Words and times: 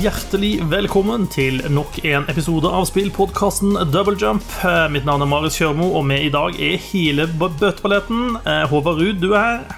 hjertelig 0.00 0.60
velkommen 0.70 1.26
til 1.32 1.60
nok 1.72 1.98
en 2.08 2.24
episode 2.30 2.68
av 2.72 2.86
spillpodkasten 2.88 3.74
Double 3.92 4.16
Jump. 4.20 4.44
Eh, 4.64 4.86
Mitt 4.92 5.04
navn 5.08 5.24
er 5.24 5.28
Marius 5.30 5.58
Kjørmo, 5.60 5.90
og 5.98 6.06
med 6.08 6.24
i 6.24 6.30
dag 6.32 6.56
er 6.60 6.78
hele 6.90 7.26
b- 7.28 7.50
bøteballetten. 7.60 8.36
Eh, 8.46 8.64
Håvard 8.70 9.00
Ruud, 9.00 9.20
du 9.20 9.32
er 9.34 9.40
her. 9.44 9.76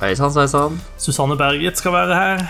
Hei 0.00 0.12
sann, 0.16 0.32
hei 0.38 0.46
sann. 0.48 0.78
Susanne 1.00 1.36
Berget 1.36 1.76
skal 1.80 1.92
være 1.96 2.14
her. 2.14 2.46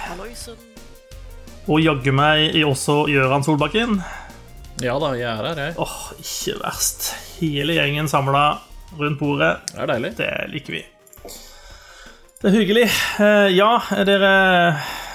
Og 1.68 1.80
jaggu 1.84 2.12
meg 2.16 2.54
er 2.56 2.68
også 2.68 3.02
Gøran 3.10 3.44
Solbakken. 3.44 3.98
Ja 4.80 4.94
da, 5.02 5.12
jeg 5.18 5.26
er 5.32 5.42
her, 5.42 5.58
jeg. 5.64 5.74
Åh, 5.80 5.96
ikke 6.22 6.58
verst. 6.62 7.10
Hele 7.40 7.74
gjengen 7.74 8.08
samla 8.08 8.44
rundt 8.98 9.18
bordet. 9.18 9.56
Det 9.72 9.80
er 9.82 9.90
deilig. 9.94 10.12
Det 10.20 10.30
liker 10.52 10.76
vi. 10.78 10.84
Det 12.38 12.46
er 12.52 12.54
hyggelig. 12.54 12.86
Eh, 13.18 13.48
Ja, 13.56 13.72
er 13.96 14.04
dere 14.06 14.32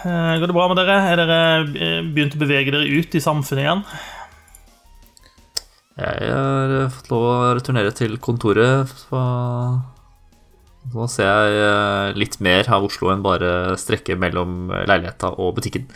Går 0.04 0.50
det 0.50 0.56
bra 0.56 0.68
med 0.68 0.80
dere? 0.82 0.98
Er 1.12 1.22
dere 1.22 1.40
eh, 1.80 2.02
begynt 2.04 2.36
å 2.36 2.42
bevege 2.42 2.74
dere 2.76 2.90
ut 3.00 3.16
i 3.16 3.24
samfunnet 3.24 3.64
igjen? 3.64 3.84
Jeg 5.94 6.30
har 6.34 6.72
eh, 6.80 6.92
fått 6.92 7.12
lov 7.14 7.26
å 7.30 7.34
returnere 7.56 7.94
til 7.96 8.18
kontoret. 8.24 8.92
Så 9.06 9.22
nå 10.94 11.08
ser 11.12 11.30
jeg 11.30 11.62
eh, 11.68 12.16
litt 12.20 12.40
mer 12.44 12.68
av 12.74 12.88
Oslo 12.90 13.14
enn 13.14 13.24
bare 13.26 13.78
strekket 13.80 14.20
mellom 14.20 14.74
leiligheta 14.90 15.36
og 15.38 15.56
butikken. 15.60 15.88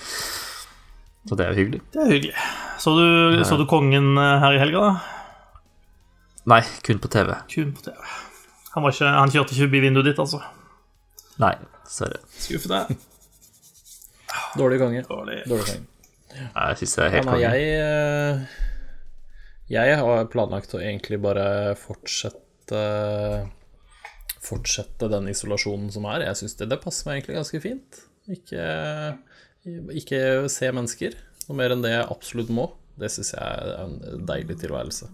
Så 1.28 1.36
det 1.36 1.44
er 1.44 1.52
jo 1.52 1.60
hyggelig. 1.64 1.82
Det 1.92 2.04
er 2.04 2.14
hyggelig. 2.14 2.48
Så 2.80 2.94
du, 2.96 3.44
så 3.44 3.58
du 3.60 3.66
kongen 3.68 4.14
eh, 4.16 4.38
her 4.44 4.56
i 4.56 4.62
helga, 4.62 4.86
da? 4.88 5.62
Nei, 6.48 6.62
kun 6.86 7.02
på 7.04 7.12
TV. 7.12 7.34
Kun 7.52 7.74
på 7.76 7.90
TV. 7.90 7.98
Han, 8.78 8.86
var 8.86 8.94
ikke, 8.94 9.12
han 9.18 9.34
kjørte 9.34 9.52
ikke 9.52 9.66
forbi 9.66 9.84
vinduet 9.84 10.08
ditt, 10.08 10.22
altså? 10.24 10.40
Nei, 11.42 11.56
dessverre. 11.84 12.22
Skuffende. 12.38 12.86
Dårlig 14.60 14.80
konge. 14.82 15.04
Dårlig. 15.08 15.42
Dårlig 15.50 15.68
konge. 15.70 15.86
Nei, 16.38 16.66
Jeg 16.70 16.80
syns 16.82 16.96
det 16.98 17.04
er 17.06 17.14
helt 17.16 17.30
konge. 17.30 17.52
jeg 17.52 17.68
eh, 17.82 18.58
Jeg 19.74 20.00
har 20.02 20.28
planlagt 20.34 20.76
å 20.78 20.82
egentlig 20.84 21.22
bare 21.24 21.76
fortsette 21.80 22.82
Fortsette 24.48 25.10
den 25.12 25.28
isolasjonen 25.32 25.90
som 25.92 26.06
er. 26.08 26.24
Jeg 26.30 26.40
syns 26.40 26.56
det, 26.60 26.70
det 26.72 26.78
passer 26.84 27.08
meg 27.10 27.18
egentlig 27.18 27.36
ganske 27.40 27.60
fint. 27.64 27.98
Ikke, 28.32 28.66
ikke 29.98 30.20
se 30.52 30.70
mennesker. 30.72 31.18
Noe 31.48 31.58
mer 31.60 31.74
enn 31.76 31.84
det 31.84 31.92
jeg 31.92 32.06
absolutt 32.14 32.52
må. 32.54 32.70
Det 33.00 33.10
syns 33.12 33.34
jeg 33.34 33.44
er 33.44 33.74
en 33.84 34.26
deilig 34.30 34.60
tilværelse. 34.62 35.10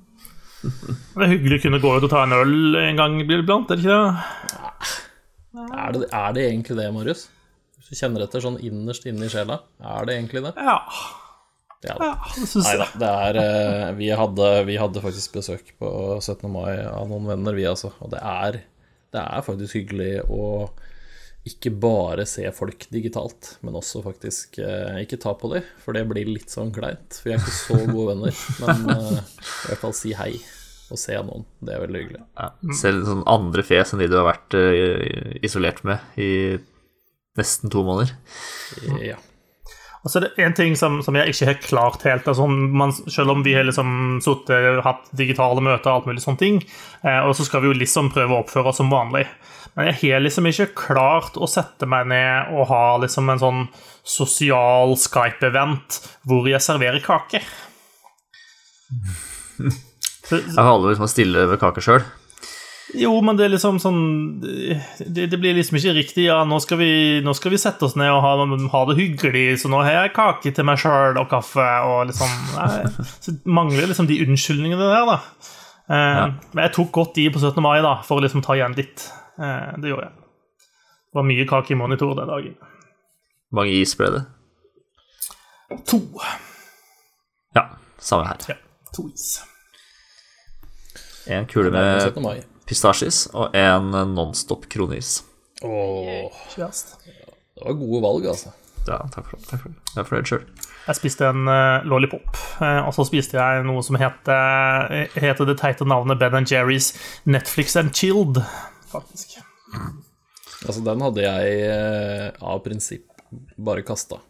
Det 1.13 1.25
er 1.25 1.31
hyggelig 1.33 1.57
å 1.59 1.63
kunne 1.65 1.79
gå 1.83 1.89
ut 1.97 2.05
og 2.07 2.11
ta 2.13 2.21
en 2.23 2.35
øl 2.37 2.77
en 2.79 2.99
gang 2.99 3.17
iblant, 3.19 3.71
er 3.73 3.79
det 3.79 3.83
ikke 3.83 3.97
det? 3.97 4.93
Er 5.75 5.89
det, 5.95 6.05
er 6.07 6.37
det 6.37 6.45
egentlig 6.47 6.77
det, 6.79 6.85
Marius? 6.95 7.25
Hvis 7.83 7.99
du 7.99 7.99
kjenner 7.99 8.23
etter 8.25 8.43
sånn 8.43 8.61
innerst 8.63 9.05
inne 9.09 9.27
i 9.27 9.31
sjela, 9.31 9.59
er 9.83 10.07
det 10.07 10.15
egentlig 10.15 10.45
det? 10.47 10.53
Ja, 10.55 10.77
Ja, 11.83 11.97
ja 11.99 12.13
det 12.31 12.47
syns 12.47 12.63
Nei 12.63 12.77
da, 12.79 12.85
jeg. 12.87 12.99
det 13.01 13.11
er 13.25 13.39
eh, 13.41 13.89
vi 13.97 14.07
hadde, 14.15 14.49
vi 14.69 14.77
hadde 14.79 15.03
faktisk 15.03 15.35
besøk 15.35 15.73
på 15.81 15.89
17. 16.21 16.47
mai 16.51 16.77
av 16.79 17.09
noen 17.11 17.27
venner, 17.27 17.57
vi 17.57 17.67
altså. 17.67 17.91
Og 17.99 18.13
det 18.13 18.21
er, 18.23 18.61
det 19.11 19.23
er 19.23 19.43
faktisk 19.43 19.75
hyggelig 19.81 20.13
å 20.31 20.45
ikke 21.43 21.73
bare 21.75 22.23
se 22.23 22.45
folk 22.55 22.85
digitalt, 22.87 23.57
men 23.67 23.75
også 23.75 23.99
faktisk 24.05 24.61
eh, 24.63 25.01
ikke 25.03 25.19
ta 25.19 25.33
på 25.35 25.51
dem, 25.51 25.65
for 25.83 25.95
det 25.95 26.05
blir 26.07 26.29
litt 26.31 26.53
sånn 26.53 26.71
kleint. 26.71 27.19
For 27.19 27.27
vi 27.27 27.35
er 27.35 27.41
ikke 27.41 27.55
så 27.57 27.79
gode 27.83 28.13
venner. 28.13 28.43
Men 28.63 28.85
eh, 28.95 29.17
i 29.19 29.73
hvert 29.73 29.83
fall 29.83 29.97
si 29.97 30.13
hei 30.15 30.31
og 30.93 30.99
se 30.99 31.17
noen. 31.19 31.43
Det 31.59 31.75
er 31.75 31.83
veldig 31.83 31.99
hyggelig. 31.99 32.21
Ja. 32.39 32.47
Selv 32.79 33.09
sånn 33.09 33.25
andre 33.27 33.65
fjes 33.67 33.91
enn 33.91 34.03
de 34.03 34.07
du 34.11 34.15
har 34.21 34.29
vært 34.29 34.55
eh, 34.55 35.41
isolert 35.43 35.83
med 35.87 36.15
i 36.15 36.29
nesten 37.39 37.71
to 37.73 37.83
måneder. 37.85 38.13
Ja. 39.01 39.19
Og 40.03 40.11
så 40.11 40.19
er 40.19 40.25
det 40.25 40.43
en 40.43 40.55
ting 40.55 40.73
som, 40.75 40.97
som 41.03 41.15
jeg 41.15 41.31
ikke 41.31 41.47
har 41.47 41.59
klart 41.63 42.03
helt. 42.03 42.27
Altså, 42.27 42.45
man, 42.47 42.91
selv 42.91 43.31
om 43.31 43.43
vi 43.45 43.53
har 43.55 43.63
liksom 43.63 44.19
suttet, 44.23 44.81
hatt 44.83 45.07
digitale 45.15 45.63
møter 45.63 45.89
og 45.89 46.01
alt 46.01 46.09
mulig 46.09 46.23
sånne 46.25 46.41
ting, 46.41 46.59
eh, 47.07 47.21
og 47.23 47.31
så 47.37 47.45
skal 47.47 47.63
vi 47.63 47.71
jo 47.71 47.77
liksom 47.79 48.11
prøve 48.11 48.35
å 48.35 48.41
oppføre 48.43 48.73
oss 48.73 48.81
som 48.81 48.91
vanlig. 48.91 49.23
Men 49.77 49.87
jeg 49.89 49.99
har 50.01 50.25
liksom 50.25 50.49
ikke 50.51 50.73
klart 50.75 51.39
å 51.39 51.47
sette 51.49 51.87
meg 51.89 52.09
ned 52.11 52.51
og 52.53 52.67
ha 52.69 52.83
liksom 53.01 53.31
en 53.31 53.41
sånn 53.41 53.63
sosial 54.03 54.97
Skype-event 54.99 56.01
hvor 56.27 56.51
jeg 56.51 56.61
serverer 56.61 57.01
kake. 57.03 57.41
Så, 60.23 60.37
Jeg 60.39 60.55
har 60.55 60.69
aldri 60.71 60.93
liksom 60.93 61.09
stille 61.11 61.47
ved 61.51 61.59
kake 61.59 61.81
sjøl. 61.83 62.03
Jo, 62.93 63.11
men 63.25 63.37
det 63.39 63.45
er 63.47 63.51
liksom 63.55 63.79
sånn 63.81 63.99
Det, 64.43 65.25
det 65.31 65.39
blir 65.41 65.55
liksom 65.57 65.77
ikke 65.79 65.93
riktig. 65.97 66.25
Ja, 66.27 66.43
nå 66.47 66.59
skal, 66.63 66.77
vi, 66.81 66.89
nå 67.25 67.33
skal 67.37 67.53
vi 67.53 67.59
sette 67.61 67.87
oss 67.87 67.95
ned 67.99 68.11
og 68.13 68.21
ha, 68.25 68.33
ha 68.75 68.81
det 68.89 68.97
hyggelig, 68.99 69.59
så 69.63 69.71
nå 69.71 69.81
har 69.81 69.95
jeg 70.03 70.13
kake 70.17 70.53
til 70.53 70.67
meg 70.67 70.81
sjøl 70.81 71.17
og 71.21 71.29
kaffe 71.31 71.65
og 71.89 72.07
liksom 72.11 72.35
nei, 72.57 73.07
Så 73.23 73.35
mangler 73.49 73.89
liksom 73.89 74.09
de 74.09 74.19
unnskyldningene 74.25 74.91
der, 74.91 75.09
da. 75.09 75.17
Eh, 75.89 76.21
Men 76.53 76.63
jeg 76.67 76.75
tok 76.77 76.91
godt 76.95 77.17
i 77.23 77.29
på 77.33 77.41
17. 77.41 77.59
mai, 77.65 77.79
da, 77.85 77.97
for 78.05 78.19
å 78.21 78.25
liksom 78.25 78.45
ta 78.45 78.57
igjen 78.59 78.77
litt. 78.77 79.07
Eh, 79.41 79.73
det 79.81 79.89
gjorde 79.91 80.07
jeg. 80.09 80.15
Det 81.13 81.19
var 81.19 81.27
mye 81.29 81.49
kake 81.49 81.73
i 81.75 81.77
monitor 81.77 82.15
den 82.17 82.29
dagen. 82.31 82.55
Hvor 83.49 83.61
mange 83.61 83.75
is 83.81 83.93
ble 83.97 84.09
det? 84.15 84.23
To. 85.89 85.99
Ja, 87.57 87.67
samme 88.01 88.29
her. 88.29 88.47
Ja, 88.49 88.55
to 88.93 89.07
is. 89.09 89.35
En 91.29 91.45
kule 91.49 91.71
med 91.71 92.01
17. 92.01 92.21
mai. 92.23 92.41
Pistasjis 92.69 93.25
og 93.33 93.55
en 93.57 93.91
nonstop 94.13 94.67
kronis. 94.71 95.21
Åh, 95.63 96.43
det 96.57 97.63
var 97.63 97.79
gode 97.79 98.03
valg, 98.03 98.27
altså. 98.33 98.51
Ja, 98.87 98.99
takk 99.13 99.29
for 99.29 99.39
det. 99.39 99.47
Takk 99.47 99.61
for 99.61 99.71
det. 99.71 99.91
Jeg 99.93 100.01
er 100.01 100.07
fornøyd 100.09 100.29
sjøl. 100.31 100.45
Jeg 100.83 100.99
spiste 100.99 101.27
en 101.29 101.47
uh, 101.47 101.85
lollipop, 101.87 102.39
uh, 102.59 102.81
og 102.83 102.91
så 102.95 103.05
spiste 103.07 103.39
jeg 103.39 103.63
noe 103.63 103.83
som 103.85 103.95
heter, 103.99 104.89
uh, 104.91 105.15
heter 105.15 105.47
det 105.47 105.55
teite 105.61 105.87
navnet 105.87 106.19
Ben 106.19 106.49
Jerry's 106.49 106.91
Netflix 107.23 107.77
and 107.79 107.93
Chilled, 107.95 108.41
faktisk. 108.91 109.37
Altså, 110.63 110.83
den 110.83 111.01
hadde 111.03 111.23
jeg 111.23 111.55
eh, 111.67 112.27
av 112.39 112.61
prinsipp 112.63 113.09
bare 113.59 113.83
kasta. 113.83 114.21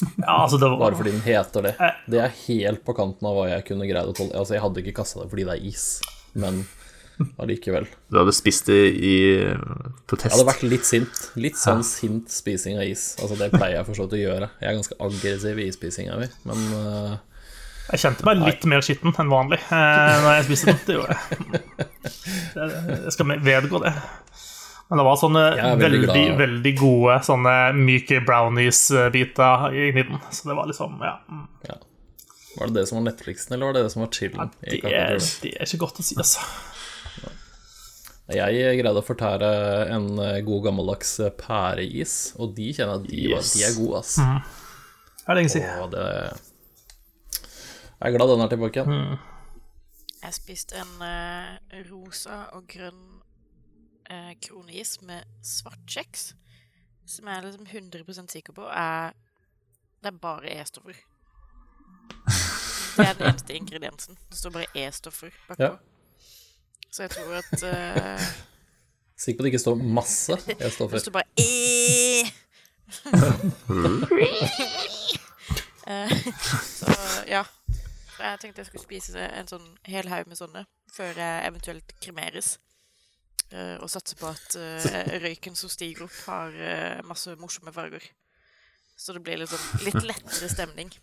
Ja, 0.00 0.44
altså 0.44 0.60
var 0.62 0.76
Bare 0.78 0.96
fordi 0.96 1.12
den 1.12 1.24
heter 1.24 1.64
det. 1.66 1.72
Det 2.06 2.20
er 2.22 2.36
helt 2.46 2.84
på 2.86 2.94
kanten 2.96 3.26
av 3.26 3.34
hva 3.36 3.48
jeg 3.50 3.66
kunne 3.66 3.88
greid 3.88 4.12
å 4.12 4.14
tåle. 4.16 4.36
Altså, 4.38 4.54
jeg 4.56 4.62
hadde 4.64 4.84
ikke 4.84 4.94
kasta 5.00 5.24
det 5.24 5.30
fordi 5.32 5.46
det 5.48 5.56
er 5.56 5.66
is, 5.72 5.86
men 6.38 6.62
allikevel. 7.42 7.86
Du 8.10 8.18
hadde 8.20 8.34
spist 8.34 8.68
det 8.70 8.80
i 8.96 9.16
protest. 10.08 10.30
Jeg 10.30 10.36
hadde 10.36 10.48
vært 10.48 10.66
litt 10.66 10.86
sint. 10.88 11.24
Litt 11.40 11.58
sånn 11.60 11.82
sint 11.86 12.32
spising 12.32 12.78
av 12.80 12.86
is. 12.88 13.12
Altså, 13.20 13.38
det 13.40 13.50
pleier 13.54 13.78
jeg 13.78 13.88
for 13.88 13.98
så 13.98 14.06
vidt 14.06 14.18
å 14.18 14.22
gjøre. 14.22 14.52
Jeg 14.60 14.70
er 14.70 14.78
ganske 14.78 15.00
aggressiv 15.08 15.60
i 15.60 15.66
isspisinga 15.70 16.20
mi, 16.20 16.30
men 16.48 16.64
uh, 16.76 17.12
Jeg 17.90 18.04
kjente 18.04 18.26
meg 18.28 18.42
litt 18.44 18.66
mer 18.70 18.86
skitten 18.86 19.14
enn 19.18 19.32
vanlig 19.32 19.58
eh, 19.66 20.16
når 20.24 20.38
jeg 20.38 20.48
spiste 20.50 20.72
den. 20.72 20.82
Det 20.86 20.98
gjorde 20.98 21.18
jeg. 21.18 21.60
Jeg 23.06 23.14
skal 23.16 23.36
vedgå 23.50 23.82
det. 23.82 23.94
Men 24.90 24.98
det 24.98 25.06
var 25.06 25.18
sånne 25.20 25.42
veldig 25.78 25.98
veldig, 26.02 26.24
veldig 26.38 26.70
gode 26.80 27.20
sånne 27.22 27.52
myke 27.78 28.18
brownies-biter 28.26 29.68
inni 29.70 30.02
den. 30.08 30.18
Så 30.34 30.50
det 30.50 30.56
var 30.58 30.66
liksom, 30.66 30.96
ja 31.06 31.14
mm. 31.30 31.44
ja. 31.68 31.76
Var 32.56 32.66
det 32.66 32.80
det 32.80 32.86
som 32.86 32.98
var 32.98 33.04
Netflixen, 33.04 33.54
eller 33.54 33.66
var 33.66 33.72
det 33.76 33.82
det 33.82 33.90
som 33.90 34.02
var 34.02 34.10
chillen? 34.10 34.50
Ja, 34.60 34.70
Det 34.70 34.80
er, 34.90 35.20
det 35.42 35.52
er 35.54 35.68
ikke 35.68 35.82
godt 35.84 36.00
å 36.02 36.04
si, 36.04 36.16
altså. 36.18 36.42
Jeg 38.34 38.78
greide 38.80 39.00
å 39.00 39.04
fortære 39.04 39.48
en 39.94 40.06
eh, 40.22 40.40
god 40.46 40.60
gammeldags 40.68 41.12
eh, 41.24 41.30
pæreis, 41.34 42.14
og 42.38 42.46
de 42.56 42.68
kjenner 42.76 42.92
jeg 42.94 43.00
at 43.00 43.06
de, 43.10 43.16
Yes. 43.32 43.48
de 43.56 43.60
er 43.66 43.74
gode, 43.78 43.96
ass. 44.02 44.12
Det 44.16 44.22
er 45.34 45.38
lenge 45.40 45.52
siden. 45.52 45.72
Og 45.84 45.88
det 45.94 46.04
Jeg 48.00 48.06
er 48.08 48.14
glad 48.16 48.28
den 48.32 48.44
er 48.44 48.48
tilbake 48.52 48.76
igjen. 48.80 48.92
Jeg 50.20 50.32
spiste 50.36 50.74
en 50.80 50.94
uh, 51.00 51.50
rosa 51.90 52.36
og 52.56 52.62
grønn 52.68 53.02
uh, 54.12 54.32
kroneis 54.44 54.90
med 55.04 55.20
svart 55.44 55.84
kjeks, 55.88 56.22
som 57.08 57.22
jeg 57.28 57.36
er 57.40 57.44
liksom 57.48 57.66
100% 57.66 58.28
sikker 58.32 58.52
på 58.56 58.64
er 58.68 59.12
Det 60.00 60.08
er 60.12 60.18
bare 60.22 60.48
E-stoffer. 60.60 60.96
Det 62.96 63.06
er 63.06 63.14
den 63.16 63.26
eneste 63.30 63.52
ingrediensen. 63.56 64.16
Det 64.30 64.36
står 64.38 64.50
bare 64.56 64.66
E-stoffer 64.76 65.30
bakpå. 65.48 65.62
Ja. 65.62 65.70
Så 66.90 67.02
jeg 67.06 67.10
tror 67.14 67.38
at 67.38 67.62
uh... 67.62 68.20
Sikker 69.20 69.38
på 69.38 69.42
at 69.42 69.44
det 69.44 69.52
ikke 69.52 69.62
står 69.62 69.82
masse 69.98 70.36
det 70.46 70.56
E-stoffer. 70.66 70.98
står 70.98 71.16
bare 71.20 71.30
E. 71.38 72.24
Eh, 75.90 76.10
så 76.62 76.92
ja. 77.26 77.40
Så 78.14 78.22
jeg 78.22 78.38
tenkte 78.40 78.60
jeg 78.60 78.66
skulle 78.68 78.84
spise 78.84 79.24
en 79.24 79.48
sånn 79.50 79.64
hel 79.90 80.06
haug 80.06 80.28
med 80.30 80.38
sånne 80.38 80.60
før 80.94 81.18
jeg 81.18 81.48
eventuelt 81.48 81.94
kremeres. 82.04 82.52
Uh, 83.50 83.74
og 83.82 83.90
satse 83.90 84.14
på 84.14 84.28
at 84.30 84.54
uh, 84.54 85.16
røyken 85.24 85.58
som 85.58 85.72
stiger 85.72 86.04
opp, 86.06 86.14
har 86.28 87.02
masse 87.08 87.34
morsomme 87.42 87.74
farger. 87.74 88.06
Så 88.94 89.16
det 89.16 89.24
blir 89.26 89.40
litt, 89.40 89.50
sånn, 89.50 89.82
litt 89.88 89.98
lettere 90.04 90.52
stemning. 90.52 90.94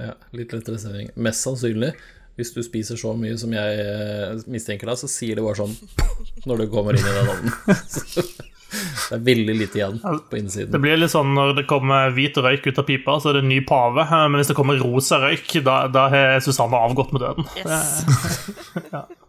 Ja, 0.00 0.14
litt 0.32 0.54
lettere 0.56 0.80
stemning. 0.80 1.12
Mest 1.20 1.44
sannsynlig, 1.44 1.92
hvis 2.38 2.54
du 2.54 2.62
spiser 2.64 2.96
så 3.00 3.12
mye 3.18 3.36
som 3.40 3.52
jeg 3.52 3.82
eh, 3.82 4.38
mistenker 4.50 4.88
deg, 4.88 4.96
så 5.00 5.08
sier 5.10 5.36
det 5.36 5.44
bare 5.44 5.58
sånn 5.64 5.74
når 6.48 6.62
du 6.62 6.66
kommer 6.72 6.96
inn 6.96 7.04
i 7.04 7.16
den 7.18 7.28
ovnen. 7.34 7.52
Det 8.72 9.18
er 9.18 9.24
veldig 9.26 9.52
lite 9.52 9.76
igjen 9.76 9.98
på 10.00 10.38
innsiden. 10.38 10.70
Det 10.72 10.78
blir 10.80 10.96
litt 10.96 11.12
sånn 11.12 11.34
når 11.36 11.50
det 11.58 11.64
kommer 11.68 12.08
hvit 12.16 12.38
røyk 12.40 12.64
ut 12.70 12.78
av 12.80 12.86
pipa, 12.88 13.18
så 13.20 13.28
er 13.28 13.36
det 13.36 13.42
en 13.44 13.50
ny 13.52 13.58
pave. 13.68 14.00
eh, 14.06 14.22
Men 14.32 14.40
hvis 14.40 14.48
det 14.48 14.56
kommer 14.56 14.80
rosa 14.80 15.18
røyk, 15.20 15.50
da, 15.66 15.74
da 15.92 16.06
har 16.14 16.40
Susanne 16.40 16.80
avgått 16.80 17.12
med 17.12 17.20
døden. 17.20 17.44
Yes. 17.60 18.00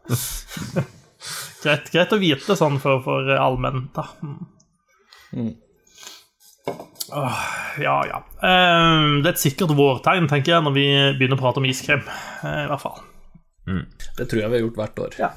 Greit, 1.63 1.85
greit 1.93 2.11
å 2.15 2.19
vite 2.19 2.55
sånn 2.59 2.79
for, 2.83 2.99
for 3.05 3.29
allmenn, 3.35 3.85
da. 3.95 4.03
Mm. 4.23 5.51
Åh, 7.11 7.39
ja, 7.83 7.97
ja. 8.07 8.19
Uh, 8.39 9.19
Det 9.23 9.27
er 9.27 9.33
et 9.33 9.41
sikkert 9.41 9.75
vårtegn, 9.75 10.29
tenker 10.31 10.55
jeg, 10.55 10.63
når 10.63 10.75
vi 10.77 10.85
begynner 11.19 11.39
å 11.39 11.43
prate 11.43 11.59
om 11.59 11.67
iskrem. 11.67 12.05
Uh, 12.43 12.63
I 12.63 12.69
hvert 12.71 12.83
fall. 12.83 13.01
Det 14.17 14.25
tror 14.27 14.41
jeg 14.41 14.51
vi 14.51 14.57
har 14.57 14.65
gjort 14.65 14.79
hvert 14.81 14.99
år. 15.05 15.13
Ja. 15.21 15.29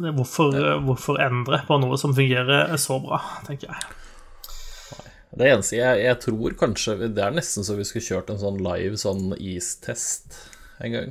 Det 0.00 0.08
er 0.08 0.16
hvorfor, 0.16 0.54
hvorfor 0.86 1.20
endre 1.20 1.60
på 1.68 1.76
noe 1.82 1.98
som 2.00 2.14
fungerer 2.16 2.72
så 2.80 2.96
bra, 3.02 3.20
tenker 3.44 3.68
jeg. 3.72 5.02
Det 5.34 5.50
eneste 5.50 5.76
jeg, 5.76 6.02
jeg 6.04 6.18
tror 6.22 6.54
kanskje 6.54 7.08
Det 7.10 7.22
er 7.24 7.32
nesten 7.34 7.66
så 7.66 7.74
vi 7.74 7.82
skulle 7.88 8.06
kjørt 8.06 8.28
en 8.30 8.38
sånn 8.38 8.60
live 8.62 8.94
sånn 9.00 9.32
istest 9.34 10.36
en 10.78 10.94
gang. 10.94 11.10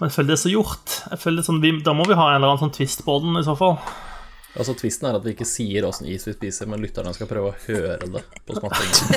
Men 0.00 0.08
jeg 0.08 0.14
føler 0.16 0.32
det 0.32 0.36
er 0.38 0.42
så 0.42 0.52
gjort. 0.52 0.96
Jeg 1.12 1.20
føler 1.22 1.40
det 1.40 1.46
sånn, 1.46 1.62
vi, 1.62 1.72
Da 1.86 1.94
må 1.96 2.06
vi 2.08 2.18
ha 2.18 2.30
en 2.30 2.38
eller 2.40 2.52
annen 2.52 2.64
sånn 2.64 2.74
twist 2.74 3.04
på 3.06 3.18
den, 3.22 3.38
i 3.38 3.44
så 3.46 3.54
fall. 3.58 3.78
Altså 4.56 4.72
Tvisten 4.78 5.08
er 5.10 5.14
at 5.18 5.24
vi 5.26 5.30
ikke 5.34 5.44
sier 5.48 5.84
åssen 5.88 6.06
is 6.08 6.24
vi 6.28 6.32
spiser, 6.36 6.66
men 6.70 6.80
lytterne 6.80 7.12
skal 7.16 7.28
prøve 7.28 7.48
å 7.52 7.58
høre 7.66 8.06
det 8.08 8.22
på 8.48 8.52
smattingen. 8.56 8.96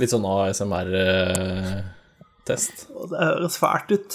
Litt 0.00 0.10
sånn 0.12 0.26
ASMR-test. 0.26 2.74
Det 3.12 3.18
høres 3.22 3.56
fælt 3.62 3.90
ut. 3.94 4.12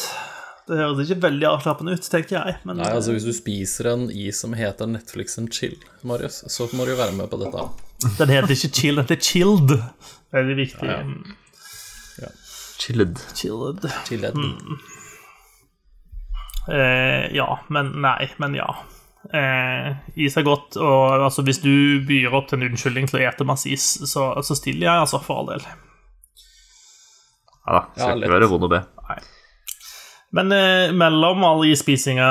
Det 0.67 0.75
høres 0.79 1.09
ikke 1.11 1.23
veldig 1.25 1.47
avslappende 1.49 1.91
ut, 1.97 2.05
tenker 2.07 2.35
jeg. 2.37 2.51
Men 2.67 2.75
Nei, 2.79 2.91
altså 2.95 3.11
Hvis 3.15 3.25
du 3.27 3.33
spiser 3.35 3.83
en 3.91 4.03
is 4.11 4.37
som 4.43 4.51
heter 4.55 4.85
Netflix 4.91 5.37
and 5.39 5.49
chill, 5.55 5.75
Marius, 6.07 6.37
så 6.51 6.61
må 6.75 6.81
du 6.87 6.91
jo 6.93 6.99
være 6.99 7.15
med 7.17 7.27
på 7.31 7.37
dette. 7.41 7.61
den 8.19 8.29
heter 8.31 8.51
ikke 8.55 8.71
chill, 8.79 8.95
den 8.99 9.05
heter 9.07 9.21
chilled. 9.23 9.69
Veldig 10.35 10.55
viktig. 10.59 10.87
Ja, 10.87 10.91
ja. 12.23 12.29
Chilled. 12.83 13.15
Chilled. 13.39 13.81
Chilled. 14.07 14.35
Eh, 16.71 17.29
ja, 17.35 17.47
men 17.73 17.89
nei, 18.03 18.29
men 18.39 18.55
ja. 18.55 18.67
Eh, 19.33 19.89
is 20.19 20.35
er 20.37 20.43
godt, 20.47 20.77
og 20.79 21.23
altså, 21.25 21.43
hvis 21.47 21.61
du 21.63 21.71
byr 22.07 22.33
opp 22.35 22.47
til 22.49 22.59
en 22.61 22.69
unnskyldning 22.71 23.07
til 23.09 23.21
å 23.21 23.23
ete 23.29 23.47
masse 23.47 23.69
is, 23.71 23.85
så, 24.09 24.29
så 24.43 24.55
stiller 24.59 24.87
jeg, 24.89 25.03
altså, 25.05 25.19
for 25.23 25.41
all 25.43 25.51
del. 25.53 25.65
Ja 27.63 27.77
da, 27.77 27.83
skal 27.95 28.17
Ja, 28.17 28.25
ikke 28.25 28.33
være 28.35 28.49
vond 28.51 28.67
å 28.67 28.71
be. 28.73 28.81
Nei. 29.07 29.19
Men 30.33 30.51
eh, 30.55 30.91
mellom 30.97 31.43
all 31.45 31.63
isspisinga 31.69 32.27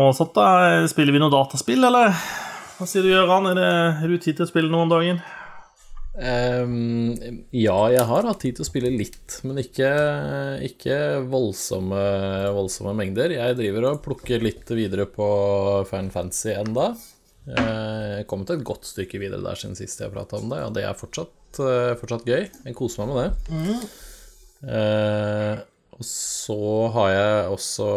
og 0.00 0.10
sånt, 0.18 0.34
da, 0.36 0.84
spiller 0.90 1.14
vi 1.14 1.22
noe 1.22 1.32
dataspill, 1.32 1.84
eller? 1.88 2.12
Hva 2.78 2.86
sier 2.86 3.02
du, 3.06 3.12
Gøran? 3.14 3.46
Er, 3.52 3.58
det- 3.58 3.94
har 4.02 4.08
du 4.12 4.18
tid 4.18 4.36
til 4.38 4.46
å 4.46 4.50
spille 4.50 4.70
noen 4.72 4.90
om 4.92 5.20
Ehm, 6.18 7.44
ja, 7.54 7.76
jeg 7.94 8.04
har 8.10 8.26
hatt 8.26 8.40
tid 8.42 8.56
til 8.58 8.64
å 8.64 8.68
spille 8.68 8.90
litt, 8.90 9.38
men 9.46 9.60
ikke, 9.62 9.90
ikke 10.66 10.98
voldsomme, 11.30 12.00
voldsomme 12.56 12.94
mengder. 12.98 13.36
Jeg 13.36 13.58
driver 13.60 13.92
og 13.92 14.02
plukker 14.06 14.42
litt 14.42 14.66
videre 14.74 15.06
på 15.10 15.28
Fan 15.90 16.10
Fantasy 16.14 16.56
enda. 16.56 16.90
Jeg 17.48 18.26
kom 18.28 18.42
til 18.44 18.58
et 18.58 18.66
godt 18.66 18.84
stykke 18.84 19.20
videre 19.22 19.40
der 19.44 19.56
siden 19.56 19.78
sist 19.78 20.02
jeg 20.02 20.12
prata 20.12 20.40
om 20.40 20.50
det, 20.52 20.60
og 20.66 20.74
det 20.76 20.84
er 20.84 20.98
fortsatt, 20.98 21.62
eh, 21.64 21.94
fortsatt 21.96 22.26
gøy. 22.28 22.44
Jeg 22.66 22.76
koser 22.76 23.06
meg 23.06 23.14
med 23.14 23.18
det. 23.22 23.88
Eh, 24.68 25.62
og 25.98 26.04
så 26.04 26.60
har 26.94 27.10
jeg 27.14 27.52
også 27.54 27.88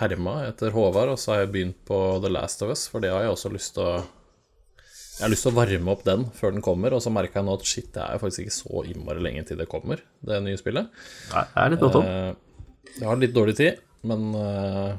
herma 0.00 0.40
etter 0.48 0.72
Håvard, 0.74 1.14
og 1.14 1.20
så 1.20 1.34
har 1.34 1.44
jeg 1.44 1.52
begynt 1.54 1.78
på 1.88 1.98
The 2.24 2.32
Last 2.32 2.64
of 2.64 2.72
Us, 2.74 2.88
for 2.90 3.04
det 3.04 3.12
har 3.12 3.24
jeg 3.24 3.36
også 3.36 3.52
lyst 3.54 3.76
til 3.76 3.86
å 3.86 4.02
jeg 5.18 5.24
har 5.24 5.32
lyst 5.32 5.42
til 5.46 5.50
å 5.50 5.56
varme 5.58 5.90
opp 5.90 6.04
den 6.06 6.24
før 6.38 6.52
den 6.54 6.62
kommer, 6.62 6.94
og 6.94 7.02
så 7.02 7.10
merka 7.10 7.40
jeg 7.40 7.46
nå 7.48 7.56
at 7.58 7.66
shit, 7.66 7.88
det 7.94 8.04
er 8.04 8.14
jo 8.14 8.22
faktisk 8.22 8.44
ikke 8.44 8.54
så 8.54 8.84
innmari 8.86 9.22
lenge 9.24 9.42
til 9.48 9.58
det 9.58 9.66
kommer, 9.70 10.00
det 10.22 10.38
nye 10.44 10.60
spillet. 10.60 10.88
Nei, 11.34 11.42
det 11.50 11.64
er 11.64 11.74
litt 11.74 11.82
brått 11.82 11.98
om. 11.98 12.06
Eh, 12.06 12.94
jeg 13.00 13.06
har 13.10 13.18
litt 13.20 13.34
dårlig 13.34 13.56
tid, 13.58 13.82
men 14.06 14.30
eh, 14.38 14.96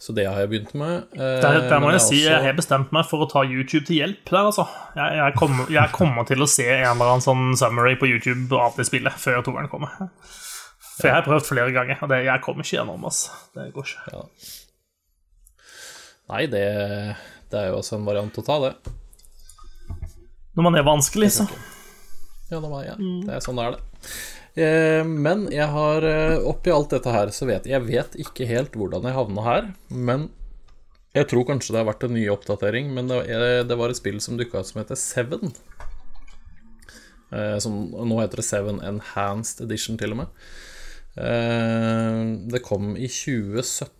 Så 0.00 0.14
det 0.16 0.24
har 0.26 0.38
jeg 0.40 0.48
begynt 0.48 0.70
med. 0.80 1.10
Eh, 1.14 1.38
Der, 1.44 1.58
der 1.68 1.80
må 1.82 1.90
jeg, 1.92 1.98
jeg 2.00 2.04
si 2.08 2.18
også... 2.22 2.30
jeg 2.32 2.44
har 2.48 2.54
bestemt 2.56 2.92
meg 2.96 3.04
for 3.10 3.22
å 3.22 3.28
ta 3.30 3.42
YouTube 3.44 3.84
til 3.86 3.98
hjelp 4.00 4.30
der, 4.30 4.46
altså. 4.48 4.64
Jeg, 4.96 5.18
jeg, 5.20 5.34
kommer, 5.36 5.70
jeg 5.76 5.92
kommer 5.92 6.24
til 6.30 6.40
å 6.42 6.48
se 6.48 6.66
en 6.72 6.86
eller 6.94 7.10
annen 7.14 7.24
sånn 7.26 7.50
summary 7.60 7.98
på 8.00 8.08
YouTube 8.08 8.56
av 8.56 8.78
det 8.80 8.86
spillet 8.88 9.18
før 9.20 9.42
toeren 9.46 9.68
kommer. 9.70 10.08
For 10.96 11.08
jeg 11.08 11.14
har 11.18 11.26
prøvd 11.28 11.46
flere 11.48 11.74
ganger, 11.76 12.00
og 12.00 12.10
det, 12.12 12.22
jeg 12.26 12.42
kommer 12.44 12.64
ikke 12.64 12.78
gjennom, 12.78 13.04
altså. 13.08 13.36
Det 13.56 13.68
går 13.76 13.92
ikke. 13.92 14.16
Ja. 14.16 14.24
Nei, 16.32 16.42
det, 16.52 16.64
det 17.50 17.60
er 17.60 17.70
jo 17.70 17.78
også 17.80 17.98
en 17.98 18.08
variant 18.08 18.40
å 18.40 18.44
ta, 18.46 18.58
det. 18.64 18.96
Når 20.56 20.66
man 20.66 20.78
er 20.78 20.86
vanskelig, 20.86 21.30
så. 21.38 21.46
Ja, 22.50 22.58
det, 22.58 22.66
var, 22.66 22.84
ja. 22.86 22.96
det 22.98 23.36
er 23.36 23.44
sånn 23.44 23.60
det 23.60 23.68
er, 23.68 23.78
det. 23.78 24.10
Eh, 24.60 25.04
men 25.06 25.46
jeg 25.54 25.70
har 25.70 26.06
eh, 26.06 26.36
oppi 26.50 26.72
alt 26.74 26.90
dette 26.94 27.14
her, 27.14 27.30
så 27.34 27.46
vet 27.46 27.68
jeg 27.70 27.86
vet 27.86 28.16
ikke 28.18 28.48
helt 28.50 28.74
hvordan 28.78 29.06
jeg 29.06 29.16
havna 29.16 29.46
her. 29.46 29.68
Men 29.90 30.28
jeg 31.14 31.26
tror 31.30 31.46
kanskje 31.46 31.74
det 31.74 31.82
har 31.82 31.90
vært 31.90 32.06
en 32.06 32.14
ny 32.14 32.24
oppdatering. 32.32 32.90
Men 32.94 33.10
det, 33.10 33.22
det 33.70 33.78
var 33.78 33.92
et 33.92 33.98
spill 33.98 34.20
som 34.22 34.38
dukka 34.38 34.62
opp 34.62 34.70
som 34.70 34.82
heter 34.82 34.98
Seven. 34.98 35.54
Eh, 37.30 37.56
som, 37.62 37.78
nå 37.90 38.20
heter 38.20 38.42
det 38.42 38.46
Seven 38.46 38.82
Enhanced 38.86 39.64
Edition, 39.66 39.98
til 39.98 40.14
og 40.14 40.22
med. 40.24 40.44
Eh, 41.20 42.20
det 42.50 42.62
kom 42.66 42.94
i 42.96 43.10
2017, 43.10 43.90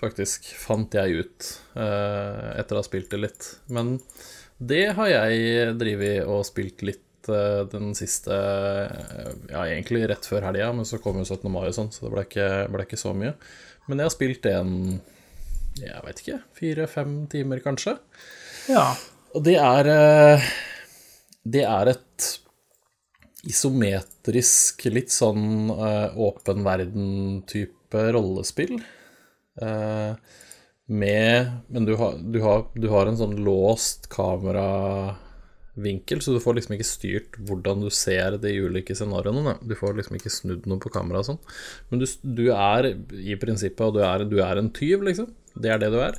faktisk, 0.00 0.46
fant 0.58 0.94
jeg 0.96 1.22
ut. 1.24 1.48
eh, 1.76 2.48
etter 2.60 2.76
å 2.76 2.80
ha 2.80 2.86
spilt 2.86 3.10
det 3.12 3.20
litt. 3.22 3.46
Men 3.72 3.98
det 4.60 4.90
har 4.98 5.08
jeg 5.12 5.76
drevet 5.80 6.26
og 6.28 6.42
spilt 6.48 6.82
litt 6.86 7.30
eh, 7.32 7.62
den 7.72 7.94
siste 7.98 8.34
eh, 8.34 9.30
Ja, 9.52 9.64
egentlig 9.66 10.02
rett 10.10 10.26
før 10.28 10.44
helga, 10.50 10.72
men 10.76 10.88
så 10.88 11.00
kom 11.00 11.20
jo 11.20 11.24
17. 11.28 11.46
mai 11.52 11.66
og 11.68 11.76
sånn, 11.76 11.92
så 11.94 12.06
det 12.06 12.12
ble 12.16 12.26
ikke, 12.28 12.48
ble 12.74 12.84
ikke 12.88 13.00
så 13.00 13.14
mye. 13.16 13.32
Men 13.88 14.02
jeg 14.02 14.10
har 14.10 14.14
spilt 14.16 14.42
det 14.46 14.52
en 14.58 14.74
Jeg 15.80 16.04
veit 16.04 16.20
ikke, 16.24 16.40
fire-fem 16.58 17.14
timer, 17.32 17.62
kanskje. 17.64 17.96
Ja. 18.70 18.90
Og 19.34 19.44
det 19.46 19.56
er 19.62 19.88
eh, 19.94 20.50
Det 21.46 21.64
er 21.64 21.94
et 21.94 22.30
isometrisk, 23.48 24.84
litt 24.92 25.12
sånn 25.14 25.70
eh, 25.72 26.16
åpen 26.20 26.64
verden-type 26.66 28.02
rollespill. 28.14 28.76
Eh, 29.58 30.14
med 30.90 31.50
Men 31.68 31.84
du 31.84 31.96
har, 31.96 32.14
du, 32.18 32.40
har, 32.42 32.66
du 32.74 32.88
har 32.90 33.06
en 33.06 33.16
sånn 33.18 33.36
låst 33.46 34.08
kameravinkel, 34.10 36.22
så 36.22 36.32
du 36.34 36.40
får 36.42 36.54
liksom 36.58 36.74
ikke 36.76 36.88
styrt 36.88 37.38
hvordan 37.46 37.84
du 37.84 37.90
ser 37.94 38.38
de 38.42 38.50
ulike 38.58 38.94
scenarioene. 38.98 39.54
Du 39.62 39.74
får 39.78 39.94
liksom 39.98 40.16
ikke 40.18 40.34
snudd 40.34 40.66
noe 40.70 40.82
på 40.82 40.92
kameraet 40.94 41.26
sånn. 41.30 41.42
Men 41.90 41.96
du, 42.02 42.06
du 42.22 42.46
er 42.54 42.82
i 43.14 43.38
prinsippet, 43.38 43.94
du 43.94 44.00
er, 44.02 44.24
du 44.26 44.38
er 44.42 44.56
en 44.58 44.72
tyv, 44.74 45.02
liksom. 45.06 45.30
Det 45.54 45.70
er 45.70 45.78
det 45.82 45.90
du 45.94 46.00
er. 46.02 46.14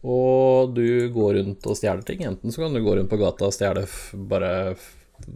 Og 0.00 0.74
du 0.74 1.10
går 1.14 1.34
rundt 1.38 1.66
og 1.68 1.76
stjeler 1.78 2.02
ting. 2.06 2.24
Enten 2.26 2.50
så 2.50 2.58
kan 2.64 2.74
du 2.74 2.80
gå 2.82 2.92
rundt 2.96 3.12
på 3.12 3.20
gata 3.20 3.46
og 3.46 3.54
stjele 3.54 3.86
bare 4.30 4.50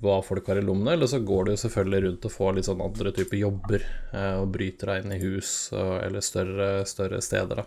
hva 0.03 0.19
folk 0.25 0.49
har 0.51 0.61
i 0.61 0.65
lommene, 0.65 0.95
eller 0.95 1.11
så 1.11 1.21
går 1.25 1.51
du 1.51 1.55
selvfølgelig 1.61 2.03
rundt 2.07 2.27
og 2.29 2.35
får 2.35 2.57
litt 2.57 2.69
sånn 2.69 2.83
andre 2.85 3.13
typer 3.15 3.41
jobber, 3.41 3.87
eh, 4.13 4.35
og 4.41 4.53
bryter 4.55 4.93
deg 4.93 5.05
inn 5.05 5.17
i 5.17 5.23
hus 5.23 5.55
eller 5.75 6.25
større, 6.25 6.69
større 6.89 7.23
steder, 7.25 7.63
da. 7.63 7.67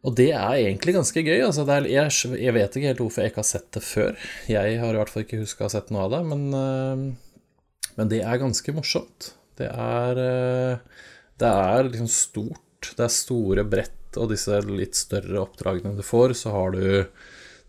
Og 0.00 0.14
det 0.16 0.30
er 0.32 0.56
egentlig 0.56 0.94
ganske 0.96 1.22
gøy. 1.22 1.42
Altså 1.44 1.66
er, 1.68 1.86
jeg, 1.90 2.12
jeg 2.40 2.56
vet 2.56 2.76
ikke 2.76 2.88
helt 2.88 3.02
hvorfor 3.02 3.22
jeg 3.22 3.32
ikke 3.34 3.42
har 3.42 3.50
sett 3.50 3.68
det 3.76 3.82
før. 3.84 4.22
Jeg 4.48 4.78
har 4.80 4.96
i 4.96 5.00
hvert 5.00 5.12
fall 5.12 5.26
ikke 5.26 5.42
huska 5.42 5.66
å 5.66 5.68
ha 5.68 5.74
sett 5.74 5.92
noe 5.92 6.06
av 6.06 6.14
det, 6.14 6.20
men, 6.30 6.46
eh, 6.56 7.90
men 7.98 8.12
det 8.12 8.22
er 8.24 8.40
ganske 8.40 8.74
morsomt. 8.76 9.34
Det 9.60 9.68
er, 9.68 10.22
eh, 10.24 11.02
det 11.40 11.50
er 11.50 11.90
liksom 11.90 12.08
stort. 12.12 12.94
Det 12.96 13.04
er 13.04 13.12
store 13.12 13.66
brett 13.68 14.16
og 14.18 14.32
disse 14.32 14.56
litt 14.66 14.96
større 14.96 15.44
oppdragene 15.44 15.92
du 15.98 16.02
får, 16.06 16.32
så 16.38 16.54
har 16.54 16.72
du 16.72 16.86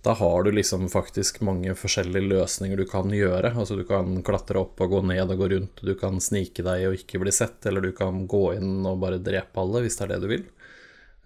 da 0.02 0.16
har 0.18 0.44
du 0.44 0.52
liksom 0.52 0.88
faktisk 0.90 1.42
mange 1.46 1.76
forskjellige 1.78 2.26
løsninger 2.32 2.80
du 2.80 2.88
kan 2.90 3.12
gjøre. 3.14 3.52
Altså 3.54 3.76
du 3.78 3.84
kan 3.86 4.16
klatre 4.26 4.64
opp 4.64 4.82
og 4.82 4.96
gå 4.96 5.02
ned 5.12 5.30
og 5.30 5.44
gå 5.44 5.50
rundt, 5.54 5.84
du 5.86 5.94
kan 6.00 6.18
snike 6.24 6.66
deg 6.66 6.88
og 6.90 6.98
ikke 6.98 7.22
bli 7.22 7.34
sett, 7.36 7.60
eller 7.70 7.86
du 7.86 7.92
kan 7.94 8.24
gå 8.30 8.48
inn 8.58 8.80
og 8.90 8.98
bare 9.04 9.22
drepe 9.22 9.62
alle 9.62 9.84
hvis 9.86 10.00
det 10.00 10.08
er 10.08 10.14
det 10.16 10.22
du 10.24 10.32
vil. 10.32 10.48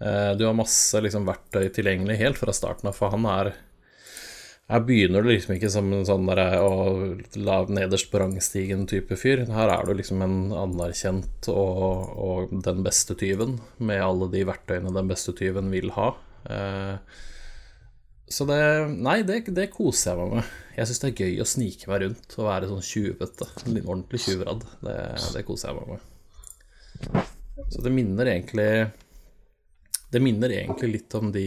Eh, 0.00 0.32
Du 0.36 0.44
har 0.44 0.56
masse 0.58 1.00
liksom 1.00 1.24
verktøy 1.24 1.70
tilgjengelig 1.72 2.18
helt 2.20 2.36
fra 2.42 2.52
starten 2.52 2.90
av, 2.90 2.98
for 2.98 3.14
han 3.14 3.24
er 3.32 3.54
Her 4.68 4.80
begynner 4.82 5.22
du 5.22 5.28
liksom 5.30 5.54
ikke 5.54 5.70
som 5.70 5.92
en 5.94 6.04
sånn 6.04 6.26
der 6.26 6.58
å 6.58 7.14
la 7.38 7.60
nederst 7.70 8.08
på 8.10 8.18
rangstigen-type 8.18 9.14
fyr. 9.14 9.44
Her 9.46 9.70
er 9.70 9.86
du 9.86 9.92
liksom 9.94 10.24
en 10.26 10.50
anerkjent 10.50 11.46
og, 11.52 12.10
og 12.18 12.56
den 12.66 12.82
beste 12.82 13.14
tyven, 13.14 13.60
med 13.78 14.02
alle 14.02 14.26
de 14.32 14.42
verktøyene 14.48 14.90
den 14.90 15.06
beste 15.06 15.36
tyven 15.38 15.70
vil 15.70 15.94
ha. 15.94 16.08
Eh, 16.50 16.98
så 18.28 18.46
det 18.48 18.58
Nei, 18.90 19.20
det, 19.26 19.44
det 19.54 19.68
koser 19.74 20.12
jeg 20.12 20.18
meg 20.20 20.38
med. 20.38 20.54
Jeg 20.76 20.88
syns 20.88 21.02
det 21.02 21.10
er 21.12 21.20
gøy 21.24 21.42
å 21.42 21.48
snike 21.48 21.90
meg 21.90 22.02
rundt 22.02 22.34
og 22.36 22.48
være 22.48 22.70
sånn 22.70 22.84
tjuvete. 22.84 23.48
En 23.64 23.78
ordentlig 23.84 24.22
tjuvradd. 24.24 24.66
Det, 24.82 24.96
det 25.36 25.44
koser 25.46 25.70
jeg 25.70 25.78
meg 25.78 25.94
med. 25.94 27.22
Så 27.72 27.82
det 27.84 27.92
minner 27.92 28.28
egentlig 28.30 28.68
Det 30.12 30.20
minner 30.22 30.52
egentlig 30.54 30.90
litt 30.92 31.16
om 31.18 31.30
de 31.34 31.46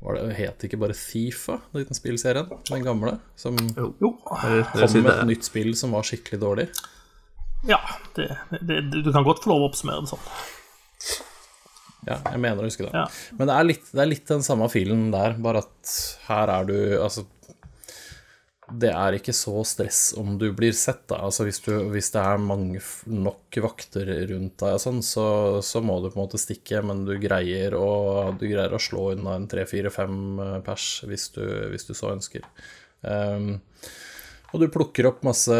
var 0.00 0.18
det, 0.18 0.34
Het 0.36 0.66
ikke 0.68 0.78
bare 0.78 0.94
Thifa, 0.94 1.56
den 1.74 1.96
spillserien? 1.96 2.50
Den 2.68 2.84
gamle? 2.84 3.16
Som 3.36 3.56
Jo. 3.76 4.12
Kom 4.28 5.00
med 5.00 5.12
et 5.12 5.24
nytt 5.30 5.48
spill 5.48 5.72
som 5.78 5.96
var 5.96 6.06
skikkelig 6.06 6.40
dårlig. 6.42 6.66
Ja, 7.66 7.80
det, 8.14 8.28
det, 8.60 8.82
du 8.92 9.10
kan 9.12 9.24
godt 9.26 9.42
få 9.42 9.54
lov 9.54 9.64
å 9.64 9.70
oppsummere 9.70 10.04
det 10.04 10.12
sånn. 10.12 10.28
Ja, 12.04 12.18
jeg 12.20 12.42
mener 12.42 12.62
å 12.62 12.68
huske 12.68 12.84
det. 12.86 12.92
Ja. 12.94 13.06
Men 13.38 13.48
det 13.48 13.54
er, 13.56 13.66
litt, 13.66 13.88
det 13.90 14.02
er 14.02 14.10
litt 14.10 14.28
den 14.28 14.44
samme 14.46 14.68
filen 14.70 15.08
der, 15.14 15.38
bare 15.42 15.64
at 15.64 15.96
her 16.28 16.52
er 16.58 16.68
du 16.68 16.76
Altså, 17.00 17.24
det 18.66 18.90
er 18.90 19.14
ikke 19.14 19.34
så 19.36 19.60
stress 19.66 20.00
om 20.18 20.34
du 20.40 20.48
blir 20.56 20.74
sett, 20.74 21.04
da. 21.10 21.20
Altså, 21.28 21.44
hvis, 21.46 21.60
du, 21.62 21.70
hvis 21.92 22.10
det 22.14 22.22
er 22.22 22.42
mange 22.42 22.80
nok 23.06 23.58
vakter 23.62 24.10
rundt 24.32 24.56
deg 24.62 24.78
og 24.78 24.82
sånn, 24.82 25.02
så, 25.06 25.26
så 25.62 25.82
må 25.86 26.00
du 26.02 26.08
på 26.10 26.18
en 26.18 26.24
måte 26.24 26.40
stikke, 26.42 26.82
men 26.86 27.04
du 27.06 27.14
greier 27.22 27.76
å, 27.78 27.90
du 28.34 28.46
greier 28.48 28.74
å 28.74 28.82
slå 28.82 29.12
unna 29.14 29.36
en 29.38 29.46
tre, 29.50 29.66
fire, 29.70 29.92
fem 29.94 30.42
eh, 30.42 30.58
pers 30.66 30.88
hvis 31.06 31.28
du, 31.36 31.44
hvis 31.70 31.86
du 31.86 31.94
så 31.94 32.10
ønsker. 32.16 32.46
Um, 33.06 33.60
og 34.54 34.62
du 34.62 34.68
plukker 34.70 35.08
opp 35.08 35.24
masse, 35.26 35.56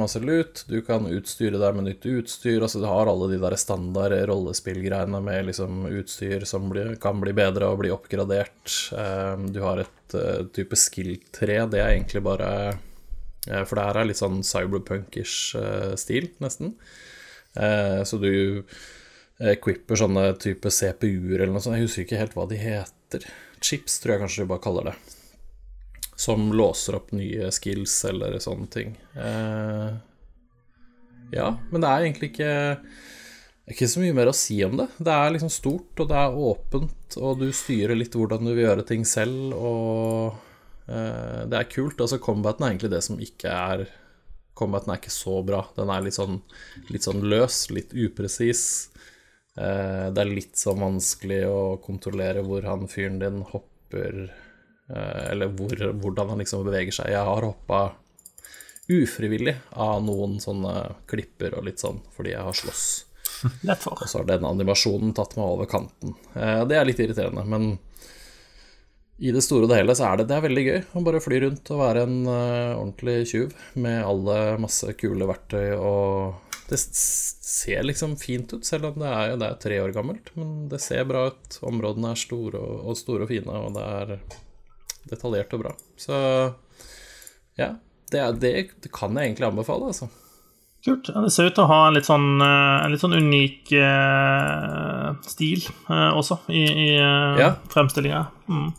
masse 0.00 0.20
lut, 0.22 0.62
du 0.66 0.78
kan 0.84 1.04
utstyre 1.06 1.58
deg 1.60 1.76
med 1.76 1.86
nytt 1.90 2.06
utstyr. 2.08 2.62
altså 2.64 2.80
Du 2.80 2.86
har 2.88 3.10
alle 3.10 3.28
de 3.30 3.40
der 3.42 3.56
standard 3.60 4.14
rollespillgreiene 4.30 5.20
med 5.22 5.50
liksom 5.50 5.84
utstyr 5.90 6.46
som 6.48 6.70
blir, 6.72 6.94
kan 7.02 7.20
bli 7.20 7.34
bedre 7.36 7.68
og 7.68 7.82
bli 7.82 7.92
oppgradert. 7.92 8.72
Eh, 8.96 9.36
Du 9.52 9.60
har 9.66 9.84
et 9.84 10.16
eh, 10.16 10.40
type 10.56 10.78
skill-tre, 10.78 11.60
det 11.70 11.82
er 11.82 11.92
egentlig 11.92 12.24
bare 12.24 12.50
eh, 13.46 13.62
For 13.64 13.76
det 13.76 13.86
her 13.90 14.00
er 14.00 14.10
litt 14.10 14.22
sånn 14.22 14.40
cyberpunkish 14.46 15.54
eh, 15.60 15.94
stil, 16.00 16.32
nesten. 16.40 16.76
Så 17.50 18.14
du 18.22 18.62
equipper 19.42 19.98
sånne 19.98 20.36
type 20.38 20.70
CPU-er 20.70 21.40
eller 21.40 21.56
noe 21.56 21.64
sånt. 21.64 21.74
Jeg 21.80 21.88
husker 21.88 22.04
ikke 22.04 22.20
helt 22.20 22.36
hva 22.38 22.44
de 22.46 22.60
heter. 22.60 23.24
Chips, 23.58 23.98
tror 23.98 24.14
jeg 24.14 24.22
kanskje 24.22 24.44
de 24.44 24.52
bare 24.52 24.62
kaller 24.62 24.92
det 24.92 25.19
som 26.20 26.50
låser 26.52 26.98
opp 26.98 27.14
nye 27.16 27.48
skills 27.54 27.94
eller 28.10 28.36
sånne 28.44 28.66
ting. 28.72 28.92
Eh, 29.16 29.88
ja, 31.32 31.46
men 31.70 31.80
det 31.80 31.88
er 31.88 32.04
egentlig 32.04 32.32
ikke 32.34 32.52
ikke 33.70 33.86
så 33.86 34.02
mye 34.02 34.14
mer 34.16 34.28
å 34.30 34.34
si 34.34 34.58
om 34.66 34.74
det. 34.80 34.88
Det 34.98 35.14
er 35.14 35.32
liksom 35.32 35.52
stort, 35.52 35.94
og 36.02 36.10
det 36.10 36.18
er 36.18 36.38
åpent, 36.42 37.16
og 37.22 37.38
du 37.38 37.48
styrer 37.54 37.96
litt 37.96 38.16
hvordan 38.18 38.48
du 38.48 38.50
vil 38.50 38.64
gjøre 38.64 38.86
ting 38.88 39.06
selv, 39.06 39.54
og 39.54 40.90
eh, 40.90 41.46
det 41.46 41.58
er 41.58 41.70
kult. 41.70 42.02
Altså, 42.02 42.18
combaten 42.22 42.66
er 42.66 42.74
egentlig 42.74 42.92
det 42.96 43.02
som 43.06 43.20
ikke 43.22 43.56
er 43.56 43.88
Combaten 44.60 44.90
er 44.92 44.98
ikke 44.98 45.12
så 45.14 45.38
bra. 45.46 45.62
Den 45.72 45.88
er 45.88 46.02
litt 46.04 46.18
sånn, 46.18 46.34
litt 46.92 47.06
sånn 47.06 47.22
løs, 47.32 47.62
litt 47.72 47.94
upresis. 47.96 48.90
Eh, 49.56 50.10
det 50.12 50.20
er 50.20 50.28
litt 50.28 50.60
sånn 50.60 50.82
vanskelig 50.82 51.38
å 51.48 51.62
kontrollere 51.80 52.42
hvor 52.44 52.66
han 52.68 52.84
fyren 52.90 53.16
din 53.22 53.38
hopper 53.54 54.26
Eller 54.94 55.52
hvor, 55.54 55.74
hvordan 56.02 56.32
han 56.32 56.42
liksom 56.42 56.64
beveger 56.66 56.96
seg. 56.96 57.12
Jeg 57.14 57.26
har 57.28 57.46
hoppa 57.46 57.82
ufrivillig 58.90 59.54
av 59.78 60.00
noen 60.02 60.40
sånne 60.42 60.74
klipper 61.10 61.54
og 61.58 61.68
litt 61.68 61.82
sånn, 61.82 62.00
fordi 62.16 62.34
jeg 62.34 62.42
har 62.46 62.56
slåss. 62.58 62.88
Og 63.70 64.02
så 64.08 64.18
har 64.18 64.26
den 64.28 64.44
animasjonen 64.48 65.14
tatt 65.16 65.36
meg 65.38 65.46
over 65.46 65.70
kanten. 65.70 66.16
Eh, 66.34 66.64
Det 66.68 66.76
er 66.76 66.88
litt 66.88 67.00
irriterende, 67.00 67.46
men 67.46 67.76
i 69.20 69.32
det 69.36 69.42
store 69.44 69.66
og 69.66 69.68
det 69.68 69.76
hele 69.82 69.92
så 69.96 70.06
er 70.08 70.16
det, 70.16 70.30
det 70.30 70.36
er 70.38 70.44
veldig 70.46 70.62
gøy 70.64 70.78
å 70.96 71.00
bare 71.04 71.20
fly 71.20 71.38
rundt 71.42 71.70
og 71.74 71.80
være 71.82 72.04
en 72.06 72.20
eh, 72.24 72.70
ordentlig 72.72 73.16
tjuv 73.28 73.50
med 73.84 73.98
alle 74.00 74.36
masse 74.62 74.94
kule 74.96 75.28
verktøy 75.28 75.74
og 75.76 76.46
Det 76.70 76.78
ser 76.80 77.82
liksom 77.84 78.14
fint 78.16 78.52
ut, 78.54 78.64
selv 78.64 78.92
om 78.92 79.00
det 79.02 79.10
er, 79.10 79.34
det 79.36 79.46
er 79.48 79.58
tre 79.60 79.80
år 79.82 79.90
gammelt. 79.92 80.30
Men 80.38 80.68
det 80.70 80.78
ser 80.80 81.02
bra 81.04 81.24
ut. 81.32 81.56
Områdene 81.66 82.12
er 82.14 82.20
store 82.20 82.60
og, 82.62 82.84
og 82.86 82.96
store 82.96 83.26
og 83.26 83.32
fine, 83.32 83.56
og 83.66 83.74
det 83.74 83.86
er 83.90 84.12
detaljert 85.08 85.52
og 85.56 85.62
bra. 85.64 85.72
Så 86.00 86.16
ja, 87.58 87.74
det, 88.12 88.24
det, 88.42 88.52
det 88.84 88.92
kan 88.92 89.16
jeg 89.16 89.30
egentlig 89.30 89.48
anbefale, 89.50 89.90
altså. 89.92 90.10
Kult. 90.84 91.10
Det 91.12 91.30
ser 91.34 91.50
ut 91.50 91.56
til 91.58 91.66
å 91.66 91.68
ha 91.68 91.80
en 91.88 91.96
litt 91.98 92.06
sånn, 92.08 92.28
eh, 92.40 92.76
en 92.86 92.92
litt 92.94 93.02
sånn 93.02 93.16
unik 93.18 93.72
eh, 93.76 95.08
stil 95.28 95.66
eh, 95.92 96.12
også 96.16 96.38
i, 96.48 96.62
i 96.64 96.86
Ja. 96.96 97.50
fremstillinga. 97.72 98.22
Mm. 98.48 98.70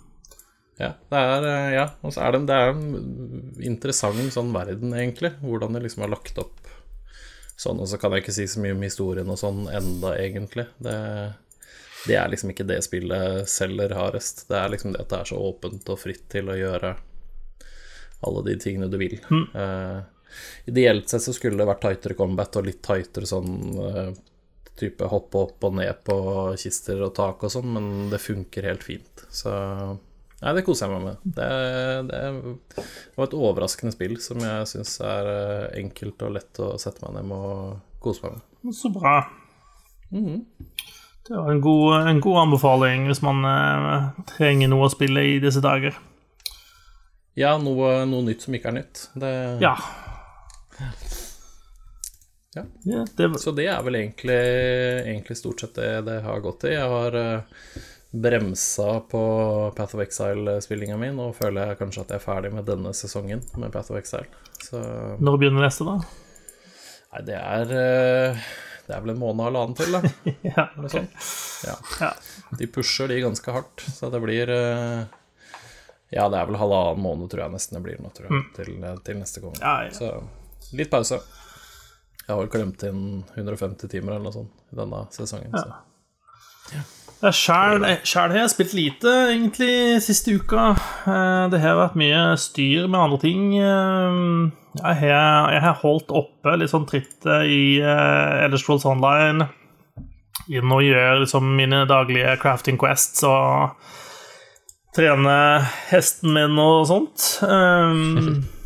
Ja, 0.82 0.96
det 1.14 1.20
er, 1.22 1.46
ja, 1.76 1.84
og 2.02 2.16
så 2.16 2.24
er 2.26 2.34
det, 2.34 2.40
det 2.50 2.56
er 2.58 2.72
en 2.74 3.52
interessant 3.70 4.34
sånn 4.34 4.50
verden, 4.56 4.96
egentlig. 4.98 5.36
Hvordan 5.44 5.78
det 5.78 5.84
liksom 5.86 6.08
er 6.08 6.10
lagt 6.16 6.40
opp 6.42 6.58
sånn. 7.62 7.78
Og 7.84 7.86
så 7.92 8.00
kan 8.02 8.16
jeg 8.16 8.24
ikke 8.24 8.34
si 8.34 8.48
så 8.50 8.64
mye 8.64 8.74
om 8.74 8.82
historien 8.82 9.30
og 9.30 9.38
sånn 9.38 9.68
enda, 9.70 10.16
egentlig. 10.18 10.66
Det, 10.82 10.96
det 12.08 12.18
er 12.18 12.32
liksom 12.32 12.54
ikke 12.54 12.68
det 12.70 12.80
spillet 12.86 13.50
selger 13.50 13.94
hardest. 13.98 14.48
Det 14.50 14.58
er 14.58 14.74
liksom 14.74 14.96
det 14.96 15.04
at 15.04 15.12
det 15.12 15.20
er 15.22 15.32
så 15.32 15.42
åpent 15.52 15.94
og 15.94 16.00
fritt 16.02 16.26
til 16.34 16.50
å 16.50 16.58
gjøre 16.58 16.96
alle 18.28 18.44
de 18.46 18.58
tingene 18.62 18.90
du 18.92 18.98
vil. 19.02 19.18
Eh, 19.32 20.02
ideelt 20.72 21.10
sett 21.10 21.24
så 21.26 21.34
skulle 21.36 21.60
det 21.60 21.70
vært 21.70 21.84
tightere 21.86 22.18
combat 22.18 22.60
og 22.60 22.68
litt 22.68 22.82
tightere 22.86 23.28
sånn 23.28 23.56
uh, 23.82 24.12
type 24.80 25.10
hoppe 25.12 25.42
opp 25.42 25.66
og 25.68 25.76
ned 25.78 26.00
på 26.08 26.16
kister 26.60 27.02
og 27.06 27.14
tak 27.18 27.44
og 27.44 27.52
sånn, 27.54 27.68
men 27.76 27.90
det 28.14 28.22
funker 28.24 28.70
helt 28.70 28.86
fint. 28.88 29.26
Så 29.30 29.52
Nei, 30.42 30.56
det 30.58 30.64
koser 30.66 30.90
jeg 30.90 30.96
meg 30.96 31.04
med. 31.06 31.34
Det, 31.38 31.50
det 32.08 32.86
var 33.14 33.28
et 33.28 33.36
overraskende 33.38 33.94
spill 33.94 34.16
som 34.24 34.42
jeg 34.42 34.72
syns 34.72 34.96
er 35.06 35.30
eh, 35.30 35.68
enkelt 35.84 36.26
og 36.26 36.34
lett 36.34 36.62
å 36.66 36.72
sette 36.82 37.04
meg 37.06 37.20
ned 37.20 37.28
med 37.30 37.46
og 37.52 38.00
kose 38.02 38.26
meg 38.26 38.40
med. 38.40 38.74
Så 38.74 38.90
bra. 38.96 39.20
Det 41.28 41.38
var 41.38 41.52
en 41.52 41.62
god, 41.62 42.08
en 42.10 42.22
god 42.24 42.40
anbefaling 42.46 43.06
hvis 43.10 43.22
man 43.22 43.46
eh, 43.46 44.08
trenger 44.34 44.72
noe 44.72 44.88
å 44.88 44.94
spille 44.94 45.24
i 45.36 45.36
disse 45.44 45.62
dager. 45.64 45.98
Ja, 47.38 47.56
noe, 47.62 48.02
noe 48.10 48.26
nytt 48.26 48.44
som 48.44 48.56
ikke 48.58 48.72
er 48.74 48.80
nytt. 48.82 49.06
Det, 49.14 49.34
Ja. 49.64 49.76
Ja. 52.54 52.64
Ja, 52.84 53.06
det, 53.16 53.40
Så 53.40 53.54
det 53.56 53.70
er 53.72 53.80
vel 53.86 53.96
egentlig, 53.96 54.36
egentlig 55.08 55.38
stort 55.40 55.62
sett 55.64 55.78
det 55.78 56.02
det 56.04 56.18
har 56.26 56.42
gått 56.44 56.66
i. 56.68 56.74
Jeg 56.74 56.90
har 56.92 57.16
eh, 57.16 57.62
bremsa 58.12 58.98
på 59.08 59.22
Path 59.78 59.96
of 59.96 60.02
Exile-spillinga 60.04 60.98
mi. 61.00 61.14
Nå 61.16 61.30
føler 61.38 61.72
jeg 61.72 61.80
kanskje 61.80 62.04
at 62.04 62.12
jeg 62.12 62.20
er 62.20 62.26
ferdig 62.26 62.52
med 62.52 62.68
denne 62.68 62.92
sesongen 62.98 63.46
med 63.56 63.72
Path 63.72 63.94
of 63.94 64.02
Exile. 64.02 64.28
Så 64.60 64.82
når 65.24 65.40
begynner 65.40 65.64
neste, 65.64 65.88
da? 65.88 65.96
Nei, 67.12 67.24
det 67.30 67.40
er 67.40 67.72
eh, 67.78 68.44
Det 68.92 68.98
er 68.98 69.04
vel 69.06 69.14
en 69.14 69.22
måned 69.22 69.40
og 69.40 69.48
halvannen 69.48 69.76
til, 69.80 69.94
da. 69.96 70.02
Ja, 70.52 70.66
okay. 70.76 71.06
ok. 71.06 71.28
Ja. 71.64 71.76
Ja. 72.02 72.10
De 72.60 72.68
pusher 72.68 73.08
de 73.08 73.22
ganske 73.24 73.54
hardt, 73.56 73.84
så 73.96 74.10
det 74.12 74.20
blir 74.20 74.52
eh, 74.52 75.06
Ja, 76.12 76.26
det 76.28 76.42
er 76.42 76.50
vel 76.50 76.60
halvannen 76.60 77.00
måned, 77.00 77.30
tror 77.32 77.46
jeg 77.46 77.54
nesten 77.54 77.80
det 77.80 77.86
blir 77.86 78.02
nå, 78.04 78.12
tror 78.18 78.28
jeg, 78.28 78.42
til, 78.58 78.74
til 79.08 79.22
neste 79.22 79.44
gang. 79.46 79.56
Mm. 79.56 79.64
Ja. 79.64 79.94
Så 79.96 80.76
litt 80.76 80.92
pause. 80.92 81.22
Jeg 82.26 82.34
har 82.34 82.42
vel 82.42 82.52
klemt 82.52 82.84
inn 82.90 83.06
150 83.38 83.88
timer 83.96 84.18
eller 84.18 84.28
noe 84.28 84.36
sånt 84.36 84.76
i 84.76 84.82
denne 84.82 85.06
sesongen. 85.16 85.56
Så. 85.56 85.80
Ja, 86.76 86.84
Sjæl 87.22 87.84
har 87.86 88.34
jeg 88.34 88.50
spilt 88.50 88.72
lite, 88.74 89.12
egentlig, 89.30 90.02
siste 90.02 90.34
uka. 90.40 90.72
Eh, 91.06 91.50
Det 91.52 91.60
har 91.62 91.78
vært 91.78 91.96
mye 92.00 92.22
styr 92.42 92.88
med 92.90 93.00
andre 93.00 93.20
ting. 93.22 93.44
Eh, 93.62 94.52
Jeg 94.82 94.96
har, 95.02 95.52
jeg 95.52 95.62
har 95.62 95.74
holdt 95.84 96.10
oppe 96.16 96.56
litt 96.58 96.72
sånn 96.72 96.86
trittet 96.88 97.44
i 97.46 97.82
uh, 97.84 98.46
Elder 98.46 98.58
Scrolls 98.58 98.86
Online. 98.88 99.50
Inn 100.48 100.72
og 100.72 100.82
gjør 100.82 101.20
liksom 101.26 101.50
mine 101.58 101.84
daglige 101.90 102.38
crafting 102.40 102.80
quests 102.80 103.22
og 103.28 103.76
trene 104.96 105.36
hesten 105.92 106.32
min 106.34 106.56
og 106.58 106.88
sånt. 106.88 107.28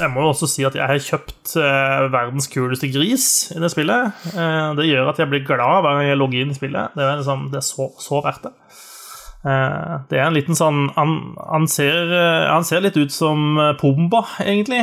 Jeg 0.00 0.12
må 0.14 0.24
jo 0.24 0.30
også 0.32 0.48
si 0.48 0.64
at 0.64 0.76
jeg 0.78 0.86
har 0.88 1.02
kjøpt 1.04 1.54
eh, 1.60 2.06
verdens 2.12 2.48
kuleste 2.50 2.88
gris 2.92 3.26
i 3.52 3.60
det 3.60 3.70
spillet. 3.72 4.22
Eh, 4.32 4.70
det 4.78 4.88
gjør 4.88 5.10
at 5.12 5.20
jeg 5.20 5.28
blir 5.30 5.44
glad 5.44 5.82
hver 5.84 5.98
gang 5.98 6.08
jeg 6.08 6.20
logger 6.20 6.44
inn 6.44 6.54
i 6.54 6.56
spillet. 6.56 6.96
Det 6.96 7.04
er, 7.04 7.20
liksom, 7.20 7.48
det 7.52 7.60
er 7.60 7.66
så, 7.66 7.90
så 8.00 8.22
verdt 8.24 8.48
det. 8.48 8.54
Eh, 9.44 9.94
det 10.10 10.20
er 10.20 10.26
en 10.26 10.36
liten 10.36 10.56
sånn 10.58 10.90
Han, 10.98 11.14
han, 11.40 11.64
ser, 11.72 12.10
eh, 12.12 12.48
han 12.50 12.66
ser 12.68 12.82
litt 12.84 12.98
ut 13.00 13.12
som 13.14 13.60
eh, 13.60 13.74
Pumba, 13.80 14.24
egentlig. 14.44 14.82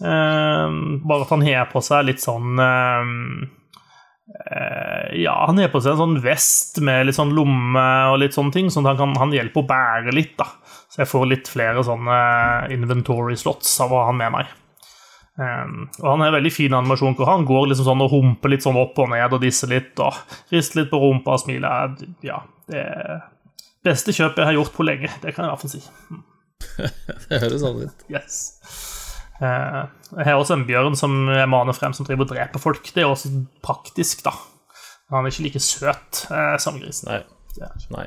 Eh, 0.00 0.78
bare 1.08 1.26
at 1.26 1.32
han 1.34 1.44
har 1.46 1.68
på 1.72 1.84
seg 1.84 2.08
litt 2.08 2.24
sånn 2.24 2.56
Ja, 5.18 5.34
han 5.46 5.58
har 5.58 5.72
på 5.72 5.80
seg 5.82 5.92
en 5.92 5.98
sånn 5.98 6.20
vest 6.24 6.78
med 6.84 7.08
litt 7.08 7.16
sånn 7.18 7.34
lomme 7.36 7.82
og 8.12 8.20
litt 8.22 8.36
sånne 8.36 8.54
ting, 8.54 8.70
sånn 8.72 8.86
at 8.86 8.94
han, 9.00 9.14
kan, 9.16 9.26
han 9.26 9.34
hjelper 9.34 9.64
å 9.64 9.68
bære 9.68 10.14
litt, 10.14 10.36
da. 10.38 10.46
Så 10.92 11.02
jeg 11.02 11.10
får 11.10 11.26
litt 11.28 11.50
flere 11.50 11.82
sånne 11.84 12.16
inventory 12.72 13.36
slots 13.40 13.74
av 13.82 13.92
å 13.92 13.98
ha 14.00 14.06
han 14.10 14.20
med 14.20 14.34
meg. 14.36 14.54
Um, 15.32 15.86
og 16.02 16.08
han 16.10 16.22
har 16.26 16.34
veldig 16.34 16.52
fin 16.52 16.74
animasjon 16.76 17.14
hvor 17.16 17.30
han 17.30 17.46
går 17.48 17.70
liksom 17.70 17.86
sånn 17.86 18.04
og 18.04 18.12
humper 18.12 18.52
litt 18.52 18.64
sånn 18.66 18.76
opp 18.76 18.98
og 19.00 19.08
ned 19.14 19.32
og 19.32 19.40
disser 19.40 19.70
litt 19.72 19.96
og 20.04 20.18
rister 20.52 20.82
litt 20.82 20.90
på 20.92 21.00
rumpa 21.00 21.38
og 21.38 21.40
smiler. 21.40 21.94
Ja, 22.24 22.42
det 22.68 22.82
er 22.84 23.22
beste 23.82 24.12
kjøpet 24.14 24.42
jeg 24.42 24.50
har 24.50 24.58
gjort 24.60 24.76
på 24.76 24.86
lenge, 24.86 25.10
det 25.22 25.32
kan 25.32 25.46
jeg 25.46 25.50
i 25.50 25.54
hvert 25.54 25.64
fall 25.64 25.72
si. 25.72 25.82
Det 27.28 27.40
høres 27.42 27.62
sånn 27.64 27.80
ut. 27.82 28.04
Yes. 28.12 28.36
Eh, 29.42 29.82
jeg 30.18 30.28
har 30.28 30.38
også 30.38 30.54
en 30.58 30.66
bjørn 30.68 30.96
som 30.98 31.14
jeg 31.32 31.48
maner 31.50 31.74
frem, 31.76 31.94
som 31.96 32.06
driver 32.06 32.28
og 32.28 32.32
dreper 32.34 32.62
folk. 32.62 32.82
Det 32.94 33.02
er 33.02 33.10
også 33.10 33.32
praktisk, 33.64 34.22
da. 34.26 34.34
Han 35.12 35.26
er 35.26 35.32
ikke 35.34 35.46
like 35.48 35.60
søt 35.62 36.24
eh, 36.32 36.56
som 36.62 36.78
grisen. 36.80 37.10
Nei. 37.10 37.22
Nei. 37.92 38.06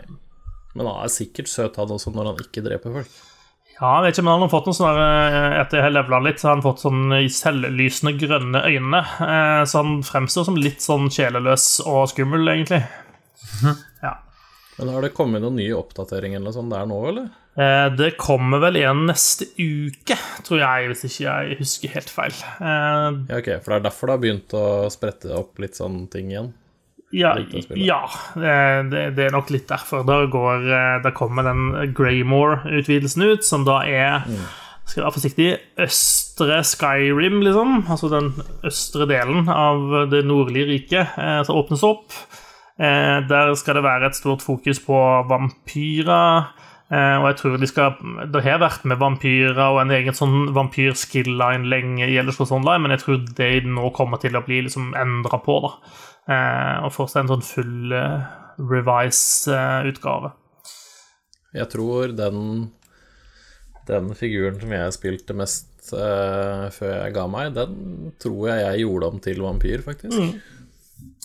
Men 0.75 0.87
han 0.89 1.03
er 1.05 1.11
sikkert 1.13 1.47
søt, 1.51 1.77
han 1.79 1.91
også, 1.95 2.11
når 2.15 2.31
han 2.31 2.43
ikke 2.45 2.63
dreper 2.65 2.95
folk. 2.99 3.11
Ja, 3.75 3.89
jeg 3.99 4.05
vet 4.05 4.15
ikke, 4.15 4.23
men 4.23 4.33
han 4.37 4.43
har 4.45 4.51
fått 4.53 4.67
noen 4.69 4.75
sånne 4.77 5.05
eh, 5.27 5.53
Etter 5.59 5.81
jeg 5.81 5.83
har 5.89 5.93
levela 5.97 6.21
litt, 6.23 6.39
så 6.39 6.47
har 6.47 6.55
han 6.55 6.63
fått 6.63 6.83
sånn 6.85 7.11
selvlysende 7.35 8.13
grønne 8.21 8.61
øyne. 8.69 9.01
eh, 9.25 9.63
Så 9.67 9.81
han 9.83 9.97
fremstår 10.07 10.47
som 10.47 10.59
litt 10.59 10.79
sånn 10.85 11.09
sjeleløs 11.11 11.65
og 11.83 12.05
skummel, 12.13 12.47
egentlig. 12.53 12.81
Ja. 14.01 14.13
Men 14.79 14.93
har 14.95 15.03
det 15.05 15.13
kommet 15.15 15.43
noen 15.43 15.59
nye 15.59 15.75
oppdateringer 15.77 16.39
eller 16.41 16.55
sånt 16.55 16.71
der 16.73 16.87
nå, 16.89 16.97
eller? 17.11 17.27
Eh, 17.57 17.87
Det 17.95 18.17
kommer 18.19 18.59
vel 18.59 18.81
igjen 18.81 19.05
neste 19.07 19.47
uke, 19.59 20.17
tror 20.43 20.59
jeg, 20.59 20.89
hvis 20.91 21.05
ikke 21.07 21.23
jeg 21.23 21.57
husker 21.61 21.95
helt 21.95 22.11
feil. 22.11 22.35
Eh, 22.59 23.07
Ja, 23.29 23.39
ok, 23.39 23.49
for 23.63 23.71
det 23.71 23.77
er 23.79 23.87
derfor 23.87 24.07
det 24.07 24.17
har 24.17 24.23
begynt 24.25 24.55
å 24.59 24.65
sprette 24.91 25.31
opp 25.37 25.59
litt 25.63 25.79
sånne 25.79 26.09
ting 26.11 26.33
igjen. 26.33 26.53
Ja, 27.15 27.31
ja 27.79 28.01
det, 28.35 29.03
det, 29.15 29.27
er 29.27 29.31
nok 29.31 29.53
litt 29.53 29.69
derfor. 29.69 30.03
Da, 30.03 30.25
går, 30.27 30.67
eh, 30.67 30.99
da 31.05 31.13
kommer 31.15 31.47
den 31.47 31.93
Greymore-utvidelsen 31.95 33.23
ut, 33.29 33.45
som 33.47 33.63
da 33.63 33.81
er 33.87 34.25
skal 34.85 35.01
jeg 35.01 35.05
være 35.05 35.15
forsiktig 35.15 35.47
østre 35.81 36.59
Skyrim, 36.67 37.39
liksom. 37.45 37.85
Altså 37.89 38.09
den 38.11 38.31
østre 38.67 39.07
delen 39.09 39.49
av 39.49 40.09
det 40.11 40.21
nordlige 40.27 40.69
riket 40.69 41.15
eh, 41.17 41.39
som 41.47 41.57
åpnes 41.57 41.83
opp. 41.87 42.13
Eh, 42.77 43.23
der 43.29 43.53
skal 43.57 43.79
det 43.79 43.85
være 43.85 44.11
et 44.11 44.19
stort 44.19 44.45
fokus 44.45 44.81
på 44.83 44.99
vampyrer. 45.29 46.51
Eh, 46.93 47.15
og 47.17 47.23
jeg 47.31 47.37
tror 47.39 47.55
de 47.57 47.65
skal 47.65 47.95
Det 48.29 48.43
har 48.45 48.59
vært 48.61 48.83
med 48.85 48.99
vampyrer 49.01 49.57
og 49.57 49.79
en 49.81 49.93
egen 49.95 50.13
sånn 50.13 50.51
vampyr-skill-line 50.53 51.65
lenge 51.71 52.05
i 52.05 52.19
Online, 52.21 52.81
men 52.83 52.93
jeg 52.93 53.01
tror 53.01 53.23
det 53.39 53.65
nå 53.65 53.89
kommer 53.95 54.21
til 54.21 54.37
å 54.37 54.43
bli 54.45 54.61
liksom 54.67 54.93
endra 54.93 55.41
på, 55.41 55.59
da. 55.65 55.71
Eh, 56.29 56.85
og 56.85 56.93
få 56.93 57.07
seg 57.09 57.23
en 57.23 57.33
sånn 57.33 57.45
full 57.45 57.93
eh, 57.93 58.27
revise-utgave. 58.61 60.33
Jeg 61.55 61.71
tror 61.71 62.13
den, 62.13 62.39
den 63.89 64.13
figuren 64.17 64.59
som 64.61 64.73
jeg 64.75 64.95
spilte 64.95 65.35
mest 65.37 65.93
uh, 65.93 66.67
før 66.73 66.91
jeg 66.97 67.13
ga 67.15 67.23
meg, 67.31 67.53
den 67.55 68.11
tror 68.19 68.49
jeg 68.49 68.63
jeg 68.63 68.81
gjorde 68.83 69.07
om 69.07 69.21
til 69.23 69.39
vampyr, 69.45 69.85
faktisk. 69.85 70.35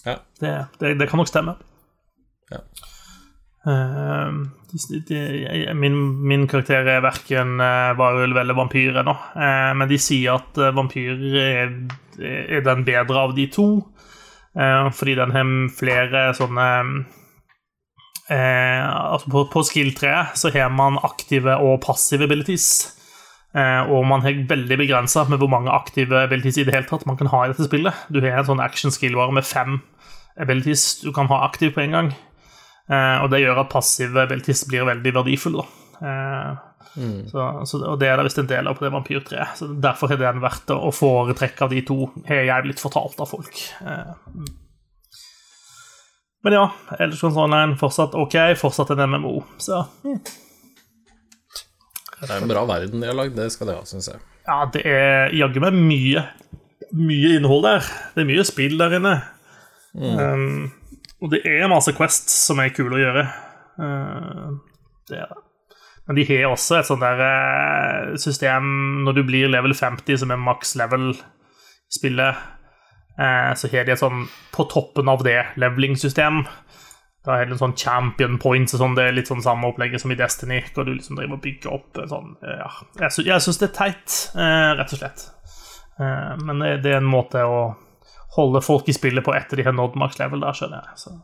Ja. 0.07 0.17
Det, 0.39 0.53
det, 0.79 0.95
det 1.01 1.11
kan 1.11 1.19
nok 1.19 1.31
stemme. 1.31 1.57
Ja. 2.53 2.63
Eh, 3.67 4.33
de, 5.09 5.75
min, 5.77 5.97
min 6.25 6.47
karakter 6.49 6.87
er 6.89 7.03
verken 7.05 7.59
uh, 7.61 7.93
varulv 7.99 8.39
eller 8.41 8.57
vampyr 8.57 9.01
ennå, 9.03 9.13
eh, 9.37 9.73
men 9.77 9.91
de 9.91 9.99
sier 10.01 10.39
at 10.39 10.57
eh, 10.57 10.73
vampyr 10.73 11.25
er, 11.43 11.75
er 12.23 12.63
den 12.65 12.87
bedre 12.87 13.27
av 13.27 13.35
de 13.37 13.49
to, 13.53 13.67
eh, 14.57 14.87
fordi 14.97 15.19
den 15.19 15.35
har 15.35 15.51
flere 15.77 16.31
sånne 16.39 16.69
eh, 18.31 18.87
Altså 18.87 19.29
på, 19.35 19.45
på 19.53 19.67
skill-treet 19.67 20.39
så 20.39 20.55
har 20.55 20.73
man 20.73 20.97
aktive 21.05 21.59
og 21.61 21.83
passive 21.85 22.25
abilities. 22.31 22.97
Eh, 23.51 23.91
og 23.91 24.07
man 24.07 24.23
har 24.23 24.45
veldig 24.49 24.79
begrensa 24.79 25.27
med 25.29 25.43
hvor 25.43 25.51
mange 25.51 25.75
aktive 25.75 26.23
abilities 26.23 26.63
i 26.63 26.65
det 26.65 26.77
hele 26.77 26.87
tatt 26.89 27.05
man 27.11 27.19
kan 27.19 27.33
ha 27.33 27.45
i 27.45 27.53
dette 27.53 27.67
spillet. 27.67 28.07
Du 28.09 28.23
har 28.23 28.39
en 28.39 28.51
sånn 28.53 28.63
action 28.63 28.95
skill-vare 28.95 29.35
med 29.35 29.49
fem 29.49 29.81
abilities 30.41 31.01
du 31.03 31.11
kan 31.13 31.29
ha 31.29 31.43
aktiv 31.49 31.75
på 31.75 31.83
en 31.83 31.97
gang. 31.99 32.13
Eh, 32.91 33.17
og 33.23 33.31
det 33.31 33.45
gjør 33.45 33.63
at 33.63 33.71
passive 33.71 34.25
abilities 34.27 34.65
blir 34.69 34.89
veldig 34.89 35.15
verdifulle. 35.21 35.63
da. 35.63 36.09
Eh, 36.11 36.67
så, 37.31 37.63
så, 37.67 37.79
og 37.87 38.01
det 38.01 38.09
er 38.11 38.19
det 38.19 38.27
visst 38.27 38.41
en 38.43 38.49
del 38.51 38.67
av 38.67 38.79
på 38.79 38.85
det 38.85 38.91
vampyrtreet. 38.95 39.55
Så 39.59 39.69
derfor 39.83 40.11
er 40.11 40.21
den 40.23 40.43
verdt 40.43 40.73
å 40.75 40.91
foretrekke 40.95 41.67
av 41.67 41.75
de 41.75 41.85
to, 41.87 42.11
har 42.27 42.43
jeg 42.49 42.67
blitt 42.67 42.83
fortalt 42.83 43.21
av 43.23 43.31
folk. 43.31 43.63
Eh, 43.87 44.13
mm. 44.35 44.51
men 46.47 46.57
ja, 46.59 46.67
ellers 46.99 47.23
Online 47.31 47.79
fortsatt 47.81 48.17
ok, 48.19 48.39
fortsatt 48.59 48.91
en 48.97 49.05
MMO. 49.07 49.37
Så 49.63 49.85
mm. 50.03 50.23
Det 52.21 52.29
er 52.29 52.43
en 52.43 52.51
bra 52.51 52.67
verden 52.69 53.01
de 53.01 53.09
har 53.09 53.17
lagd, 53.17 53.39
det 53.39 53.47
skal 53.55 53.71
de 53.71 53.79
ha, 53.79 53.85
syns 53.89 54.11
jeg. 54.11 54.19
ja, 54.45 54.59
det 54.75 54.83
er 54.85 55.31
jaggu 55.39 55.63
meg 55.63 55.79
mye, 55.79 56.27
mye 56.93 57.37
innhold 57.39 57.65
der. 57.65 57.87
Det 58.13 58.25
er 58.25 58.29
mye 58.29 58.45
spill 58.45 58.77
der 58.83 58.99
inne. 58.99 59.15
Um, 59.95 60.69
og 61.21 61.31
det 61.33 61.45
er 61.47 61.71
masse 61.71 61.93
quests 61.97 62.35
som 62.49 62.61
er 62.63 62.73
kule 62.75 62.97
å 62.97 63.01
gjøre. 63.01 63.25
Uh, 63.81 64.59
det 65.11 65.21
er 65.21 65.31
det. 65.31 65.43
Men 66.11 66.17
de 66.19 66.25
har 66.27 66.49
også 66.51 66.81
et 66.81 66.89
sånt 66.89 67.05
der 67.05 67.21
eh, 67.23 68.17
system 68.19 68.65
når 69.05 69.15
du 69.15 69.21
blir 69.29 69.51
level 69.53 69.71
50, 69.79 70.17
som 70.19 70.33
er 70.35 70.41
maks 70.43 70.73
level 70.81 71.13
i 71.13 71.95
spillet, 71.95 72.41
eh, 73.15 73.53
så 73.55 73.71
har 73.71 73.87
de 73.87 73.95
et 73.95 74.01
sånn 74.01 74.25
på 74.51 74.67
toppen 74.73 75.07
av 75.13 75.23
det 75.23 75.39
leveling-system. 75.63 76.41
Da 77.27 77.37
er 77.37 77.47
det 77.47 77.55
en 77.55 77.61
sånn 77.61 77.77
champion 77.79 78.41
points 78.43 78.75
og 78.75 78.83
sånn, 78.83 78.97
det 78.99 79.05
er 79.07 79.15
litt 79.21 79.31
sånn 79.31 79.45
samme 79.45 79.69
opplegget 79.71 80.03
som 80.03 80.11
i 80.11 80.19
Destiny, 80.19 80.63
hvor 80.75 80.89
du 80.89 80.95
liksom 80.97 81.21
driver 81.21 81.37
og 81.37 81.45
bygger 81.45 81.77
opp 81.77 82.03
sånn 82.11 82.35
eh, 82.43 82.59
Ja, 82.59 82.73
jeg, 83.05 83.15
sy 83.15 83.27
syns 83.47 83.61
det 83.63 83.69
er 83.69 83.77
teit, 83.77 84.17
eh, 84.35 84.71
rett 84.81 84.97
og 84.97 85.03
slett. 85.03 85.27
Eh, 86.01 86.33
men 86.43 86.65
det 86.83 86.91
er 86.91 86.99
en 86.99 87.11
måte 87.13 87.45
å 87.45 87.61
holde 88.37 88.63
folk 88.63 88.89
i 88.89 88.95
spillet 88.95 89.25
på 89.27 89.35
etter 89.35 89.59
de 89.59 89.67
har 89.67 89.75
nådd 89.77 89.99
maks 89.99 90.19
level 90.21 90.43
der, 90.45 90.57
skjønner 90.57 90.87
jeg. 90.87 90.99
Så, 91.03 91.15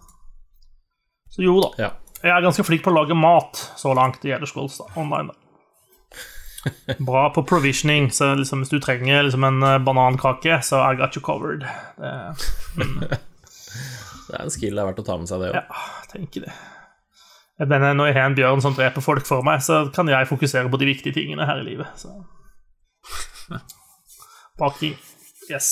så 1.36 1.44
jo 1.44 1.58
da. 1.62 1.72
Ja. 1.80 1.90
Jeg 2.22 2.32
er 2.32 2.46
ganske 2.46 2.64
flink 2.66 2.82
på 2.82 2.90
å 2.90 2.96
lage 2.96 3.14
mat 3.18 3.60
så 3.78 3.92
langt 3.94 4.24
i 4.26 4.32
Elder 4.34 4.48
Scrolls 4.50 4.78
da, 4.80 4.88
online. 4.98 5.30
da. 5.30 6.94
Bra 7.10 7.28
på 7.30 7.44
provisioning, 7.46 8.08
så 8.10 8.32
liksom, 8.34 8.64
hvis 8.64 8.72
du 8.72 8.80
trenger 8.82 9.22
liksom, 9.28 9.44
en 9.46 9.62
eh, 9.62 9.78
banankake, 9.86 10.58
så 10.66 10.80
I 10.82 10.96
got 10.98 11.14
you 11.16 11.22
covered. 11.22 11.66
Det, 12.00 13.16
Det 14.26 14.34
er 14.34 14.42
en 14.42 14.50
skill 14.50 14.74
det 14.74 14.82
er 14.82 14.88
verdt 14.88 15.04
å 15.04 15.06
ta 15.06 15.14
med 15.20 15.30
seg, 15.30 15.42
det 15.44 15.52
òg. 15.52 15.58
ja, 15.60 15.84
tenker 16.10 16.48
det. 16.48 16.54
Jeg 17.60 17.70
mener, 17.70 17.94
når 17.96 18.10
jeg 18.10 18.16
har 18.18 18.26
en 18.28 18.34
bjørn 18.36 18.62
som 18.64 18.74
dreper 18.76 19.04
folk 19.04 19.28
for 19.28 19.46
meg, 19.46 19.62
så 19.64 19.84
kan 19.94 20.10
jeg 20.10 20.28
fokusere 20.28 20.68
på 20.72 20.80
de 20.82 20.88
viktige 20.90 21.14
tingene 21.16 21.46
her 21.46 21.62
i 21.62 21.68
livet. 21.68 21.88
Så. 21.96 22.10
Baking. 24.60 24.96
Yes. 25.48 25.70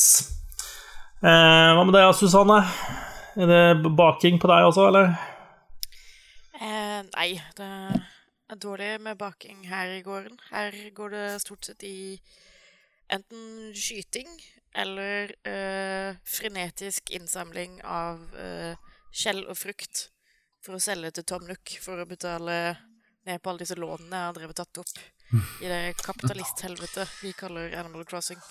Eh, 1.25 1.71
hva 1.73 1.85
med 1.89 1.95
deg, 1.97 2.11
Susanne? 2.13 2.59
Er 3.41 3.49
det 3.49 3.93
baking 3.97 4.37
på 4.37 4.49
deg 4.51 4.67
også, 4.67 4.91
eller? 4.91 5.15
Eh, 6.59 6.99
nei, 7.15 7.31
det 7.57 7.69
er 8.53 8.59
dårlig 8.61 8.91
med 9.01 9.17
baking 9.17 9.63
her 9.71 9.95
i 9.95 10.03
gården. 10.05 10.37
Her 10.51 10.77
går 10.93 11.15
det 11.15 11.23
stort 11.41 11.65
sett 11.65 11.87
i 11.89 12.21
enten 13.09 13.73
skyting 13.73 14.29
eller 14.77 15.33
eh, 15.49 16.21
frenetisk 16.29 17.15
innsamling 17.17 17.79
av 17.89 18.21
eh, 18.37 18.77
skjell 19.09 19.47
og 19.47 19.57
frukt 19.57 20.11
for 20.61 20.77
å 20.77 20.83
selge 20.83 21.15
til 21.17 21.29
Tom 21.31 21.49
Nook 21.49 21.79
for 21.81 22.03
å 22.03 22.09
betale 22.11 22.59
ned 23.25 23.41
på 23.41 23.49
alle 23.49 23.65
disse 23.65 23.79
lånene 23.81 24.13
jeg 24.13 24.29
har 24.29 24.37
drevet 24.37 24.61
tatt 24.61 24.83
opp 24.85 24.93
i 25.65 25.73
det 25.73 25.81
kapitalisthelvetet 26.05 27.17
vi 27.23 27.33
kaller 27.33 27.73
Animal 27.81 28.05
Crossing. 28.05 28.45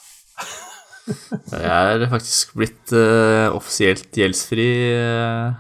Jeg 1.04 1.68
er 1.68 2.06
faktisk 2.12 2.54
blitt 2.56 2.94
uh, 2.96 3.52
offisielt 3.56 4.16
gjeldsfri 4.16 4.68
uh, 4.96 5.58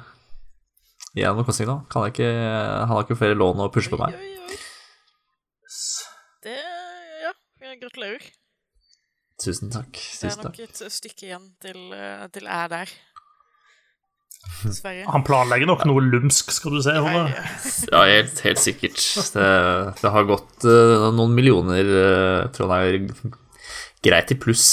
gjennom 1.17 1.43
Animal 1.43 1.69
nå. 1.69 1.79
Kan 1.91 2.07
jeg 2.07 2.15
ikke, 2.15 2.29
han 2.31 2.93
har 2.93 3.03
ikke 3.03 3.19
flere 3.19 3.39
lån 3.39 3.65
å 3.65 3.71
pushe 3.73 3.91
på 3.91 3.99
meg. 4.01 4.15
Oi, 4.15 4.31
oi, 4.31 4.47
oi. 4.47 4.61
Det 6.47 6.59
Ja, 7.23 7.33
gratulerer. 7.81 8.31
Tusen 9.43 9.71
takk. 9.73 9.97
Det 9.97 10.29
er 10.29 10.39
nok 10.45 10.59
et 10.63 10.79
stykke 10.93 11.27
igjen 11.27 11.49
til, 11.63 11.79
eh, 11.95 12.27
til 12.31 12.47
jeg 12.47 12.53
er 12.53 12.71
der. 12.71 12.93
Dessverre. 14.63 15.05
Han 15.07 15.23
planlegger 15.23 15.67
nok 15.67 15.85
noe 15.87 16.03
lumsk, 16.03 16.51
skal 16.51 16.75
du 16.75 16.81
se. 16.83 16.93
Nei, 16.95 17.13
ja. 17.15 17.43
Ja, 17.91 18.03
helt, 18.11 18.39
helt 18.43 18.59
sikkert. 18.59 18.99
Det, 19.33 19.47
det 20.01 20.11
har 20.15 20.27
gått 20.27 20.67
uh, 20.67 21.09
noen 21.15 21.35
millioner, 21.35 21.87
uh, 21.87 22.51
tror 22.55 22.75
jeg 22.75 23.07
det 23.07 23.31
er 23.31 23.37
greit 24.03 24.35
i 24.35 24.39
pluss. 24.39 24.67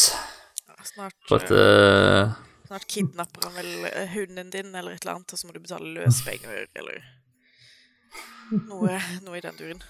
Snart, 1.01 1.17
For 1.29 1.41
at 1.41 1.51
eh, 1.51 2.23
eh, 2.23 2.33
snart 2.67 2.85
kidnapper 2.93 3.47
han 3.47 3.55
vel 3.57 3.87
eh, 3.89 4.11
hunden 4.13 4.51
din 4.53 4.75
eller 4.75 4.93
et 4.93 5.05
eller 5.07 5.15
annet, 5.15 5.33
og 5.33 5.39
så 5.41 5.47
må 5.47 5.55
du 5.57 5.63
betale 5.65 5.93
løspenger 5.95 6.67
eller 6.77 7.07
noe, 8.69 8.99
noe 9.25 9.39
i 9.39 9.41
den 9.41 9.57
duren. 9.57 9.81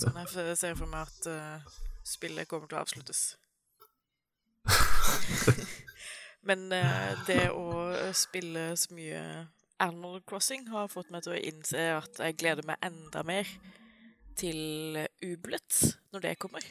Sånn 0.00 0.16
jeg 0.22 0.54
ser 0.56 0.78
for 0.78 0.88
meg 0.88 1.10
at 1.10 1.28
uh, 1.28 1.76
spillet 2.08 2.48
kommer 2.48 2.70
til 2.70 2.78
å 2.78 2.86
avsluttes. 2.86 3.20
Men 6.48 6.64
uh, 6.72 7.12
det 7.28 7.50
å 7.52 7.92
spille 8.16 8.70
så 8.80 8.96
mye 8.96 9.20
Animal 9.84 10.22
Crossing 10.24 10.70
har 10.72 10.88
fått 10.88 11.12
meg 11.12 11.26
til 11.26 11.36
å 11.36 11.44
innse 11.52 11.84
at 11.98 12.24
jeg 12.24 12.40
gleder 12.40 12.64
meg 12.64 12.80
enda 12.88 13.26
mer 13.28 13.52
til 14.40 15.04
Ublet 15.20 15.84
når 16.16 16.30
det 16.30 16.36
kommer. 16.40 16.64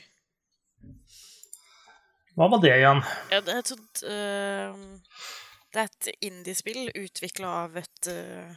Hva 2.35 2.49
var 2.51 2.59
det 2.63 2.73
igjen? 2.75 2.99
Ja, 3.31 3.39
det 3.45 3.53
er 3.53 3.61
et 3.61 3.69
sånt 3.71 4.01
eh, 4.03 4.73
Det 5.71 5.81
er 5.81 5.87
et 5.91 6.09
indiespill 6.27 6.89
utvikla 6.99 7.51
av 7.65 7.77
et 7.79 8.09
uh, 8.11 8.55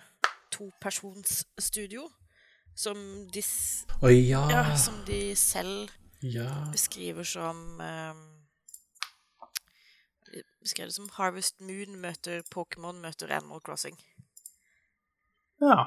topersonsstudio 0.55 2.09
som 2.79 2.99
de, 3.35 3.43
s- 3.43 3.87
ja. 4.03 4.43
ja, 4.51 4.65
som 4.79 5.01
de 5.07 5.35
selv 5.39 5.91
ja. 6.23 6.49
beskriver 6.75 7.27
som 7.27 7.81
um, 7.83 8.21
Beskrev 10.61 10.91
det 10.91 10.95
som 10.99 11.09
Harvest 11.17 11.61
Moon 11.65 11.95
møter 12.03 12.43
Pokémon 12.53 12.99
møter 13.01 13.31
Animal 13.33 13.63
Crossing. 13.65 13.95
Ja. 15.63 15.87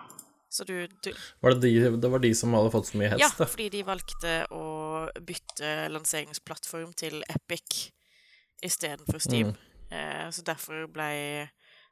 Så 0.51 0.65
du, 0.67 0.73
du 1.03 1.13
Var 1.39 1.53
det, 1.55 1.61
de, 1.63 1.91
det 2.03 2.09
var 2.11 2.19
de 2.19 2.33
som 2.35 2.51
hadde 2.57 2.71
fått 2.73 2.89
så 2.89 2.99
mye 2.99 3.13
Ja, 3.13 3.17
da? 3.17 3.45
Ja, 3.45 3.47
fordi 3.47 3.69
de 3.71 3.83
valgte 3.87 4.33
å 4.51 4.65
bytte 5.23 5.69
lanseringsplattform 5.93 6.91
til 6.99 7.21
Epic 7.31 7.85
istedenfor 8.61 9.21
Steam. 9.23 9.53
Eh, 9.91 10.27
så 10.35 10.43
derfor 10.45 10.89
ble 10.91 11.07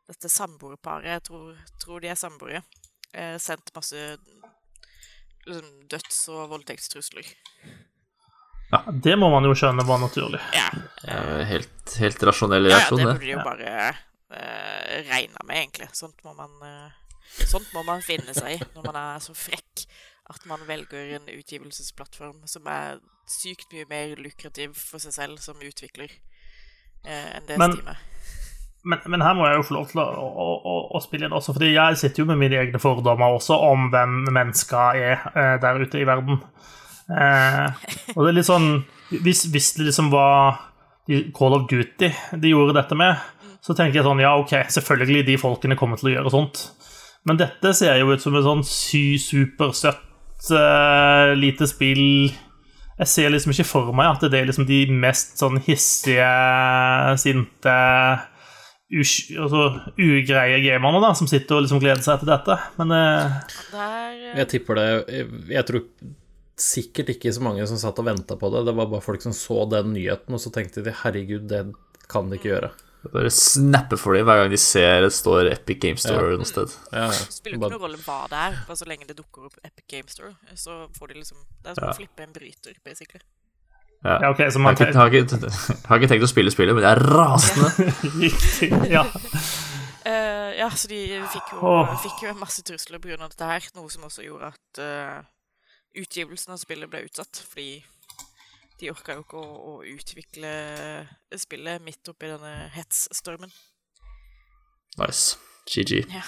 dette 0.10 0.30
samboerparet, 0.32 1.08
jeg 1.16 1.24
tror, 1.30 1.56
tror 1.82 2.04
de 2.04 2.12
er 2.12 2.20
samboere, 2.20 2.62
eh, 3.14 3.38
sendt 3.42 3.72
masse 3.76 3.96
liksom, 5.48 5.72
døds- 5.90 6.24
og 6.34 6.50
voldtektstrusler. 6.52 7.32
Ja, 8.70 8.84
det 8.92 9.16
må 9.18 9.32
man 9.34 9.48
jo 9.48 9.56
skjønne 9.58 9.86
var 9.88 10.02
naturlig. 10.04 10.40
Ja, 10.54 10.68
jo 11.08 11.44
helt, 11.50 11.96
helt 12.04 12.24
rasjonell 12.30 12.68
reaksjon, 12.70 13.00
det 13.02 13.06
Ja, 13.08 13.14
det. 13.14 13.18
burde 13.18 13.26
de 13.26 13.32
jo 13.34 13.46
bare 13.48 13.72
eh, 13.90 14.98
regna 15.10 15.46
med, 15.48 15.56
egentlig. 15.64 15.90
Sånt 15.98 16.20
må 16.28 16.36
man 16.38 16.52
eh, 16.68 16.98
Sånt 17.50 17.70
må 17.74 17.84
man 17.86 18.02
finne 18.06 18.34
seg 18.36 18.56
i 18.58 18.60
når 18.76 18.86
man 18.90 18.98
er 19.00 19.20
så 19.24 19.34
frekk 19.38 19.86
at 20.30 20.44
man 20.50 20.62
velger 20.68 21.16
en 21.18 21.30
utgivelsesplattform 21.34 22.44
som 22.50 22.68
er 22.70 23.00
sykt 23.30 23.72
mye 23.74 23.86
mer 23.90 24.16
lukrativ 24.22 24.76
for 24.78 25.02
seg 25.02 25.14
selv 25.16 25.40
som 25.42 25.58
utvikler 25.62 26.10
eh, 27.06 27.30
enn 27.38 27.48
det 27.50 27.58
Men- 27.62 27.74
Steam 27.78 27.92
er. 27.94 28.06
Men, 28.88 29.02
men 29.12 29.22
her 29.22 29.34
må 29.36 29.44
jeg 29.44 29.58
jo 29.58 29.64
få 29.68 29.74
lov 29.76 29.90
til 29.90 30.00
å, 30.00 30.06
å, 30.08 30.44
å, 30.64 30.74
å 30.96 31.00
spille 31.04 31.28
inn 31.28 31.34
også, 31.36 31.52
fordi 31.52 31.74
jeg 31.74 31.98
sitter 32.00 32.22
jo 32.24 32.28
med 32.30 32.40
mine 32.40 32.62
egne 32.62 32.80
fordommer 32.80 33.36
også 33.36 33.58
om 33.68 33.90
hvem 33.92 34.14
mennesker 34.32 34.96
er 35.02 35.26
eh, 35.34 35.56
der 35.60 35.82
ute 35.84 36.00
i 36.00 36.06
verden. 36.08 36.40
Eh, 37.12 37.90
og 38.16 38.22
det 38.24 38.30
er 38.30 38.36
litt 38.38 38.48
sånn 38.48 38.68
Hvis, 39.10 39.48
hvis 39.50 39.72
det 39.80 39.88
liksom 39.90 40.12
var 40.14 40.60
Call 41.36 41.56
of 41.58 41.64
Duty 41.68 42.12
de 42.38 42.52
gjorde 42.54 42.76
dette 42.78 42.96
med, 42.96 43.18
så 43.66 43.74
tenker 43.76 43.98
jeg 44.00 44.06
sånn 44.06 44.22
Ja, 44.22 44.36
OK, 44.40 44.54
selvfølgelig 44.72 45.26
de 45.28 45.38
folkene 45.42 45.76
kommer 45.80 45.98
til 46.00 46.12
å 46.12 46.14
gjøre 46.14 46.32
sånt. 46.34 46.62
Men 47.28 47.40
dette 47.40 47.74
ser 47.76 48.00
jo 48.00 48.14
ut 48.14 48.24
som 48.24 48.38
et 48.38 48.46
sånn 48.46 48.62
sy 48.68 49.04
supersøtt 49.22 50.52
uh, 50.56 51.36
lite 51.36 51.68
spill 51.68 52.32
jeg 53.00 53.08
ser 53.08 53.32
liksom 53.32 53.54
ikke 53.54 53.68
for 53.68 53.94
meg 53.96 54.10
at 54.12 54.26
det 54.28 54.42
er 54.42 54.50
liksom 54.50 54.66
de 54.68 54.82
mest 54.92 55.40
sånn 55.40 55.56
hissige, 55.64 56.28
sinte 57.22 57.76
altså, 59.40 59.62
ugreie 59.96 60.60
gamerne 60.66 61.00
da, 61.04 61.14
som 61.16 61.30
sitter 61.30 61.56
og 61.56 61.64
liksom 61.64 61.80
gleder 61.80 62.04
seg 62.04 62.20
til 62.20 62.32
dette. 62.34 62.58
Men 62.80 62.92
eh, 62.98 63.38
eh, 63.72 64.26
Jeg 64.42 64.50
tipper 64.52 64.80
det 64.82 64.88
Jeg 65.54 65.66
tror 65.70 65.86
sikkert 66.60 67.14
ikke 67.14 67.32
så 67.32 67.44
mange 67.46 67.64
som 67.72 67.80
satt 67.80 68.02
og 68.04 68.10
venta 68.10 68.36
på 68.36 68.52
det. 68.52 68.66
Det 68.68 68.76
var 68.76 68.92
bare 68.92 69.06
folk 69.06 69.24
som 69.24 69.36
så 69.36 69.64
den 69.72 69.94
nyheten, 69.96 70.36
og 70.36 70.44
så 70.44 70.52
tenkte 70.52 70.84
de 70.84 70.92
herregud, 71.06 71.48
det 71.48 71.70
kan 72.12 72.28
de 72.28 72.36
ikke 72.36 72.52
gjøre. 72.52 72.74
Bare 73.00 73.30
snappe 73.32 73.96
for 73.96 74.18
dem 74.18 74.26
hver 74.28 74.42
gang 74.42 74.50
de 74.52 74.58
ser 74.60 75.06
det 75.06 75.14
står 75.16 75.48
Epic 75.54 75.78
Game 75.80 75.98
Store 76.02 76.36
noe 76.36 76.48
sted. 76.48 76.74
Ja, 76.92 77.06
ja. 77.08 77.28
Spiller 77.32 77.56
ikke 77.56 77.70
noen 77.72 77.84
rolle 77.86 78.00
hva 78.04 78.18
det 78.28 78.40
er, 78.50 78.58
bare 78.68 78.76
så 78.82 78.88
lenge 78.90 79.08
det 79.08 79.16
dukker 79.16 79.46
opp 79.48 79.56
Epic 79.64 79.86
Game 79.88 80.12
Store. 80.12 80.34
Så 80.60 80.82
får 80.98 81.14
de 81.14 81.22
liksom 81.22 81.40
Det 81.64 81.72
er 81.72 81.80
som 81.80 81.88
Ja. 81.88 81.94
å 81.94 82.00
flippe 82.02 82.26
en 82.26 82.34
bryter, 82.36 82.76
basically. 82.84 83.24
Ja. 84.04 84.18
ja, 84.22 84.30
OK, 84.32 84.38
så 84.38 84.60
Jeg 84.60 84.64
man 84.64 84.76
har 84.76 84.86
ikke, 84.86 85.00
har, 85.00 85.08
ikke, 85.12 85.88
har 85.88 85.98
ikke 86.00 86.08
tenkt 86.12 86.24
å 86.24 86.32
spille 86.32 86.52
spillet, 86.52 86.76
men 86.76 86.84
jeg 86.84 86.92
er 86.92 87.02
rasende. 87.04 87.70
Ja. 88.96 89.04
uh, 90.08 90.52
ja, 90.60 90.70
så 90.72 90.88
de 90.92 91.00
fikk 91.34 91.52
jo, 91.56 91.74
fikk 92.04 92.24
jo 92.24 92.36
masse 92.40 92.64
trusler 92.68 93.00
pga. 93.04 93.18
dette 93.26 93.50
her, 93.50 93.68
noe 93.76 93.92
som 93.92 94.04
også 94.08 94.24
gjorde 94.24 94.52
at 94.54 94.80
uh, 94.84 95.24
utgivelsen 96.00 96.56
av 96.56 96.62
spillet 96.62 96.92
ble 96.92 97.04
utsatt, 97.08 97.42
fordi 97.52 97.82
de 98.80 98.92
orka 98.94 99.16
jo 99.18 99.26
ikke 99.26 99.40
å, 99.40 99.60
å 99.72 99.74
utvikle 99.88 100.52
spillet 101.38 101.84
midt 101.84 102.12
oppi 102.12 102.32
denne 102.32 102.54
hetsstormen. 102.76 103.52
Nice. 105.00 105.38
GG. 105.70 106.06
Ja. 106.10 106.24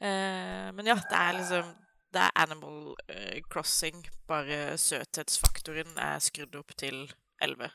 Eh, 0.00 0.68
men 0.74 0.86
ja, 0.86 0.94
det 0.94 1.18
er 1.18 1.32
liksom 1.34 1.70
Det 2.12 2.20
er 2.22 2.36
Animal 2.40 2.94
eh, 3.10 3.40
Crossing, 3.50 4.04
bare 4.28 4.78
søthetsfaktoren 4.78 5.98
er 6.00 6.22
skrudd 6.24 6.54
opp 6.56 6.70
til 6.78 7.02
11. 7.42 7.68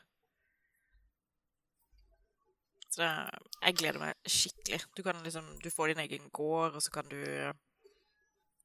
Så 2.88 3.02
det, 3.02 3.10
jeg 3.60 3.76
gleder 3.78 4.00
meg 4.02 4.30
skikkelig. 4.36 4.80
Du 4.96 5.02
kan 5.06 5.22
liksom 5.22 5.52
Du 5.62 5.70
får 5.70 5.92
din 5.92 6.02
egen 6.06 6.30
gård, 6.32 6.74
og 6.74 6.82
så 6.82 6.90
kan 6.90 7.06
du 7.10 7.20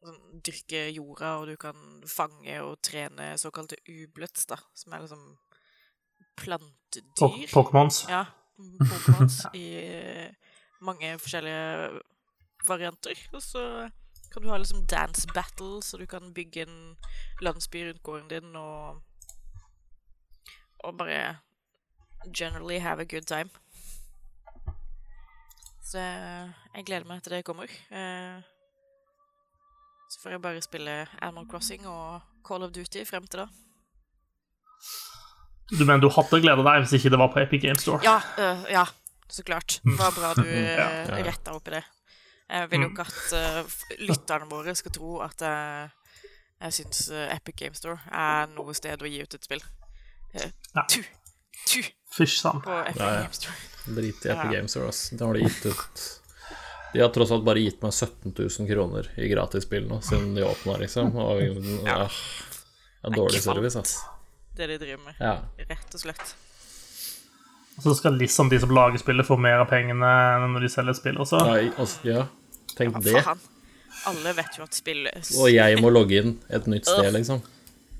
sånn, 0.03 0.19
dyrke 0.45 0.85
jorda, 0.95 1.35
og 1.39 1.49
du 1.51 1.55
kan 1.59 1.77
fange 2.07 2.59
og 2.63 2.77
trene 2.85 3.33
såkalte 3.41 3.79
ublets, 3.89 4.45
da, 4.49 4.59
som 4.77 4.93
er 4.95 5.05
liksom 5.05 5.23
plantedyr. 6.39 7.49
Pokémons. 7.51 8.05
Ja. 8.09 8.25
Pokémons 8.59 9.41
i 9.55 9.65
eh, 9.79 10.29
mange 10.81 11.15
forskjellige 11.19 11.99
varianter. 12.67 13.19
Og 13.33 13.43
så 13.43 13.63
kan 14.31 14.43
du 14.43 14.49
ha 14.51 14.57
liksom 14.57 14.85
dance 14.87 15.27
battle, 15.33 15.81
så 15.83 15.97
du 15.97 16.05
kan 16.05 16.33
bygge 16.33 16.67
en 16.67 16.97
landsby 17.41 17.87
rundt 17.87 18.03
gården 18.03 18.29
din 18.29 18.55
og 18.55 19.03
Og 20.79 20.97
bare 20.97 21.37
generally 22.37 22.77
have 22.79 23.01
a 23.01 23.05
good 23.05 23.25
time. 23.27 23.49
Så 25.83 25.99
jeg 25.99 26.85
gleder 26.85 27.07
meg 27.07 27.23
til 27.23 27.31
det 27.31 27.45
kommer. 27.45 27.67
Eh, 27.91 28.41
Så 30.09 30.21
får 30.23 30.33
jeg 30.33 30.41
bare 30.41 30.61
spille 30.65 30.93
Animal 31.21 31.45
Crossing 31.49 31.85
og 31.87 32.21
Call 32.47 32.63
of 32.65 32.71
Duty 32.73 33.03
frem 33.05 33.27
til 33.29 33.43
da. 33.43 33.47
Du 35.69 35.83
mener 35.85 36.01
du 36.01 36.09
hadde 36.09 36.39
gleda 36.41 36.65
deg 36.65 36.81
hvis 36.81 36.95
ikke 36.97 37.11
det 37.13 37.19
var 37.21 37.29
på 37.33 37.43
Epic 37.43 37.61
Game 37.61 37.77
Store? 37.77 38.01
Ja, 38.01 38.17
øh, 38.41 38.63
ja, 38.73 38.85
så 39.29 39.45
klart. 39.45 39.77
Det 39.85 39.97
var 39.99 40.15
bra 40.15 40.33
du 40.33 40.41
uh, 40.47 40.49
ja. 40.81 41.21
retta 41.27 41.53
opp 41.53 41.69
i 41.69 41.75
det. 41.77 41.83
Jeg 42.49 42.71
vil 42.71 42.87
jo 42.87 42.89
ikke 42.89 43.05
at 43.05 43.35
uh, 43.37 43.75
lytterne 44.01 44.49
våre 44.49 44.73
skal 44.75 44.95
tro 44.95 45.19
at 45.21 45.43
jeg, 45.45 45.89
jeg 46.63 46.77
syns 46.79 47.03
øh, 47.13 47.27
Epic 47.35 47.59
Game 47.61 47.77
Store 47.77 47.99
er 48.09 48.49
noe 48.55 48.73
sted 48.73 49.05
å 49.05 49.11
gi 49.11 49.21
ut 49.21 49.37
et 49.37 49.45
spill. 49.45 49.61
Eh. 50.33 50.49
Tu! 50.89 51.03
Tu! 51.69 51.83
Fysj 52.15 52.39
sann. 52.41 52.63
På 52.65 52.81
Epic 52.81 52.97
Ja, 52.97 53.11
ja. 53.13 53.21
Game 53.27 53.37
Store. 53.37 53.59
Drit 53.85 54.25
i 54.25 54.33
Epic 54.33 54.49
Ja. 54.49 54.49
Games 54.55 54.73
Store, 54.73 54.89
ass. 54.89 55.03
Det 55.13 55.21
har 55.21 55.37
de 55.37 55.45
gitt 55.45 55.69
ut 55.69 56.03
De 56.93 57.01
har 57.03 57.09
tross 57.13 57.31
alt 57.31 57.43
bare 57.45 57.61
gitt 57.61 57.81
meg 57.85 57.93
17 57.93 58.33
000 58.33 58.67
kroner 58.69 59.09
i 59.21 59.27
gratisspill 59.29 59.85
nå, 59.89 59.99
siden 60.05 60.31
de 60.35 60.43
åpna, 60.47 60.77
liksom. 60.81 61.11
Og 61.21 61.41
ja, 61.85 61.99
ja, 63.03 63.09
dårlig 63.13 63.41
service, 63.45 63.75
ass. 63.79 63.97
Det 64.57 64.67
de 64.67 64.77
driver 64.81 65.03
med. 65.05 65.19
Ja. 65.21 65.35
Rett 65.69 65.93
og 65.95 66.01
slett. 66.01 66.33
Så 67.79 67.93
skal 67.95 68.17
liksom 68.19 68.49
de 68.51 68.59
som 68.59 68.73
lager 68.75 68.99
spillet, 68.99 69.27
få 69.27 69.37
mer 69.39 69.61
av 69.63 69.69
pengene 69.69 70.09
når 70.49 70.65
de 70.65 70.71
selger 70.73 70.97
spill 70.97 71.21
også. 71.23 71.39
Ja, 71.45 71.61
i- 71.63 71.71
altså, 71.79 72.01
ja. 72.09 72.25
Tenk 72.75 72.97
ja, 72.97 73.05
det. 73.05 73.21
Han. 73.27 73.39
Alle 74.09 74.33
vet 74.37 74.57
jo 74.57 74.63
at 74.63 74.75
spill 74.77 75.07
Og 75.09 75.47
jeg 75.51 75.79
må 75.81 75.89
logge 75.91 76.19
inn 76.21 76.35
et 76.49 76.67
nytt 76.71 76.87
sted, 76.87 77.09
liksom. 77.15 77.41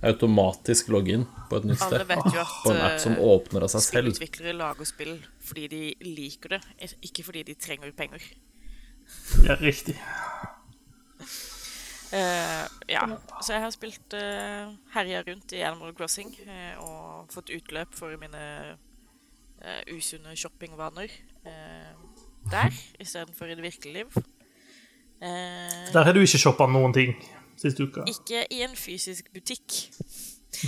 Automatisk 0.06 0.88
logge 0.94 1.12
inn 1.18 1.26
på 1.50 1.58
et 1.60 1.66
nytt 1.68 1.82
Alle 1.84 1.98
sted. 2.00 2.08
vet 2.08 2.30
jo 2.36 2.40
at 2.40 2.54
På 2.64 2.72
en 2.72 2.82
app 2.86 3.00
som 3.04 3.16
øh, 3.18 3.24
åpner 3.34 3.66
av 3.66 3.72
seg 3.74 3.82
selv. 3.84 4.12
spillutviklere 4.14 4.54
lager 4.56 4.88
spill 4.88 5.18
fordi 5.44 5.66
de 5.74 5.82
liker 6.06 6.56
det, 6.56 6.62
ikke 7.04 7.26
fordi 7.28 7.44
de 7.50 7.56
trenger 7.60 7.92
penger. 7.98 8.24
Ja, 9.46 9.56
riktig. 9.62 9.96
Uh, 12.10 12.66
ja, 12.90 13.04
så 13.42 13.54
jeg 13.54 13.62
har 13.62 13.70
spilt 13.76 14.14
uh, 14.18 14.72
herja 14.96 15.22
rundt 15.28 15.52
i 15.54 15.62
Animal 15.62 15.94
Crossing 15.94 16.32
uh, 16.48 16.80
og 16.82 17.30
fått 17.34 17.52
utløp 17.54 17.94
for 17.94 18.16
mine 18.18 18.42
uh, 19.62 19.82
usunne 19.94 20.34
shoppingvaner 20.40 21.12
eh, 21.46 21.94
der 22.52 22.70
istedenfor 23.00 23.46
i 23.46 23.56
det 23.56 23.64
virkelige 23.64 23.94
liv. 23.94 24.08
Eh, 25.22 25.94
Der 25.94 26.04
har 26.04 26.14
du 26.14 26.20
ikke 26.20 26.38
shoppa 26.40 26.66
noen 26.68 26.94
ting 26.94 27.16
siste 27.60 27.84
uka. 27.84 28.02
ikke 28.08 28.46
i 28.54 28.62
en 28.64 28.76
fysisk 28.76 29.34
butikk. 29.34 29.90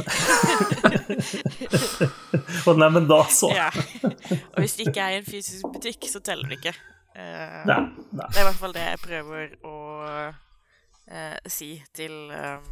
Og 2.67 2.77
nei, 2.77 2.89
da 3.09 3.23
så. 3.31 3.49
Ja. 3.55 3.69
Og 4.53 4.59
hvis 4.59 4.73
det 4.77 4.87
ikke 4.87 5.01
er 5.01 5.09
i 5.15 5.17
en 5.21 5.25
fysisk 5.25 5.65
butikk, 5.73 6.05
så 6.11 6.19
teller 6.19 6.47
det 6.51 6.57
ikke. 6.59 6.73
Eh, 7.15 7.63
Nei, 7.67 7.81
nei. 8.15 8.27
Det 8.31 8.37
er 8.37 8.45
i 8.45 8.47
hvert 8.47 8.61
fall 8.61 8.75
det 8.75 8.85
jeg 8.85 9.01
prøver 9.03 9.55
å 9.67 9.75
uh, 10.07 11.49
si 11.51 11.73
til 11.97 12.13
um, 12.31 12.69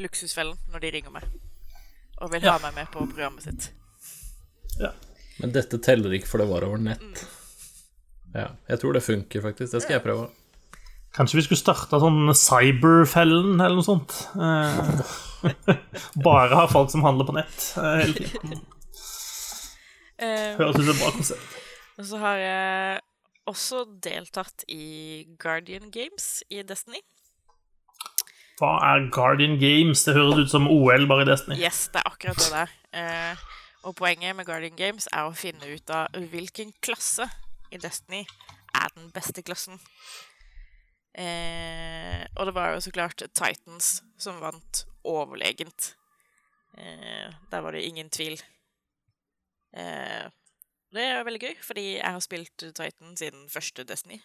Luksusfellen 0.00 0.56
når 0.72 0.84
de 0.84 0.92
ringer 0.94 1.12
meg 1.12 1.26
og 2.16 2.32
vil 2.32 2.46
ha 2.48 2.56
meg 2.62 2.72
med 2.78 2.88
på 2.88 3.04
programmet 3.04 3.44
sitt. 3.44 3.68
Ja. 4.80 4.94
Men 5.36 5.52
dette 5.52 5.76
teller 5.84 6.14
ikke, 6.16 6.30
for 6.30 6.40
det 6.40 6.48
var 6.48 6.64
over 6.64 6.80
nett. 6.80 7.24
Ja, 8.32 8.50
jeg 8.70 8.80
tror 8.80 8.96
det 8.96 9.04
funker, 9.04 9.42
faktisk. 9.44 9.74
Det 9.74 9.82
skal 9.84 9.98
jeg 9.98 10.04
prøve. 10.06 10.30
Kanskje 11.16 11.38
vi 11.38 11.44
skulle 11.46 11.60
starta 11.60 12.00
sånn 12.00 12.32
Cyberfellen 12.36 13.60
eller 13.60 13.76
noe 13.78 13.84
sånt. 13.84 14.16
Uh, 14.36 15.04
bare 16.26 16.56
ha 16.56 16.64
folk 16.72 16.88
som 16.92 17.04
handler 17.04 17.28
på 17.28 17.36
nett 17.36 17.68
eh, 17.80 17.92
hele 18.02 18.16
tiden. 18.24 18.64
Høres 20.56 20.76
ut 20.76 20.80
som 20.80 20.92
et 20.94 21.00
bra 21.02 21.12
konsept. 21.12 21.56
og 22.00 22.08
så 22.08 22.20
har 22.20 22.40
jeg 22.40 23.05
også 23.46 23.84
deltatt 24.02 24.64
i 24.68 25.26
Guardian 25.38 25.90
Games 25.94 26.42
i 26.50 26.62
Destiny. 26.66 27.00
Hva 28.56 28.72
er 28.88 29.10
Guardian 29.12 29.58
Games? 29.60 30.04
Det 30.06 30.14
høres 30.16 30.46
ut 30.46 30.52
som 30.52 30.68
OL, 30.72 31.06
bare 31.08 31.26
i 31.26 31.28
Destiny. 31.28 31.58
Yes, 31.60 31.88
det 31.92 32.00
er 32.00 32.08
akkurat 32.08 32.40
det 32.40 32.52
der. 32.54 32.72
Eh, 32.96 33.42
og 33.84 33.96
poenget 33.98 34.36
med 34.36 34.46
Guardian 34.48 34.78
Games 34.78 35.08
er 35.12 35.28
å 35.28 35.36
finne 35.36 35.68
ut 35.68 35.92
av 35.92 36.16
hvilken 36.32 36.72
klasse 36.82 37.28
i 37.70 37.80
Destiny 37.82 38.22
er 38.76 38.94
den 38.96 39.10
beste 39.14 39.44
klassen. 39.44 39.78
Eh, 41.16 42.24
og 42.36 42.48
det 42.48 42.56
var 42.56 42.74
jo 42.74 42.80
så 42.84 42.92
klart 42.92 43.22
Titans 43.36 44.00
som 44.20 44.40
vant 44.40 44.86
overlegent. 45.04 45.94
Eh, 46.78 47.28
der 47.52 47.64
var 47.64 47.76
det 47.76 47.84
ingen 47.84 48.10
tvil. 48.10 48.40
Eh, 50.96 51.02
det 51.02 51.06
er 51.12 51.26
veldig 51.28 51.42
gøy, 51.42 51.54
fordi 51.62 51.86
jeg 51.98 52.16
har 52.16 52.24
spilt 52.24 52.64
Titan 52.64 53.16
siden 53.18 53.46
første 53.52 53.84
Destiny. 53.84 54.20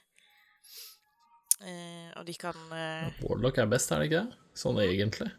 Eh, 1.61 2.09
og 2.17 2.25
de 2.25 2.33
kan 2.41 2.57
eh, 2.73 3.11
Warlock 3.21 3.59
er 3.61 3.69
best, 3.69 3.91
er 3.91 4.01
det 4.01 4.09
ikke 4.09 4.21
det? 4.23 4.39
Sånn 4.57 4.79
egentlig. 4.81 5.29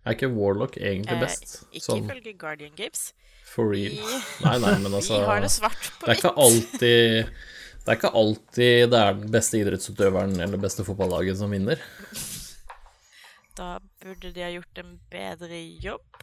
Er 0.00 0.16
ikke 0.16 0.30
Warlock 0.32 0.78
egentlig 0.80 1.18
eh, 1.18 1.24
best? 1.26 1.56
Ikke 1.74 1.84
Sånn 1.84 2.06
ifølge 2.06 2.32
Guardian 2.40 2.76
Games. 2.78 3.10
for 3.50 3.74
real. 3.74 3.96
Vi, 3.98 4.20
Nei, 4.46 4.56
nei, 4.62 4.76
men 4.80 4.94
altså 5.00 5.18
vi 5.18 5.26
har 5.28 5.42
det 5.44 5.50
svart 5.52 5.90
på 5.98 6.06
Det 6.06 6.14
er 6.14 6.22
ikke 6.22 6.36
alltid 6.46 7.34
det 7.80 7.88
er 7.94 7.96
ikke 7.98 8.12
alltid 8.20 8.90
det 8.92 8.98
er 9.00 9.14
den 9.18 9.30
beste 9.34 9.58
idrettsutøveren 9.60 10.34
eller 10.44 10.60
beste 10.60 10.84
fotballaget 10.86 11.40
som 11.40 11.52
vinner. 11.52 11.80
Da 13.58 13.78
burde 14.00 14.30
de 14.36 14.44
ha 14.44 14.50
gjort 14.52 14.80
en 14.80 14.94
bedre 15.12 15.60
jobb. 15.82 16.20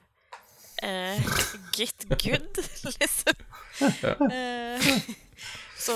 Eh, 0.83 1.23
get 1.73 2.05
good, 2.21 2.59
liksom. 2.99 3.39
Uh, 4.21 5.15
så 5.77 5.93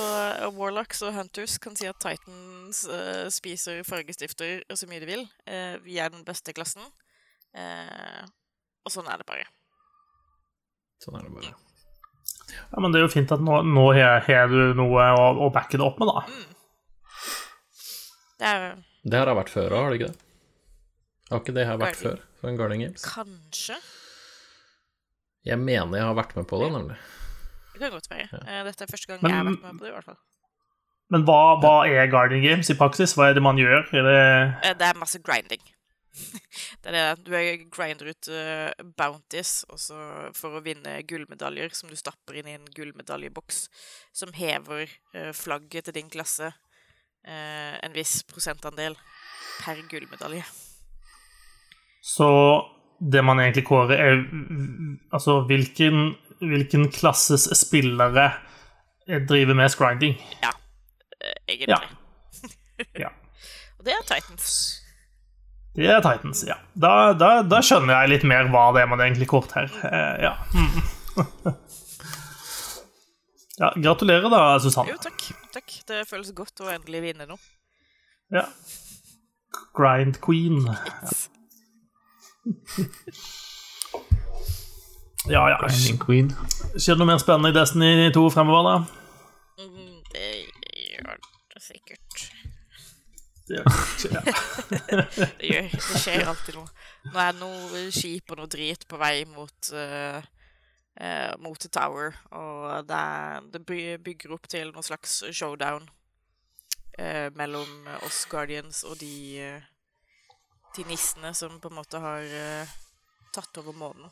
Warlocks 0.55 1.01
og 1.05 1.13
Hunters 1.15 1.57
kan 1.61 1.75
si 1.77 1.87
at 1.89 1.97
Titans 2.01 2.83
eh, 2.85 3.25
spiser 3.33 3.81
fargestifter 3.87 4.61
så 4.77 4.87
mye 4.89 5.01
de 5.01 5.09
vil. 5.09 5.25
Eh, 5.49 5.75
vi 5.83 5.97
er 5.99 6.13
den 6.13 6.23
beste 6.27 6.53
klassen. 6.55 6.85
Eh, 7.57 8.21
og 8.85 8.93
sånn 8.93 9.09
er 9.11 9.19
det 9.21 9.27
bare. 9.27 9.47
Sånn 11.01 11.17
er 11.17 11.25
det 11.27 11.33
bare. 11.33 11.53
Ja, 12.51 12.79
Men 12.83 12.93
det 12.93 13.01
er 13.01 13.07
jo 13.07 13.13
fint 13.13 13.31
at 13.33 13.41
nå, 13.43 13.61
nå 13.67 13.85
har 13.97 14.23
har 14.27 14.51
du 14.51 14.73
noe 14.77 15.07
å, 15.17 15.27
å 15.47 15.51
backe 15.53 15.79
det 15.79 15.85
opp 15.87 15.99
med, 16.01 16.11
da. 16.11 16.25
Det 18.41 18.51
er 18.51 18.67
Det 19.03 19.17
her 19.17 19.31
har 19.31 19.37
vært 19.37 19.53
før 19.53 19.75
òg, 19.75 19.81
har 19.81 19.93
det 19.93 19.99
ikke 19.99 20.11
det? 20.11 20.27
Har 21.31 21.41
ikke 21.41 21.57
det 21.57 21.65
her 21.67 21.81
vært 21.81 21.99
før? 21.99 22.23
For 22.41 22.49
en 22.49 22.57
Guardian 22.59 22.85
Games? 22.85 23.03
kanskje 23.05 23.77
Jeg 25.45 25.58
mener 25.60 25.97
jeg 25.97 26.06
har 26.06 26.13
vært 26.17 26.36
med 26.38 26.45
på 26.47 26.60
det, 26.62 26.71
nemlig. 26.75 26.97
Det 27.73 27.80
kan 27.82 27.91
godt 27.95 28.10
være. 28.12 28.27
Ja. 28.45 28.63
dette 28.67 28.84
er 28.86 28.91
første 28.91 29.08
gang 29.10 29.21
Men- 29.23 29.32
jeg 29.32 29.38
har 29.38 29.45
vært 29.51 29.63
med 29.63 29.80
på 29.80 29.86
det, 29.86 29.89
i 29.89 29.95
hvert 29.95 30.06
fall. 30.12 30.19
Men 31.12 31.23
hva, 31.27 31.39
hva 31.60 31.75
er 31.89 32.08
Guardian 32.08 32.41
Games 32.43 32.69
i 32.69 32.75
praksis? 32.80 33.13
Hva 33.17 33.30
er 33.30 33.34
det 33.34 33.43
man 33.43 33.58
gjør? 33.58 33.84
Er 33.93 34.04
det 34.08 34.19
Eh, 34.69 34.73
Det 34.73 34.88
er 34.88 34.93
masse 34.99 35.19
grinding. 35.19 35.60
Det 36.84 36.88
er 36.88 37.15
det. 37.15 37.23
Du 37.25 37.34
er- 37.34 37.65
grinder 37.71 38.10
ut 38.12 38.27
eh, 38.30 38.71
bounties 38.97 39.65
og 39.69 39.80
for 40.36 40.60
å 40.60 40.63
vinne 40.63 41.01
gullmedaljer 41.08 41.73
som 41.75 41.89
du 41.89 41.95
stapper 41.95 42.36
inn 42.39 42.47
i 42.47 42.54
en 42.56 42.65
gullmedaljeboks, 42.65 43.67
som 44.13 44.32
hever 44.34 44.88
eh, 45.13 45.32
flagget 45.34 45.86
til 45.86 45.93
din 45.93 46.10
klasse 46.10 46.54
eh, 47.25 47.75
en 47.84 47.93
viss 47.93 48.21
prosentandel 48.23 48.95
per 49.65 49.82
gullmedalje. 49.89 50.43
Så 52.01 52.27
det 53.01 53.23
man 53.25 53.39
egentlig 53.41 53.65
kårer, 53.65 53.97
er 53.97 54.19
altså 55.13 55.41
hvilken, 55.49 56.13
hvilken 56.39 56.91
klasses 56.93 57.47
spillere 57.57 58.31
driver 59.27 59.53
med 59.57 59.73
grinding? 59.77 60.15
Ja, 60.43 60.51
egentlig. 61.47 61.75
Ja. 61.75 61.81
Ja. 62.97 63.11
Og 63.77 63.85
det 63.85 63.93
er 63.93 64.01
Titans. 64.09 64.45
Det 65.75 65.85
er 65.87 65.99
Titans, 66.01 66.43
ja. 66.47 66.55
Da, 66.73 67.13
da, 67.13 67.43
da 67.45 67.59
skjønner 67.63 67.93
jeg 67.93 68.09
litt 68.11 68.23
mer 68.27 68.49
hva 68.51 68.71
det 68.75 68.81
er 68.83 68.89
man 68.89 69.03
egentlig 69.05 69.27
kort 69.29 69.51
her. 69.53 69.69
Eh, 69.87 70.15
ja. 70.25 70.33
Mm. 70.57 70.81
ja. 73.61 73.69
Gratulerer, 73.85 74.27
da, 74.33 74.41
Susanne. 74.63 74.91
Jo, 74.91 74.97
takk. 75.01 75.21
takk. 75.53 75.69
Det 75.87 76.01
føles 76.09 76.33
godt 76.35 76.59
å 76.65 76.67
endelig 76.73 77.01
vinne 77.05 77.25
nå. 77.29 77.37
Ja. 78.35 78.45
Grind 79.77 80.15
Queen. 80.25 80.59
Ja, 85.30 85.43
ja. 85.49 85.58
Queen. 86.01 86.32
Skjer 86.73 86.95
det 86.95 87.01
noe 87.04 87.10
mer 87.12 87.21
spennende 87.21 87.51
i 87.51 87.56
Destiny 87.56 88.10
2 88.15 88.23
fremover, 88.34 88.63
da? 88.69 88.75
Mm, 89.62 89.99
Det 90.12 90.30
gjør 90.89 91.17
det 91.54 91.62
sikkert. 91.62 92.32
Ja. 93.51 93.63
Ja. 94.12 94.21
Det, 94.25 95.45
gjør, 95.45 95.67
det 95.69 95.99
skjer 96.01 96.23
alltid 96.25 96.56
noe. 96.56 96.69
Nå 97.12 97.19
er 97.19 97.34
det 97.36 97.41
noe 97.41 97.82
skip 97.93 98.32
og 98.32 98.39
noe 98.39 98.49
drit 98.49 98.86
på 98.89 98.97
vei 98.97 99.25
mot 99.30 99.71
uh, 99.75 100.21
uh, 101.01 101.34
mot 101.43 101.67
Tower, 101.73 102.15
og 102.32 102.88
det, 102.88 102.97
er, 102.97 103.49
det 103.54 103.62
bygger 104.06 104.34
opp 104.38 104.47
til 104.49 104.71
noen 104.71 104.86
slags 104.86 105.19
showdown 105.30 105.86
uh, 106.97 107.27
mellom 107.38 107.89
oss 108.08 108.23
Guardians 108.32 108.84
og 108.88 108.97
de 109.04 109.13
eh, 109.43 109.70
de 110.75 110.84
nissene 110.88 111.34
som 111.36 111.60
på 111.60 111.69
en 111.71 111.75
måte 111.75 111.99
har 111.99 112.23
uh, 112.23 112.69
tatt 113.36 113.57
over 113.62 113.75
månen 113.75 114.10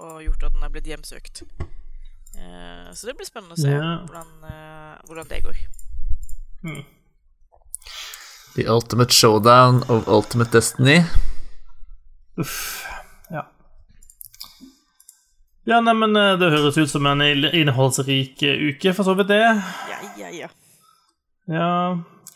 og 0.00 0.22
gjort 0.24 0.46
at 0.46 0.54
den 0.54 0.64
er 0.64 0.72
blitt 0.72 0.88
hjemsøkt. 0.88 1.42
Uh, 2.36 2.90
så 2.94 3.10
det 3.10 3.16
blir 3.18 3.28
spennende 3.28 3.56
å 3.58 3.60
se 3.60 3.70
Ja. 3.70 3.90
hvordan, 4.06 4.30
uh, 4.44 5.00
hvordan 5.08 5.28
det 5.30 5.42
går. 5.44 5.60
The 8.54 8.66
ultimate 8.68 9.12
showdown 9.14 9.82
of 9.88 10.08
ultimate 10.08 10.50
destiny. 10.52 11.04
Uff. 12.40 12.84
Ja. 13.30 13.44
Ja, 15.68 15.80
neimen, 15.80 16.14
det 16.14 16.50
høres 16.50 16.78
ut 16.80 16.90
som 16.90 17.06
en 17.06 17.22
innholdsrik 17.22 18.42
uke, 18.42 18.94
for 18.96 19.06
så 19.06 19.14
vidt 19.18 19.28
det. 19.30 19.42
Ja, 19.44 20.00
ja, 20.18 20.30
ja. 20.34 20.48
Ja. 21.50 21.70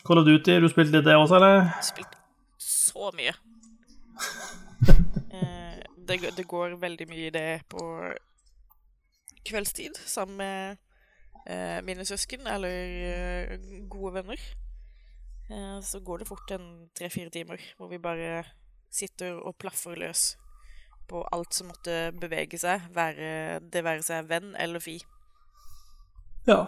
Call 0.05 0.21
of 0.21 0.27
Duty, 0.27 0.59
du 0.61 0.69
spilte 0.69 0.99
litt 0.99 1.07
det 1.07 1.15
også, 1.17 1.39
eller? 1.39 1.71
spilt 1.83 2.15
så 2.95 3.11
mye. 3.17 3.33
Eh, 5.35 5.81
det, 6.07 6.19
det 6.37 6.47
går 6.47 6.77
veldig 6.81 7.07
mye 7.09 7.27
i 7.27 7.33
det 7.33 7.49
på 7.69 7.81
kveldstid 9.45 9.97
sammen 10.05 10.37
med 10.37 10.77
eh, 11.49 11.81
mine 11.85 12.05
søsken 12.05 12.47
eller 12.47 12.93
eh, 13.09 13.59
gode 13.89 14.13
venner. 14.19 14.45
Eh, 15.49 15.79
så 15.81 15.99
går 15.99 16.23
det 16.23 16.29
fort 16.29 16.51
en 16.55 16.69
tre-fire 16.97 17.29
timer 17.29 17.61
hvor 17.77 17.91
vi 17.91 18.01
bare 18.01 18.43
sitter 18.91 19.35
og 19.37 19.57
plaffer 19.59 19.97
løs 19.99 20.35
på 21.09 21.21
alt 21.35 21.53
som 21.53 21.69
måtte 21.69 22.09
bevege 22.17 22.57
seg, 22.57 22.87
være, 22.95 23.59
det 23.59 23.83
være 23.85 24.05
seg 24.05 24.29
venn 24.29 24.55
eller 24.57 24.81
fi. 24.81 24.97
Ja. 26.47 26.63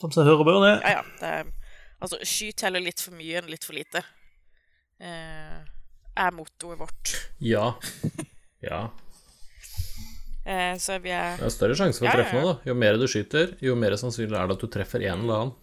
Som 0.00 0.12
seg 0.12 0.24
hører 0.28 0.44
bør, 0.46 0.60
det. 0.64 0.74
Ja, 0.86 0.98
ja. 0.98 1.02
Det 1.20 1.32
er, 1.40 1.50
altså, 2.00 2.20
sky 2.24 2.52
teller 2.56 2.84
litt 2.84 3.02
for 3.02 3.16
mye 3.16 3.40
enn 3.40 3.50
litt 3.52 3.66
for 3.66 3.76
lite. 3.76 4.00
Eh, 5.00 5.60
er 6.16 6.32
mottoet 6.36 6.78
vårt. 6.80 7.14
Ja. 7.44 7.74
Ja. 8.64 8.82
Eh, 10.46 10.76
så 10.78 10.96
vi 11.02 11.10
er 11.10 11.36
Det 11.40 11.46
er 11.48 11.54
større 11.54 11.76
sjanse 11.78 12.00
for 12.00 12.08
å 12.08 12.14
treffe 12.16 12.36
ja, 12.36 12.40
ja. 12.40 12.42
noe, 12.46 12.56
da. 12.56 12.70
Jo 12.70 12.74
mer 12.78 12.98
du 13.00 13.06
skyter, 13.10 13.56
jo 13.66 13.74
mer 13.78 13.96
sannsynlig 14.00 14.36
er 14.38 14.46
det 14.50 14.56
at 14.58 14.62
du 14.64 14.68
treffer 14.72 15.02
en 15.06 15.24
eller 15.26 15.40
annen. 15.42 15.56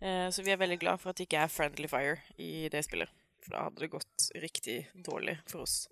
Eh, 0.00 0.30
Så 0.32 0.42
vi 0.42 0.48
er 0.50 0.56
veldig 0.56 0.78
glad 0.80 1.00
for 1.00 1.10
at 1.12 1.18
det 1.20 1.26
ikke 1.28 1.42
er 1.44 1.50
friendly 1.52 1.88
fire 1.88 2.14
i 2.40 2.68
det 2.72 2.80
spillet. 2.86 3.10
For 3.44 3.52
da 3.52 3.66
hadde 3.66 3.82
det 3.82 3.90
gått 3.92 4.30
riktig 4.40 4.78
dårlig 5.04 5.34
for 5.48 5.66
oss. 5.66 5.82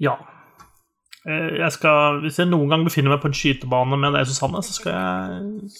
Ja. 0.00 0.14
Eh, 1.28 1.58
Jeg 1.60 1.72
skal, 1.76 2.22
hvis 2.24 2.40
jeg 2.40 2.48
noen 2.48 2.72
gang 2.72 2.84
befinner 2.88 3.12
meg 3.12 3.20
på 3.20 3.28
en 3.28 3.36
skytebane 3.36 3.98
med 4.00 4.16
deg, 4.16 4.24
Susanne, 4.26 4.62
så 4.64 4.72
skal 4.72 4.96
jeg, 4.96 5.70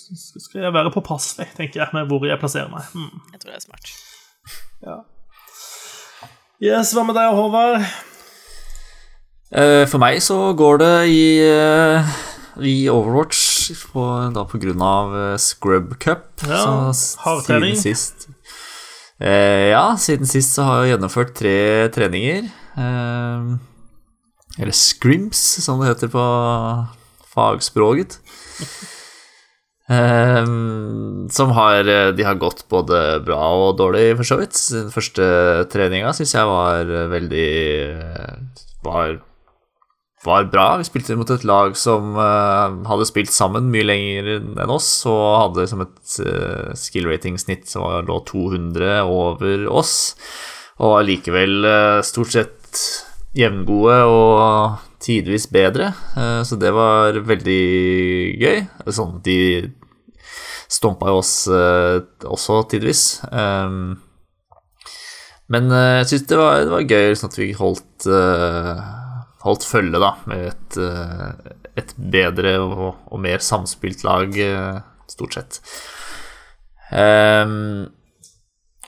skal 0.44 0.66
jeg 0.66 0.76
være 0.76 0.92
påpasselig, 0.92 1.48
tenker 1.56 1.80
jeg, 1.80 1.88
med 1.96 2.12
hvor 2.12 2.28
jeg 2.28 2.38
plasserer 2.38 2.68
meg. 2.68 2.84
Mm. 2.92 3.16
Jeg 3.32 3.40
tror 3.40 3.54
det 3.54 3.56
er 3.62 3.64
smart. 3.70 3.94
Ja. 4.82 4.98
Yes, 6.62 6.92
hva 6.94 7.04
med 7.06 7.16
deg, 7.18 7.32
Håvard? 7.34 7.82
Eh, 9.52 9.84
For 9.90 10.00
meg 10.02 10.20
så 10.24 10.36
går 10.56 10.78
det 10.82 10.92
i, 11.12 11.24
eh, 11.44 12.12
i 12.62 12.74
Overwatch 12.92 13.72
på, 13.92 14.04
da 14.34 14.44
på 14.48 14.60
grunn 14.62 14.82
av 14.84 15.14
eh, 15.18 15.34
Scrub 15.42 15.96
Cup. 16.02 16.28
Ja, 16.48 16.92
hardtrening. 17.26 17.76
Siden 17.76 17.96
sist 17.96 18.28
Eh, 19.22 19.68
Ja, 19.70 19.94
siden 20.02 20.26
sist 20.26 20.56
så 20.56 20.64
har 20.66 20.80
jeg 20.82 20.96
gjennomført 20.96 21.34
tre 21.38 21.88
treninger. 21.94 22.48
Eller 24.58 24.74
scrims, 24.74 25.38
som 25.62 25.78
det 25.80 25.92
heter 25.92 26.10
på 26.10 26.24
fagspråket. 27.32 28.18
Eh, 29.90 30.44
som 31.32 31.50
har 31.56 31.82
De 32.16 32.22
har 32.24 32.38
gått 32.40 32.64
både 32.70 33.20
bra 33.26 33.40
og 33.66 33.76
dårlig, 33.80 34.12
for 34.20 34.28
så 34.28 34.38
vidt. 34.40 34.58
Den 34.70 34.92
første 34.94 35.26
treninga 35.72 36.14
syns 36.16 36.36
jeg 36.36 36.48
var 36.48 36.94
veldig 37.12 37.50
eh, 37.90 38.64
Var 38.86 39.20
var 40.24 40.46
bra. 40.50 40.66
Vi 40.78 40.86
spilte 40.86 41.16
mot 41.18 41.30
et 41.34 41.42
lag 41.48 41.74
som 41.78 42.14
uh, 42.14 42.70
hadde 42.86 43.08
spilt 43.08 43.32
sammen 43.34 43.70
mye 43.72 43.86
lenger 43.86 44.28
enn 44.38 44.70
oss, 44.72 44.90
og 45.10 45.22
hadde 45.40 45.64
liksom 45.64 45.82
et 45.82 46.14
uh, 46.22 46.70
skill 46.78 47.08
rating-snitt 47.10 47.66
som 47.70 47.82
var- 47.88 48.06
lå 48.06 48.20
200 48.28 49.00
over 49.02 49.66
oss, 49.66 50.14
og 50.78 51.00
allikevel 51.00 51.66
uh, 51.66 51.98
stort 52.06 52.34
sett 52.36 52.84
jevngode 53.34 53.98
og 54.06 54.78
tidvis 55.02 55.48
bedre, 55.52 55.92
Eh, 56.16 56.42
så 56.42 56.56
det 56.60 56.72
var 56.74 57.16
veldig 57.26 57.62
gøy. 58.40 58.64
Sånn, 58.92 59.20
de 59.24 59.38
stompa 60.72 61.12
jo 61.12 61.20
oss 61.20 61.34
eh, 61.52 62.00
også 62.28 62.62
tidvis. 62.72 63.22
Um, 63.30 63.96
men 65.52 65.72
eh, 65.72 66.02
jeg 66.02 66.10
syns 66.12 66.28
det, 66.30 66.38
det 66.38 66.74
var 66.74 66.86
gøy 66.86 67.16
sånn 67.18 67.32
at 67.32 67.40
vi 67.40 67.50
holdt, 67.56 68.08
holdt 69.42 69.66
følge 69.68 70.00
da, 70.00 70.14
med 70.30 70.46
et, 70.52 70.78
et 71.82 71.96
bedre 71.96 72.54
og, 72.62 72.86
og 73.10 73.20
mer 73.20 73.42
samspilt 73.44 74.04
lag, 74.06 74.38
stort 75.10 75.36
sett. 75.36 75.60
Um, 76.92 77.88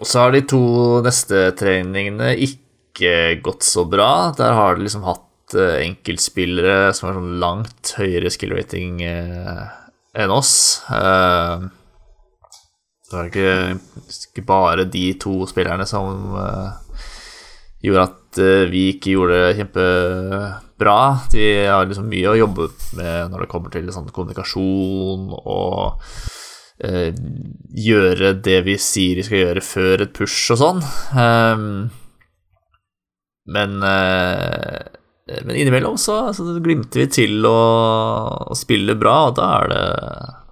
og 0.01 0.09
så 0.09 0.25
har 0.25 0.35
de 0.35 0.43
to 0.49 0.65
neste 1.05 1.47
treningene 1.59 2.33
ikke 2.47 3.41
gått 3.45 3.67
så 3.67 3.85
bra. 3.89 4.33
Der 4.37 4.57
har 4.57 4.77
de 4.77 4.87
liksom 4.87 5.05
hatt 5.07 5.24
eh, 5.53 5.83
enkeltspillere 5.85 6.93
som 6.97 7.09
har 7.09 7.19
sånn 7.19 7.39
langt 7.43 7.95
høyere 7.99 8.33
skill 8.33 8.55
rating 8.57 9.03
eh, 9.05 9.65
enn 10.17 10.33
oss. 10.33 10.55
Eh, 10.89 11.67
det 13.05 13.19
var 13.19 13.29
ikke, 13.29 13.51
ikke 14.31 14.47
bare 14.49 14.87
de 14.91 15.05
to 15.21 15.45
spillerne 15.47 15.85
som 15.87 16.33
gjorde 17.85 18.07
at 18.09 18.39
vi 18.73 18.87
ikke 18.95 19.13
gjorde 19.13 19.43
det 19.43 19.59
kjempebra. 19.61 20.97
Vi 21.31 21.45
har 21.69 21.85
liksom 21.87 22.09
mye 22.11 22.33
å 22.33 22.39
jobbe 22.41 22.71
med 22.99 23.31
når 23.31 23.45
det 23.45 23.51
kommer 23.53 23.75
til 23.75 23.93
sånn 23.95 24.09
kommunikasjon 24.09 25.29
og 25.37 26.01
eh, 26.83 27.13
gjøre 27.85 28.35
det 28.43 28.59
vi 28.67 28.79
sier 28.81 29.21
vi 29.21 29.27
skal 29.27 29.43
gjøre 29.43 29.65
før 29.65 30.07
et 30.07 30.17
push 30.17 30.51
og 30.57 30.61
sånn. 30.65 30.83
Ehm, 31.21 31.71
men 33.55 33.79
men 35.27 35.57
innimellom 35.57 35.97
så, 36.01 36.19
så 36.37 36.59
glimter 36.61 37.05
vi 37.05 37.07
til 37.13 37.47
å, 37.49 37.59
å 38.51 38.57
spille 38.59 38.97
bra, 39.01 39.15
og 39.31 39.39
da 39.39 39.49
er 39.63 39.73
det, 39.73 39.85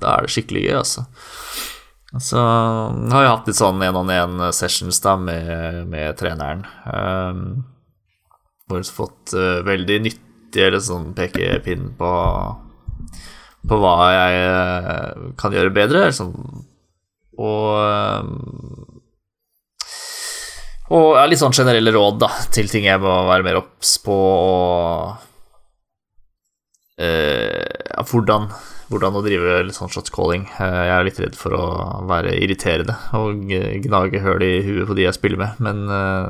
da 0.00 0.14
er 0.16 0.24
det 0.24 0.32
skikkelig 0.32 0.64
gøy, 0.64 0.74
altså. 0.80 1.06
Så 2.20 2.40
har 2.40 3.24
jeg 3.24 3.32
hatt 3.32 3.46
litt 3.48 3.56
sånn 3.56 3.84
én-on-én-sessions 3.84 4.98
da 5.04 5.14
med, 5.20 5.86
med 5.88 6.16
treneren. 6.20 6.66
Um, 6.84 7.44
hvor 8.68 8.80
vi 8.80 8.84
har 8.84 8.96
fått 8.96 9.32
uh, 9.32 9.62
veldig 9.64 9.96
nyttig 10.08 10.66
eller 10.66 10.82
sånn 10.84 11.14
pekepinn 11.16 11.94
på 11.96 12.12
på 13.68 13.78
hva 13.78 13.96
jeg 14.10 14.38
uh, 14.50 15.32
kan 15.38 15.54
gjøre 15.54 15.72
bedre. 15.74 16.06
Liksom. 16.10 16.32
Og 17.42 17.68
eh, 17.80 18.26
Og 20.92 21.14
ja, 21.16 21.24
litt 21.28 21.40
sånn 21.40 21.54
generelle 21.56 21.92
råd 21.94 22.18
da, 22.20 22.28
til 22.52 22.68
ting 22.68 22.84
jeg 22.84 23.00
må 23.00 23.12
være 23.28 23.46
mer 23.46 23.60
obs 23.62 23.94
på, 24.04 24.12
og 24.12 25.14
eh, 27.00 27.64
ja, 27.64 28.04
hvordan, 28.04 28.50
hvordan 28.92 29.16
å 29.16 29.24
drive 29.24 29.62
litt 29.68 29.78
sånn 29.78 29.92
shots 29.92 30.12
calling. 30.12 30.44
Eh, 30.58 30.80
jeg 30.90 30.94
er 30.98 31.08
litt 31.08 31.20
redd 31.24 31.38
for 31.38 31.56
å 31.56 31.64
være 32.10 32.36
irriterende 32.36 32.98
og 33.16 33.46
gnage 33.86 34.20
høl 34.24 34.44
i 34.44 34.54
huet 34.66 34.88
på 34.90 34.98
de 34.98 35.06
jeg 35.08 35.16
spiller 35.16 35.40
med, 35.40 35.64
men 35.64 35.76
eh, 35.88 36.26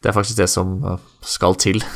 det 0.00 0.12
er 0.12 0.16
faktisk 0.16 0.38
det 0.38 0.50
som 0.52 0.78
skal 1.26 1.58
til. 1.60 1.82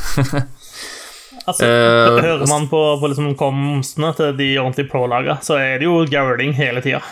Altså, 1.44 1.66
hører 1.68 2.46
man 2.48 2.70
på, 2.70 2.78
på 2.96 3.08
liksom 3.10 3.34
komstene 3.36 4.14
til 4.16 4.30
de 4.38 4.46
ordentlige 4.62 4.88
pro-laga, 4.88 5.34
så 5.44 5.58
er 5.60 5.74
det 5.76 5.84
jo 5.84 5.98
gauling 6.08 6.54
hele 6.56 6.80
tida. 6.80 7.02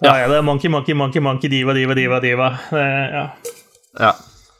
Da 0.00 0.12
Ja. 0.12 0.24
er 0.24 0.28
det 0.30 0.44
monkey, 0.46 0.68
monkey, 0.70 0.94
monkey, 0.94 1.20
monkey, 1.20 1.48
diva, 1.50 1.74
diva, 1.74 1.94
diva, 1.98 2.20
diva. 2.22 2.48
Ja. 2.72 3.24
Ja, 3.98 4.12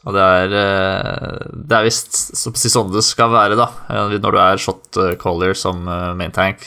og 0.03 0.13
det 0.17 0.23
er 0.25 0.53
eh, 0.59 1.37
Det 1.53 1.77
er 1.77 1.85
visst 1.85 2.17
sånn 2.35 2.89
det 2.91 3.03
skal 3.07 3.29
være, 3.31 3.55
da. 3.55 3.69
Eh, 3.87 4.17
Når 4.19 4.35
du 4.35 4.39
er 4.41 4.57
shot 4.59 4.97
eh, 4.99 5.13
caller 5.21 5.53
som 5.55 5.83
main 6.19 6.31
tank, 6.35 6.65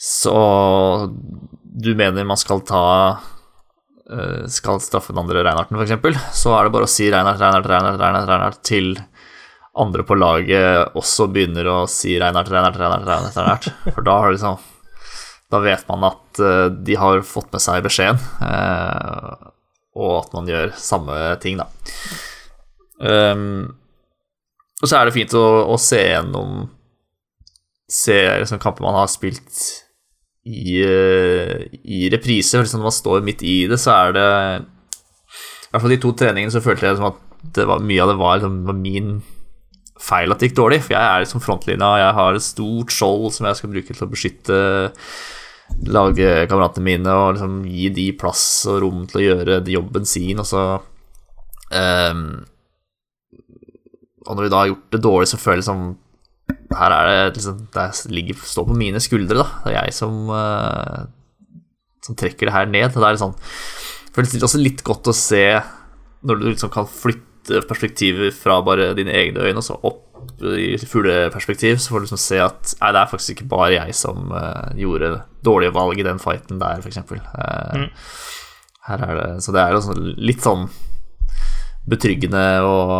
så 0.00 1.10
du 1.80 1.94
mener 1.94 2.24
man 2.26 2.36
skal 2.40 2.60
ta 2.66 2.84
Skal 4.50 4.80
straffe 4.82 5.12
den 5.14 5.20
andre 5.22 5.44
Reinharten, 5.46 5.78
f.eks., 5.78 6.18
så 6.42 6.54
er 6.58 6.66
det 6.66 6.72
bare 6.74 6.88
å 6.88 6.90
si 6.90 7.06
Reinhardt, 7.12 7.38
Reinhardt, 7.38 7.68
Reinhardt, 7.70 8.00
Reinhardt, 8.00 8.28
Reinhardt 8.28 8.62
til 8.66 8.96
andre 9.80 10.02
på 10.02 10.16
laget 10.18 10.96
også 10.98 11.28
begynner 11.30 11.68
å 11.70 11.76
si 11.88 12.16
Reinhardt, 12.18 12.50
Reinhardt, 12.50 12.76
Reinhardt, 12.80 13.06
Reinhardt, 13.06 13.36
Reinhardt. 13.38 13.68
For 13.94 14.02
da 14.02 14.16
har 14.18 14.32
du 14.32 14.34
liksom 14.34 14.58
Da 15.50 15.60
vet 15.62 15.86
man 15.90 16.06
at 16.10 16.40
eh, 16.42 16.66
de 16.70 16.96
har 16.98 17.24
fått 17.26 17.50
med 17.54 17.62
seg 17.62 17.82
beskjeden. 17.86 18.20
eh, 18.46 19.48
og 20.00 20.12
at 20.20 20.34
man 20.36 20.48
gjør 20.48 20.70
samme 20.78 21.16
ting, 21.42 21.58
da. 21.58 21.66
Um, 23.00 23.64
og 24.80 24.88
så 24.88 24.98
er 24.98 25.08
det 25.08 25.14
fint 25.16 25.32
å, 25.36 25.44
å 25.72 25.78
se 25.80 25.98
gjennom 26.02 26.68
Se 27.90 28.14
liksom, 28.14 28.60
kamper 28.62 28.84
man 28.84 28.94
har 28.94 29.08
spilt 29.10 29.56
i, 30.46 30.76
eh, 30.78 31.64
i 31.82 32.04
reprise. 32.12 32.54
for 32.54 32.62
Liksom, 32.62 32.78
når 32.78 32.86
man 32.86 32.94
står 32.94 33.24
midt 33.26 33.42
i 33.42 33.66
det, 33.66 33.80
så 33.82 33.96
er 33.96 34.14
det 34.14 34.28
I 34.62 35.72
hvert 35.72 35.82
fall 35.82 35.94
de 35.96 35.98
to 36.04 36.12
treningene 36.14 36.54
så 36.54 36.62
følte 36.62 36.86
jeg 36.86 36.94
liksom 36.94 37.08
at 37.10 37.60
var, 37.66 37.82
mye 37.82 38.04
av 38.04 38.12
det 38.12 38.20
var, 38.20 38.38
liksom, 38.38 38.60
var 38.68 38.78
min 38.78 39.10
feil 40.00 40.30
at 40.30 40.38
det 40.38 40.52
gikk 40.52 40.60
dårlig. 40.60 40.80
For 40.84 40.94
jeg 40.94 41.02
er 41.02 41.24
liksom 41.24 41.42
frontlinja, 41.42 41.90
jeg 42.04 42.16
har 42.20 42.38
et 42.38 42.46
stort 42.46 42.94
skjold 42.94 43.34
som 43.34 43.50
jeg 43.50 43.58
skal 43.58 43.74
bruke 43.74 43.96
til 43.96 44.06
å 44.06 44.10
beskytte 44.14 44.60
lagkameratene 45.90 46.84
mine 46.84 47.16
og 47.16 47.34
liksom 47.36 47.60
gi 47.68 47.88
de 47.94 48.06
plass 48.20 48.44
og 48.70 48.80
rom 48.84 49.04
til 49.08 49.20
å 49.20 49.24
gjøre 49.24 49.60
jobben 49.72 50.08
sin, 50.08 50.42
og 50.42 50.48
så 50.48 50.64
um, 51.72 52.24
Og 54.26 54.36
når 54.36 54.44
vi 54.44 54.52
da 54.52 54.60
har 54.60 54.70
gjort 54.72 54.96
det 54.96 55.02
dårlig, 55.06 55.30
så 55.30 55.40
føler 55.40 55.60
jeg 55.60 55.64
liksom 55.64 55.84
Her 56.76 56.96
er 56.96 57.08
det 57.08 57.38
liksom 57.38 57.62
Det 57.72 57.86
ligger, 58.12 58.42
står 58.52 58.68
på 58.68 58.76
mine 58.82 59.02
skuldre, 59.02 59.40
da. 59.40 59.48
Det 59.64 59.72
er 59.72 59.88
jeg 59.88 59.96
som 59.96 60.20
uh, 60.28 61.08
Som 62.04 62.18
trekker 62.18 62.48
det 62.48 62.56
her 62.56 62.68
ned. 62.68 62.92
Det 62.92 63.00
er 63.00 63.16
litt 63.16 63.24
sånn 63.24 63.36
Føles 64.10 64.42
også 64.42 64.60
litt 64.60 64.82
godt 64.86 65.06
å 65.10 65.14
se 65.14 65.44
når 66.26 66.40
du 66.40 66.46
liksom 66.50 66.68
kan 66.74 66.88
flytte 66.90 67.62
perspektivet 67.64 68.34
fra 68.36 68.58
bare 68.66 68.90
dine 68.98 69.14
egne 69.16 69.46
øyne 69.46 69.62
og 69.62 69.64
så 69.64 69.76
opp 69.78 70.09
i 70.56 70.78
fugleperspektiv, 70.78 71.78
så 71.78 71.92
får 71.92 72.00
du 72.00 72.06
liksom 72.06 72.20
se 72.22 72.38
at 72.42 72.74
nei, 72.80 72.92
det 72.94 73.00
er 73.00 73.10
faktisk 73.10 73.34
ikke 73.34 73.50
bare 73.52 73.76
jeg 73.76 73.96
som 73.98 74.30
uh, 74.32 74.70
gjorde 74.78 75.20
dårlige 75.44 75.74
valg 75.76 76.00
i 76.00 76.06
den 76.06 76.20
fighten 76.22 76.60
der, 76.62 76.80
f.eks. 76.82 76.98
Uh, 77.10 77.88
Her 78.88 79.04
er 79.06 79.18
det 79.18 79.28
Så 79.44 79.52
det 79.54 79.62
er 79.62 79.74
jo 79.76 79.82
sånn, 79.84 80.14
litt 80.18 80.42
sånn 80.44 80.68
betryggende 81.90 82.44
og 82.64 82.96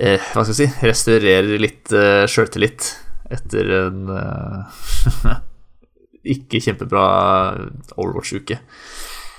uh, 0.00 0.28
Hva 0.32 0.44
skal 0.44 0.52
jeg 0.52 0.60
si 0.60 0.68
Restaurerer 0.84 1.60
litt 1.62 1.92
uh, 1.94 2.24
sjøltillit 2.30 2.92
etter 3.32 3.70
en 3.78 4.10
eh, 4.12 5.30
ikke 6.34 6.60
kjempebra 6.64 7.04
Overwatch-uke. 7.96 8.58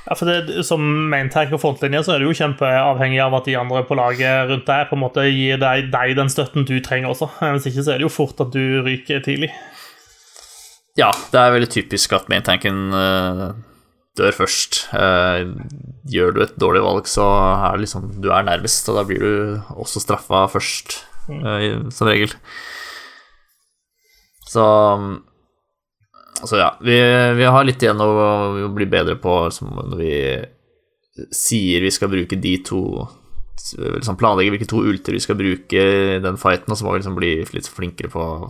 Ja, 0.06 0.14
for 0.14 0.30
det, 0.30 0.64
Som 0.68 0.84
maintank 1.10 1.54
og 1.56 1.62
frontlinje 1.64 2.04
så 2.06 2.16
er 2.16 2.22
du 2.22 2.30
jo 2.30 2.38
kjempeavhengig 2.38 3.22
av 3.24 3.38
at 3.40 3.48
de 3.50 3.58
andre 3.58 3.84
på 3.88 3.98
laget 3.98 4.52
rundt 4.52 4.68
deg 4.70 4.90
på 4.90 4.98
en 4.98 5.02
måte 5.02 5.26
gir 5.32 5.62
deg, 5.62 5.90
deg 5.94 6.16
den 6.20 6.30
støtten 6.32 6.68
du 6.68 6.78
trenger 6.86 7.14
også. 7.14 7.32
Eh, 7.42 7.56
Hvis 7.56 7.72
ikke 7.72 7.86
så 7.86 7.96
er 7.96 8.02
det 8.02 8.08
jo 8.08 8.14
fort 8.14 8.44
at 8.46 8.54
du 8.54 8.84
ryker 8.86 9.24
tidlig. 9.26 9.52
Ja, 10.96 11.10
det 11.32 11.40
er 11.42 11.56
veldig 11.58 11.72
typisk 11.74 12.14
at 12.16 12.30
maintanken 12.32 12.94
uh, 12.96 13.50
dør 14.16 14.38
først. 14.38 14.86
Uh, 14.94 15.58
gjør 16.08 16.32
du 16.32 16.40
et 16.46 16.56
dårlig 16.62 16.86
valg, 16.86 17.10
så 17.12 17.26
er 17.26 17.76
det 17.76 17.84
liksom 17.84 18.14
du 18.24 18.30
er 18.32 18.46
nærmest, 18.48 18.88
og 18.88 19.02
da 19.02 19.04
blir 19.10 19.20
du 19.20 19.74
også 19.76 20.00
straffa 20.06 20.46
først, 20.54 21.02
uh, 21.28 21.90
som 21.92 22.08
regel. 22.08 22.32
Så 24.48 24.64
Så 26.44 26.60
ja, 26.60 26.74
vi, 26.84 26.98
vi 27.38 27.46
har 27.48 27.64
litt 27.66 27.84
igjen 27.84 28.02
å, 28.04 28.10
bli 28.76 28.88
bedre 28.92 29.16
på 29.22 29.38
når 29.64 29.96
vi 30.00 30.16
sier 31.32 31.86
vi 31.86 31.94
skal 31.96 32.12
bruke 32.12 32.36
de 32.36 32.58
to 32.68 32.82
liksom 33.74 34.18
Planlegge 34.20 34.52
hvilke 34.54 34.68
to 34.70 34.82
ulter 34.84 35.16
vi 35.16 35.22
skal 35.24 35.38
bruke 35.40 35.80
i 35.80 36.20
den 36.22 36.38
fighten, 36.38 36.70
og 36.70 36.78
så 36.78 36.86
må 36.86 36.94
vi 36.94 37.02
liksom 37.02 37.16
bli 37.18 37.32
litt 37.56 37.70
flinkere 37.72 38.12
på 38.14 38.22
å 38.22 38.50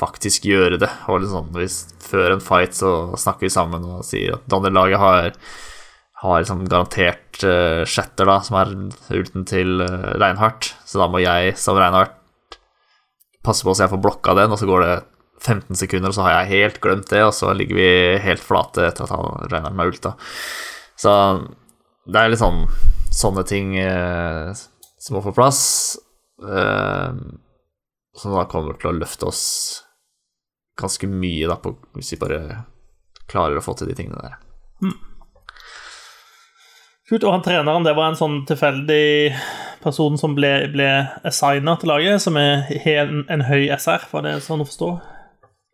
faktisk 0.00 0.48
gjøre 0.48 0.80
det. 0.80 0.90
Og 1.10 1.24
liksom, 1.24 1.50
hvis 1.56 1.82
før 2.02 2.34
en 2.34 2.44
fight 2.44 2.76
så 2.78 3.12
snakker 3.20 3.46
vi 3.46 3.52
sammen 3.54 3.84
og 3.86 4.06
sier 4.08 4.38
at 4.38 4.48
Daniel-laget 4.50 5.02
har, 5.02 5.36
har 6.24 6.40
liksom 6.40 6.64
garantert 6.66 7.42
uh, 7.44 7.84
Shatter, 7.84 8.28
da, 8.28 8.40
som 8.46 8.58
er 8.60 8.74
ulten 9.20 9.46
til 9.48 9.84
uh, 9.84 10.16
Reinhardt, 10.20 10.72
så 10.88 11.02
da 11.02 11.10
må 11.10 11.22
jeg 11.22 11.54
som 11.60 11.78
Reinhardt 11.78 12.16
passe 13.44 13.64
på 13.64 13.72
så 13.72 13.86
jeg 13.86 13.94
får 13.94 14.04
blokka 14.04 14.36
den, 14.36 14.52
og 14.52 14.60
så 14.60 14.68
går 14.68 14.84
det 14.84 14.94
15 15.40 15.76
sekunder, 15.76 16.10
og 16.10 16.16
så 16.16 16.26
har 16.26 16.34
jeg 16.38 16.52
helt 16.54 16.80
glemt 16.84 17.10
det, 17.10 17.22
og 17.24 17.34
så 17.36 17.52
ligger 17.56 17.78
vi 17.78 17.90
helt 18.24 18.44
flate 18.44 18.86
etter 18.88 19.06
at 19.06 19.14
han, 19.14 19.48
regner 19.50 19.76
med 19.76 19.92
ulta. 19.92 20.14
Så 21.00 21.12
det 22.10 22.20
er 22.20 22.32
litt 22.32 22.42
sånn 22.42 22.66
sånne 23.10 23.44
ting 23.48 23.74
eh, 23.80 24.50
som 25.00 25.16
må 25.16 25.22
få 25.24 25.34
plass. 25.34 25.62
eh, 26.44 27.14
som 28.20 28.34
da 28.34 28.44
kommer 28.50 28.76
til 28.76 28.90
å 28.90 28.98
løfte 28.98 29.28
oss 29.30 29.44
ganske 30.80 31.08
mye, 31.08 31.46
da, 31.48 31.56
på, 31.60 31.74
hvis 31.96 32.14
vi 32.14 32.20
bare 32.20 32.40
klarer 33.30 33.60
å 33.60 33.64
få 33.64 33.76
til 33.78 33.90
de 33.90 33.96
tingene 33.96 34.24
der. 34.24 34.38
Kult, 37.10 37.24
Og 37.24 37.32
han 37.32 37.42
treneren 37.42 37.86
det 37.86 37.96
var 37.98 38.10
en 38.10 38.18
sånn 38.18 38.36
tilfeldig 38.46 39.34
person 39.82 40.18
som 40.20 40.36
ble, 40.36 40.52
ble 40.72 40.88
assigna 41.26 41.74
til 41.80 41.90
laget, 41.90 42.22
som 42.22 42.36
er, 42.38 42.68
en, 42.94 43.24
en 43.30 43.46
høy 43.48 43.66
SR, 43.74 44.06
var 44.12 44.26
det 44.26 44.36
sånn 44.44 44.62
å 44.62 44.68
forstå? 44.68 44.90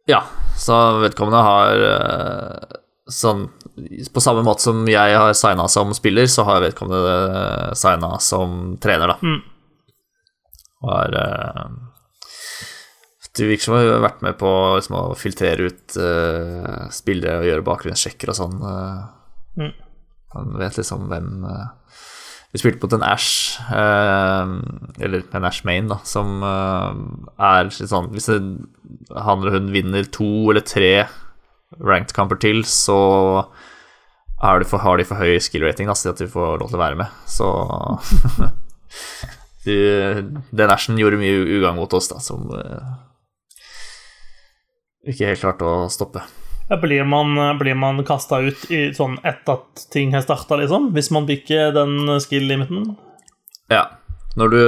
Ja, 0.07 0.22
så 0.59 0.76
vedkommende 1.02 1.42
har 1.42 1.82
eh, 1.90 2.76
sånn 3.11 3.48
På 4.14 4.22
samme 4.22 4.44
måte 4.46 4.64
som 4.64 4.86
jeg 4.88 5.18
har 5.18 5.34
signa 5.36 5.66
som 5.68 5.92
spiller, 5.94 6.28
så 6.30 6.46
har 6.46 6.62
vedkommende 6.64 7.74
signa 7.76 8.16
som 8.22 8.76
trener, 8.82 9.12
da. 9.12 9.18
Mm. 9.22 9.42
Og 10.86 10.92
har 10.92 11.18
eh, 11.20 11.64
Det 13.36 13.50
virker 13.50 13.66
som 13.66 13.76
hun 13.76 13.90
har 13.90 14.07
vært 14.07 14.22
med 14.24 14.38
på 14.40 14.52
liksom, 14.78 14.96
å 14.96 15.18
filtrere 15.18 15.68
ut 15.68 15.98
uh, 16.00 16.86
spillere 16.94 17.42
og 17.42 17.50
gjøre 17.50 17.66
bakgrunnssjekker 17.66 18.32
og 18.32 18.38
sånn. 18.38 18.57
eh. 18.62 19.02
Mm. 19.61 19.74
Han 20.36 20.57
vet 20.61 20.78
liksom 20.78 21.07
hvem 21.11 21.44
eh, 21.50 21.98
Vi 22.57 22.62
spilte 22.62 22.80
mot 22.80 22.94
en 22.96 23.02
Ash, 23.04 23.59
eh, 23.68 24.52
eller 25.04 25.24
en 25.36 25.44
Ash 25.44 25.61
Main, 25.68 25.90
da, 25.90 25.98
som 26.09 26.38
eh, 26.40 27.00
er 27.44 27.68
sånn 27.68 28.09
Hvis 28.14 28.30
det, 28.30 28.38
han 29.12 29.42
eller 29.42 29.59
hun 29.59 29.68
vinner 29.74 30.09
to 30.09 30.24
eller 30.48 30.64
tre 30.64 31.04
ranked 31.84 32.14
kamper 32.16 32.40
til, 32.40 32.62
så 32.64 32.96
er 34.40 34.62
de 34.62 34.68
for, 34.70 34.80
har 34.80 34.96
de 34.96 35.04
for 35.04 35.20
høy 35.20 35.36
skill 35.44 35.66
rating 35.66 35.90
da, 35.90 35.98
så 35.98 36.14
at 36.14 36.22
de 36.22 36.30
får 36.32 36.62
lov 36.62 36.72
til 36.72 36.78
å 36.78 36.80
være 36.80 37.00
med. 37.02 37.20
Så 37.28 37.50
de, 39.68 39.76
Den 40.48 40.72
Ashen 40.72 40.96
gjorde 40.96 41.20
mye 41.20 41.44
ugagn 41.59 41.76
mot 41.76 41.92
oss, 42.00 42.09
da, 42.09 42.24
som 42.24 42.48
eh, 42.57 42.96
ikke 45.12 45.28
helt 45.28 45.44
klarte 45.44 45.68
å 45.68 45.88
stoppe. 45.92 46.24
Ja, 46.68 46.76
Blir 46.82 47.04
man, 47.06 47.36
blir 47.60 47.76
man 47.78 48.00
kasta 48.04 48.40
ut 48.42 48.64
i 48.74 48.88
sånn 48.96 49.18
etter 49.22 49.60
at 49.60 49.84
ting 49.94 50.14
har 50.16 50.24
starta, 50.24 50.56
liksom? 50.58 50.88
Hvis 50.96 51.12
man 51.14 51.26
bikker 51.28 51.70
den 51.76 52.08
skill-limiten? 52.22 52.96
Ja. 53.70 53.84
Når 54.36 54.50
du, 54.52 54.62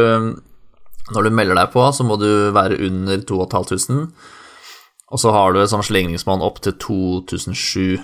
når 1.16 1.26
du 1.26 1.30
melder 1.34 1.58
deg 1.58 1.72
på, 1.74 1.82
så 1.92 2.06
må 2.06 2.16
du 2.20 2.28
være 2.54 2.78
under 2.86 3.18
2500. 3.26 4.06
Og 5.08 5.20
så 5.20 5.32
har 5.34 5.52
du 5.52 5.62
et 5.62 5.72
sånn 5.72 5.84
slingringsmonn 5.84 6.44
opp 6.44 6.60
til 6.64 6.76
2007. 6.78 7.98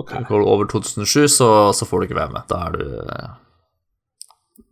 Ok. 0.00 0.12
Går 0.28 0.40
du 0.40 0.48
over 0.48 0.68
2007, 0.70 1.28
så, 1.28 1.48
så 1.76 1.84
får 1.88 2.00
du 2.00 2.08
ikke 2.08 2.20
være 2.22 2.32
med. 2.32 2.48
Da 2.48 2.64
er 2.68 2.78
du 2.78 2.84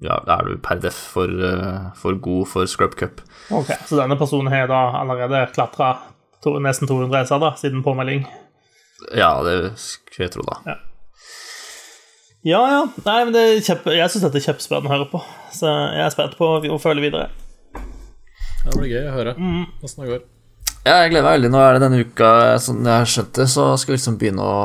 Ja, 0.00 0.16
da 0.24 0.38
er 0.40 0.46
du 0.48 0.60
per 0.64 0.78
def 0.80 0.96
for, 1.12 1.28
eh, 1.28 1.90
for 2.00 2.16
god 2.24 2.46
for 2.48 2.64
Scrub 2.70 2.94
Cup. 2.96 3.20
ok, 3.52 3.68
Så 3.84 3.98
denne 4.00 4.16
personen 4.16 4.48
har 4.48 4.70
da 4.70 4.78
allerede 5.02 5.42
klatra 5.52 5.90
to, 6.44 6.54
nesten 6.62 6.88
200 6.90 7.26
SA 7.28 7.40
da, 7.42 7.52
siden 7.60 7.84
påmelding? 7.86 8.24
Ja, 9.16 9.32
det 9.46 9.74
skulle 9.80 10.26
jeg 10.26 10.34
tro, 10.36 10.44
da. 10.46 10.76
Ja, 12.40 12.60
ja. 12.72 12.82
Nei, 13.04 13.18
men 13.26 13.34
det 13.36 13.44
er 13.44 13.62
kjempe, 13.64 13.92
jeg 13.92 14.12
syns 14.12 14.24
dette 14.24 14.40
er 14.40 14.46
kjempespennende 14.48 14.88
å 14.88 14.94
høre 14.94 15.08
på. 15.12 15.20
Så 15.52 15.68
jeg 15.68 16.04
er 16.06 16.12
spent 16.14 16.36
på 16.38 16.52
å 16.64 16.80
følge 16.80 17.04
videre. 17.04 17.28
Ja, 17.74 18.70
det 18.70 18.78
blir 18.78 18.92
gøy 18.92 19.08
å 19.08 19.16
høre 19.16 19.34
åssen 19.84 20.04
det 20.04 20.12
går. 20.14 20.24
Ja, 20.80 21.02
jeg 21.02 21.12
gleder 21.12 21.26
meg 21.26 21.36
veldig. 21.36 21.52
Nå 21.52 21.60
er 21.60 21.76
det 21.76 21.84
denne 21.84 22.00
uka, 22.00 22.30
sånn 22.64 22.86
jeg 22.88 23.02
har 23.02 23.12
skjønt 23.12 23.34
det, 23.36 23.46
så 23.52 23.66
skal 23.76 23.92
vi 23.92 23.98
liksom 23.98 24.18
begynne 24.20 24.44
å 24.44 24.60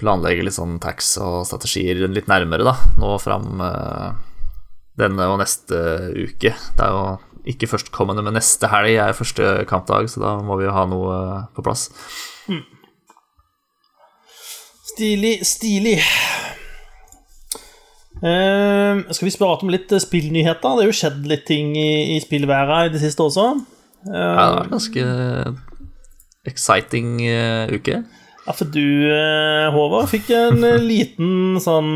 planlegge 0.00 0.44
litt 0.46 0.56
sånn 0.56 0.78
tax 0.82 1.12
og 1.22 1.44
strategier 1.48 2.00
litt 2.08 2.30
nærmere, 2.30 2.64
da. 2.66 2.74
Nå 3.00 3.12
fram 3.20 3.60
eh, 3.64 4.08
denne 5.00 5.28
og 5.30 5.40
neste 5.42 5.82
uke. 6.16 6.54
Det 6.54 6.86
er 6.86 6.96
jo 6.96 7.04
ikke 7.48 7.68
førstkommende, 7.70 8.22
men 8.24 8.36
neste 8.36 8.68
helg 8.72 8.98
er 9.00 9.16
første 9.16 9.52
kampdag, 9.70 10.10
så 10.12 10.22
da 10.22 10.34
må 10.44 10.58
vi 10.60 10.66
jo 10.66 10.74
ha 10.76 10.84
noe 10.88 11.16
eh, 11.16 11.48
på 11.56 11.64
plass. 11.64 11.88
Stilig, 14.90 15.38
stilig. 15.46 15.98
Uh, 18.20 19.00
skal 19.14 19.30
vi 19.30 19.36
prate 19.40 19.64
om 19.64 19.70
litt 19.72 19.92
eh, 19.94 20.02
spillnyheter? 20.02 20.60
Det 20.60 20.84
har 20.84 20.88
jo 20.90 20.96
skjedd 20.98 21.28
litt 21.30 21.46
ting 21.48 21.72
i, 21.78 22.16
i 22.16 22.20
spillværet 22.20 22.90
i 22.90 22.94
det 22.96 23.00
siste 23.00 23.24
også. 23.24 23.46
Uh, 24.04 24.12
Ja, 24.12 24.48
det 24.50 24.56
var 24.58 24.66
en 24.66 24.74
ganske 24.74 25.04
exciting 26.50 27.14
uh, 27.24 27.72
uke. 27.72 28.02
Ja, 28.44 28.56
for 28.56 28.68
du, 28.72 28.82
Håvard, 29.72 30.10
fikk 30.10 30.32
en 30.34 30.64
liten 30.90 31.56
sånn, 31.62 31.92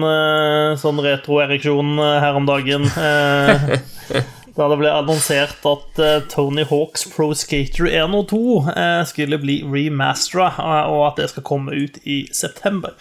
sånn 0.78 1.00
retro-ereksjon 1.02 1.96
her 1.98 2.36
om 2.38 2.46
dagen. 2.48 2.84
Da 4.54 4.68
det 4.70 4.78
ble 4.78 4.90
annonsert 4.94 5.64
at 5.66 5.98
eh, 5.98 6.20
Tony 6.30 6.62
Hawks 6.70 7.08
Pro 7.10 7.32
Skater 7.34 7.88
1 7.90 8.14
og 8.14 8.28
2 8.30 8.42
eh, 8.70 9.00
skulle 9.10 9.40
bli 9.42 9.58
remastera, 9.66 10.52
eh, 10.54 10.92
og 10.94 11.08
at 11.08 11.18
det 11.18 11.30
skal 11.32 11.46
komme 11.46 11.74
ut 11.74 11.98
i 12.06 12.20
september. 12.30 12.94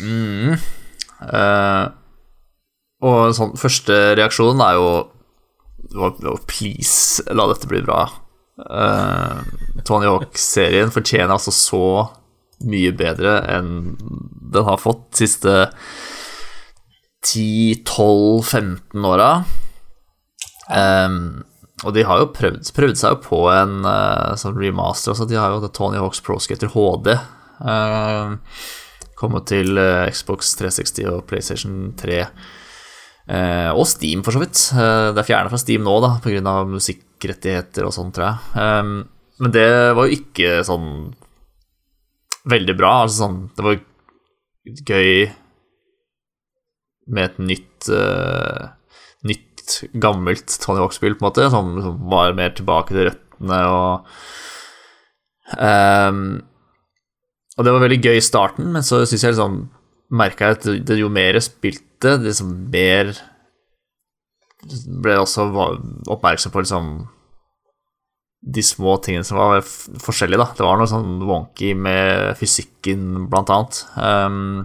Mm. 0.00 0.56
Eh, 1.28 1.84
og 3.04 3.36
sånn, 3.36 3.52
første 3.60 4.00
reaksjonen 4.16 4.64
er 4.64 4.78
jo 4.78 4.90
Please, 6.46 7.24
la 7.34 7.48
dette 7.50 7.68
bli 7.68 7.80
bra. 7.84 8.04
Eh, 8.60 9.38
Tony 9.84 10.08
Hawk-serien 10.08 10.92
fortjener 10.94 11.34
altså 11.36 11.52
så 11.52 11.84
mye 12.60 12.92
bedre 12.92 13.38
enn 13.48 13.96
den 14.52 14.66
har 14.66 14.80
fått 14.80 15.06
de 15.12 15.24
siste 15.24 15.54
10-12-15 17.24 19.08
åra. 19.08 19.32
Um, 20.70 21.42
og 21.86 21.94
de 21.96 22.04
har 22.04 22.20
jo 22.20 22.30
prøvd, 22.36 22.62
prøvd 22.76 22.98
seg 23.00 23.22
på 23.24 23.42
en 23.52 23.80
uh, 23.86 24.36
sånn 24.38 24.58
remaster. 24.60 25.14
Altså 25.14 25.26
de 25.28 25.38
har 25.40 25.54
jo 25.54 25.70
Tony 25.74 26.00
Hawks 26.00 26.22
Pro 26.24 26.38
Skater 26.42 26.72
HD. 26.74 27.14
Uh, 27.60 28.36
kommet 29.20 29.48
til 29.50 29.80
uh, 29.80 30.08
Xbox 30.12 30.54
360 30.60 31.08
og 31.12 31.22
PlayStation 31.28 31.92
3. 32.00 32.24
Uh, 33.30 33.70
og 33.76 33.84
Steam, 33.86 34.24
for 34.26 34.34
så 34.34 34.42
vidt. 34.42 34.58
Eh, 34.74 35.10
det 35.14 35.22
er 35.22 35.28
fjernet 35.28 35.52
fra 35.52 35.60
Steam 35.60 35.84
nå, 35.86 35.92
da, 36.02 36.16
pga. 36.24 36.54
musikkrettigheter 36.66 37.86
og 37.86 37.94
sånn, 37.94 38.10
tror 38.16 38.26
jeg. 38.26 38.64
Um, 38.64 38.94
men 39.40 39.54
det 39.54 39.68
var 39.96 40.08
jo 40.08 40.16
ikke 40.18 40.64
sånn 40.66 40.88
veldig 42.50 42.74
bra. 42.76 42.90
Altså 43.04 43.22
sånn 43.22 43.38
Det 43.56 43.64
var 43.64 43.78
gøy 44.90 45.30
med 47.10 47.24
et 47.28 47.38
nytt 47.52 47.90
uh, 47.94 48.74
Gammelt 50.02 50.56
Tony 50.62 50.82
Hawk-spill, 50.82 51.16
på 51.18 51.24
en 51.24 51.28
måte, 51.28 51.48
som, 51.52 51.72
som 51.84 51.98
var 52.12 52.36
mer 52.38 52.54
tilbake 52.56 52.94
til 52.94 53.10
røttene 53.10 53.60
og 53.70 54.08
um, 55.56 56.22
Og 57.56 57.66
det 57.66 57.74
var 57.74 57.84
veldig 57.84 58.00
gøy 58.04 58.18
i 58.18 58.24
starten, 58.24 58.72
men 58.74 58.86
så 58.86 59.02
syns 59.04 59.26
jeg 59.26 59.36
liksom 59.36 59.62
merka 60.10 60.54
at 60.56 60.66
det, 60.66 60.98
jo 60.98 61.10
mer 61.12 61.38
jeg 61.38 61.46
spilte, 61.46 62.16
liksom 62.24 62.52
mer 62.72 63.14
ble 64.60 65.14
jeg 65.14 65.22
også 65.22 65.46
oppmerksom 66.12 66.52
på 66.52 66.62
liksom 66.64 66.88
de 68.40 68.62
små 68.64 68.96
tingene 69.04 69.24
som 69.24 69.38
var 69.38 69.60
forskjellige, 69.64 70.40
da. 70.40 70.48
Det 70.56 70.64
var 70.64 70.80
noe 70.80 70.88
sånn 70.88 71.20
wonky 71.28 71.74
med 71.76 72.38
fysikken, 72.40 73.26
blant 73.32 73.52
annet. 73.52 73.82
Um, 74.00 74.64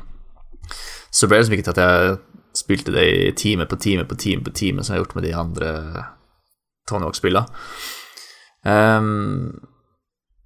så 1.11 1.27
ble 1.27 1.37
det 1.37 1.45
liksom 1.45 1.57
ikke 1.57 1.67
til 1.67 1.75
at 1.75 1.83
jeg 1.83 2.15
spilte 2.55 2.93
det 2.95 3.05
i 3.05 3.31
time 3.37 3.67
på 3.69 3.77
time 3.81 4.05
på 4.07 4.17
time 4.19 4.43
på 4.45 4.53
time, 4.55 4.83
som 4.83 4.93
jeg 4.93 5.01
har 5.01 5.05
gjort 5.05 5.15
med 5.17 5.27
de 5.27 5.37
andre 5.37 5.71
Tony 6.89 7.07
Hawk-spillene. 7.07 7.47
Um, 8.65 9.55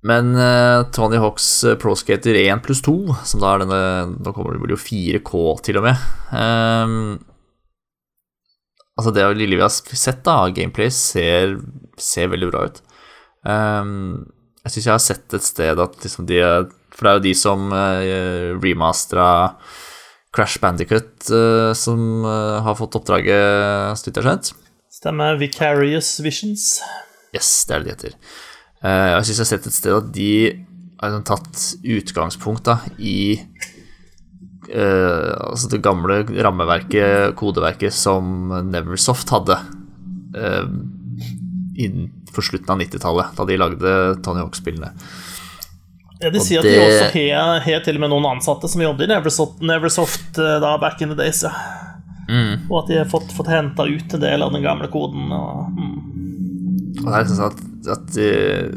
men 0.02 0.36
eh, 0.36 0.84
Tony 0.92 1.18
Hawks 1.20 1.64
eh, 1.64 1.76
Pro 1.76 1.96
Skater 1.96 2.36
1 2.36 2.64
pluss 2.64 2.82
2, 2.86 3.16
som 3.28 3.42
da 3.42 3.52
er 3.52 3.64
denne 3.66 3.82
Da 4.24 4.32
kommer 4.32 4.56
det 4.56 4.62
blir 4.64 4.78
jo 4.78 4.80
4K 4.80 5.42
til 5.68 5.80
og 5.82 5.88
med. 5.90 6.06
Um, 6.32 7.18
altså, 8.96 9.12
det 9.16 9.28
lille 9.36 9.60
vi 9.60 9.66
har 9.66 9.74
sett 9.74 10.28
av 10.32 10.54
gameplay, 10.56 10.92
ser, 10.96 11.58
ser 12.00 12.32
veldig 12.32 12.52
bra 12.52 12.64
ut. 12.70 12.80
Um, 13.44 14.32
jeg 14.64 14.76
syns 14.76 14.88
jeg 14.88 14.96
har 14.96 15.04
sett 15.04 15.36
et 15.36 15.48
sted 15.48 15.80
at 15.80 15.94
liksom 16.04 16.26
de 16.28 16.40
For 16.92 17.06
det 17.06 17.12
er 17.12 17.20
jo 17.20 17.24
de 17.24 17.36
som 17.40 17.70
uh, 17.72 18.56
remastera 18.60 19.30
Crash 20.36 20.62
Bandicut 20.62 21.26
uh, 21.34 21.74
som 21.74 22.26
eh, 22.26 22.58
har 22.62 22.76
fått 22.78 23.00
oppdraget, 23.00 23.98
så 23.98 24.06
vidt 24.06 24.20
jeg 24.20 24.24
har 24.24 24.28
skjønt. 24.30 24.52
Stemmer 24.94 25.40
Vicarious 25.42 26.12
Visions. 26.22 26.68
Yes, 27.34 27.50
det 27.66 27.76
er 27.76 27.82
det 27.82 27.88
de 27.88 27.96
heter. 27.96 28.18
Eh, 28.84 29.08
jeg 29.16 29.26
syns 29.26 29.40
jeg 29.40 29.46
har 29.46 29.52
sett 29.54 29.70
et 29.72 29.78
sted 29.78 29.98
at 29.98 30.12
de 30.14 30.32
har 31.00 31.14
liksom 31.16 31.26
tatt 31.32 31.66
utgangspunkt 31.98 32.70
da, 32.70 32.82
i 32.98 33.20
Uh, 34.70 35.34
altså 35.50 35.66
det 35.72 35.80
gamle 35.82 36.20
rammeverket, 36.30 37.32
kodeverket, 37.40 37.90
som 37.96 38.52
Neversoft 38.70 39.32
hadde 39.34 39.56
uh, 40.36 40.68
innenfor 41.74 42.20
for 42.34 42.46
slutten 42.46 42.74
av 42.74 42.82
90-tallet, 42.82 43.34
da 43.38 43.46
de 43.48 43.58
lagde 43.60 43.94
Tony 44.26 44.44
Hawk-spillene. 44.44 44.92
Ja, 46.20 46.30
de 46.34 46.42
sier 46.44 46.60
at 46.60 46.68
de 46.68 46.74
det- 46.76 46.84
også 46.84 47.06
har, 47.14 47.60
har 47.64 47.84
til 47.86 47.96
og 47.96 48.04
med 48.04 48.12
noen 48.12 48.26
ansatte 48.34 48.68
som 48.68 48.82
jobber 48.84 49.06
i 49.06 49.12
Neversoft, 49.14 49.62
Neversoft 49.64 50.40
eh, 50.42 50.58
da 50.60 50.74
back 50.82 51.02
in 51.02 51.14
the 51.14 51.16
days. 51.16 51.44
Ja. 51.48 51.54
Mm. 52.30 52.68
Og 52.70 52.84
at 52.84 52.90
de 52.92 52.98
har 53.00 53.08
fått, 53.10 53.32
fått 53.34 53.48
henta 53.50 53.88
ut 53.90 54.14
en 54.14 54.22
del 54.22 54.44
av 54.46 54.52
den 54.54 54.62
gamle 54.66 54.90
koden. 54.92 55.32
Og, 55.34 55.72
mm. 55.74 57.00
Og 57.00 57.06
det 57.08 57.14
er 57.16 57.24
liksom 57.24 57.40
sånn 57.40 57.54
at, 57.54 57.64
at 57.96 58.12
det 58.18 58.34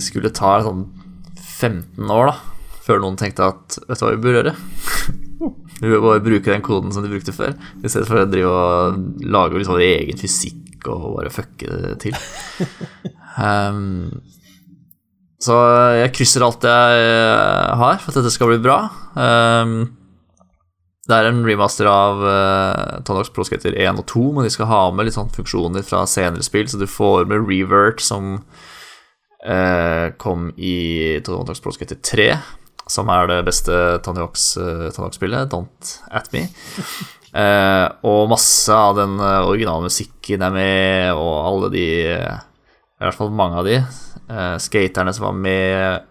skulle 0.06 0.30
ta 0.32 0.54
sånn 0.64 0.86
15 1.42 2.10
år, 2.14 2.30
da, 2.30 2.78
før 2.86 3.02
noen 3.02 3.18
tenkte 3.20 3.50
at 3.50 3.76
vet 3.88 3.98
du 4.00 4.06
hva 4.06 4.14
vi 4.14 4.22
bør 4.24 4.38
gjøre? 4.40 4.54
Vi 5.82 5.88
bør 5.90 6.02
bare 6.04 6.22
bruke 6.22 6.46
den 6.46 6.62
koden 6.62 6.92
som 6.94 7.02
de 7.02 7.08
brukte 7.10 7.32
før, 7.34 7.56
i 7.82 7.88
stedet 7.90 8.06
for 8.06 8.20
å 8.20 8.26
drive 8.30 8.46
og 8.46 9.24
lage 9.26 9.58
liksom 9.58 9.80
egen 9.82 10.20
fysikk 10.20 10.86
og 10.92 11.16
bare 11.16 11.32
fucke 11.34 11.66
det 11.66 11.96
til. 12.04 12.14
Um, 13.32 14.20
Så 15.42 15.56
jeg 15.98 16.12
krysser 16.14 16.44
alt 16.46 16.62
jeg 16.66 17.02
eh, 17.02 17.74
har 17.80 17.98
for 17.98 18.12
at 18.12 18.20
dette 18.20 18.30
skal 18.34 18.52
bli 18.52 18.60
bra. 18.62 18.78
Um, 19.16 19.74
det 21.08 21.16
er 21.16 21.28
en 21.28 21.42
remaster 21.42 21.88
av 21.90 22.20
uh, 22.22 23.00
Hawk's 23.02 23.32
Pro 23.34 23.42
Skater 23.46 23.74
1 23.74 23.98
og 23.98 24.06
2, 24.12 24.26
men 24.36 24.46
de 24.46 24.52
skal 24.54 24.70
ha 24.70 24.82
med 24.94 25.08
litt 25.08 25.16
sånn 25.16 25.32
funksjoner 25.34 25.82
fra 25.86 26.04
senere 26.06 26.46
spill, 26.46 26.68
så 26.70 26.78
du 26.78 26.86
får 26.86 27.26
med 27.30 27.42
revert 27.48 28.04
som 28.04 28.36
uh, 29.42 30.06
kom 30.22 30.52
i 30.54 30.76
Hawk's 31.26 31.64
Pro 31.64 31.74
Skater 31.74 31.98
3, 31.98 32.28
som 32.92 33.10
er 33.10 33.32
det 33.32 33.40
beste 33.48 33.74
Hawk-spillet, 34.06 35.50
Don't 35.50 35.96
At 36.14 36.30
Me. 36.34 36.46
Og 38.12 38.26
masse 38.28 38.74
av 38.76 38.98
den 38.98 39.14
originale 39.16 39.88
musikken 39.88 40.42
er 40.44 40.50
med, 40.52 41.14
og 41.16 41.30
alle 41.48 41.70
de 41.72 41.86
I 43.02 43.08
hvert 43.08 43.18
fall 43.18 43.32
mange 43.34 43.58
av 43.58 43.66
de. 43.66 43.80
skaterne 44.62 45.12
som 45.12 45.24
var 45.26 45.34
med 45.36 46.08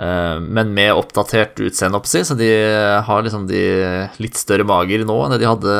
men 0.00 0.70
med 0.72 0.94
oppdatert 0.96 1.58
utseende 1.60 1.98
oppsi, 1.98 2.22
så 2.24 2.32
de 2.38 2.46
har 3.04 3.24
liksom 3.26 3.42
de 3.48 3.58
litt 4.22 4.38
større 4.38 4.64
mager 4.64 5.02
nå 5.04 5.16
enn 5.26 5.34
det 5.34 5.40
de 5.42 5.48
hadde 5.50 5.74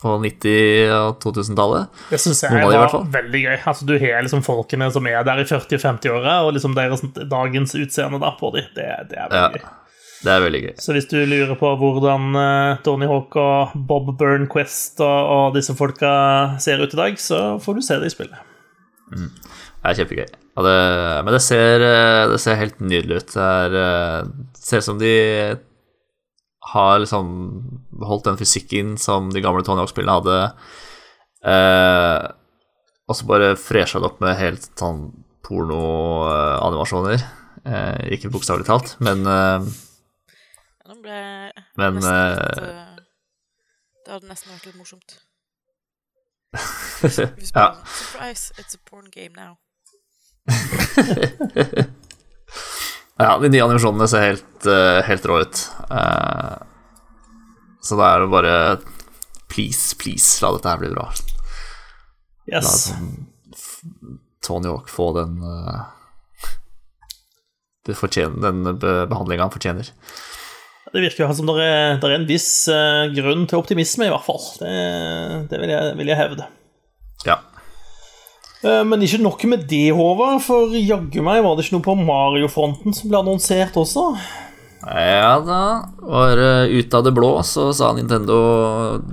på 0.00 0.12
90- 0.22 0.92
og 0.94 1.18
2000-tallet. 1.20 1.90
Det 2.12 2.20
syns 2.22 2.44
jeg 2.46 2.62
de 2.62 2.78
var 2.78 2.94
veldig 3.16 3.42
gøy. 3.42 3.56
Altså, 3.58 3.88
du 3.88 3.96
har 4.00 4.22
liksom 4.24 4.44
folkene 4.46 4.88
som 4.94 5.08
er 5.10 5.26
der 5.26 5.42
i 5.42 5.48
40- 5.48 5.76
og 5.76 5.82
50-åra, 5.84 6.36
og 6.46 6.54
liksom 6.56 6.76
deres 6.78 7.02
dagens 7.28 7.74
utseende 7.76 8.20
da 8.22 8.30
på 8.38 8.52
dem. 8.54 8.70
Det, 8.76 8.86
det 9.10 9.18
er 9.18 9.28
veldig 9.34 9.42
Ja. 9.42 9.50
gøy. 9.58 9.76
Det 10.20 10.32
er 10.32 10.42
veldig 10.44 10.60
gøy. 10.66 10.72
Så 10.82 10.92
hvis 10.92 11.08
du 11.08 11.16
lurer 11.24 11.54
på 11.56 11.70
hvordan 11.80 12.36
eh, 12.36 12.80
Tony 12.84 13.08
Hawk 13.08 13.38
og 13.40 13.78
Bob 13.88 14.10
Burnquest 14.20 15.00
og, 15.04 15.20
og 15.36 15.56
disse 15.56 15.76
folka 15.78 16.12
ser 16.60 16.82
ut 16.82 16.92
i 16.92 17.00
dag, 17.00 17.16
så 17.20 17.40
får 17.62 17.78
du 17.78 17.86
se 17.86 17.96
det 18.02 18.10
i 18.10 18.14
spillet. 18.14 18.42
Det 19.10 19.88
er 19.88 19.96
kjempegøy. 20.02 20.28
Det, 20.60 20.76
men 21.24 21.32
det 21.32 21.40
ser, 21.40 21.86
eh, 21.86 22.26
det 22.34 22.40
ser 22.42 22.60
helt 22.60 22.82
nydelig 22.84 23.22
ut. 23.22 23.32
Det 23.32 23.48
er, 23.64 23.80
det 24.52 24.60
ser 24.68 24.84
ut 24.84 24.88
som 24.90 25.00
de 25.00 25.14
har 26.70 27.00
liksom 27.00 27.30
holdt 28.04 28.28
den 28.28 28.38
fysikken 28.40 28.94
som 29.00 29.30
de 29.32 29.42
gamle 29.42 29.64
Tony 29.66 29.82
Hawk-spillene 29.82 30.18
hadde, 30.20 30.38
eh, 31.48 32.28
og 33.08 33.16
så 33.16 33.26
bare 33.26 33.54
fresha 33.58 33.98
det 33.98 34.06
opp 34.06 34.20
med 34.22 34.38
helt 34.38 34.68
sånn 34.78 35.08
pornoanimasjoner. 35.46 37.24
Eh, 37.66 38.12
ikke 38.16 38.30
bokstavelig 38.32 38.68
talt, 38.68 38.94
men 39.02 39.24
eh, 39.26 39.70
Nå 40.90 40.96
ble 41.04 41.18
Men, 41.78 41.98
eh, 42.02 42.34
litt, 42.34 42.58
uh, 42.66 42.98
Det 44.04 44.14
hadde 44.16 44.26
nesten 44.30 44.50
vært 44.56 44.66
litt 44.70 44.78
morsomt. 44.80 45.18
Ja. 47.54 47.66
Surprise, 47.86 48.50
it's 48.58 48.74
a 48.74 48.80
porn 48.84 49.06
game 49.14 49.32
now. 49.38 49.56
Ja, 53.20 53.34
de 53.36 53.50
nye 53.52 53.60
animasjonene 53.60 54.06
ser 54.08 54.22
helt, 54.24 54.66
eh, 54.66 54.98
helt 55.04 55.26
rå 55.28 55.34
ut. 55.44 55.58
Eh, 55.92 56.54
så 57.84 57.96
da 58.00 58.06
er 58.14 58.22
det 58.24 58.30
bare 58.32 58.54
Please, 59.50 59.92
please, 60.00 60.38
la 60.40 60.54
dette 60.54 60.70
her 60.72 60.78
bli 60.80 60.88
bra. 60.94 61.04
La 62.48 62.56
Yes. 62.62 62.86
sånn 62.88 63.28
Tony 64.46 64.70
Hawk 64.72 64.88
få 64.88 65.10
den 65.18 65.36
det 67.86 67.96
fortjener, 67.98 68.40
Den 68.40 68.62
behandlinga 68.80 69.42
han 69.44 69.52
fortjener. 69.52 69.90
Det 70.90 71.04
virker 71.04 71.22
jo 71.22 71.34
som 71.38 71.46
det 71.46 71.62
er, 71.62 72.00
det 72.02 72.08
er 72.08 72.16
en 72.16 72.26
viss 72.26 72.50
uh, 72.72 73.06
grunn 73.14 73.46
til 73.46 73.60
optimisme, 73.60 74.08
i 74.08 74.10
hvert 74.12 74.26
fall. 74.26 74.42
Det, 74.58 74.74
det 75.52 75.60
vil, 75.62 75.70
jeg, 75.76 75.94
vil 76.00 76.10
jeg 76.10 76.18
hevde. 76.18 76.48
Ja. 77.28 77.38
Uh, 78.64 78.82
Men 78.88 79.06
ikke 79.06 79.22
nok 79.22 79.44
med 79.52 79.68
det, 79.70 79.90
Håvard, 79.94 80.42
for 80.42 80.74
jaggu 80.74 81.20
meg 81.24 81.44
var 81.46 81.54
det 81.54 81.66
ikke 81.66 81.78
noe 81.78 81.86
på 81.86 81.98
Mario-fronten 82.02 82.96
som 82.96 83.12
ble 83.12 83.22
annonsert 83.22 83.78
også. 83.78 84.10
Ja 84.80 85.36
da. 85.44 85.62
Og 86.00 86.40
uh, 86.40 86.64
ut 86.72 86.94
av 86.96 87.04
det 87.04 87.12
blå 87.16 87.34
så 87.44 87.66
sa 87.76 87.90
Nintendo 87.92 88.36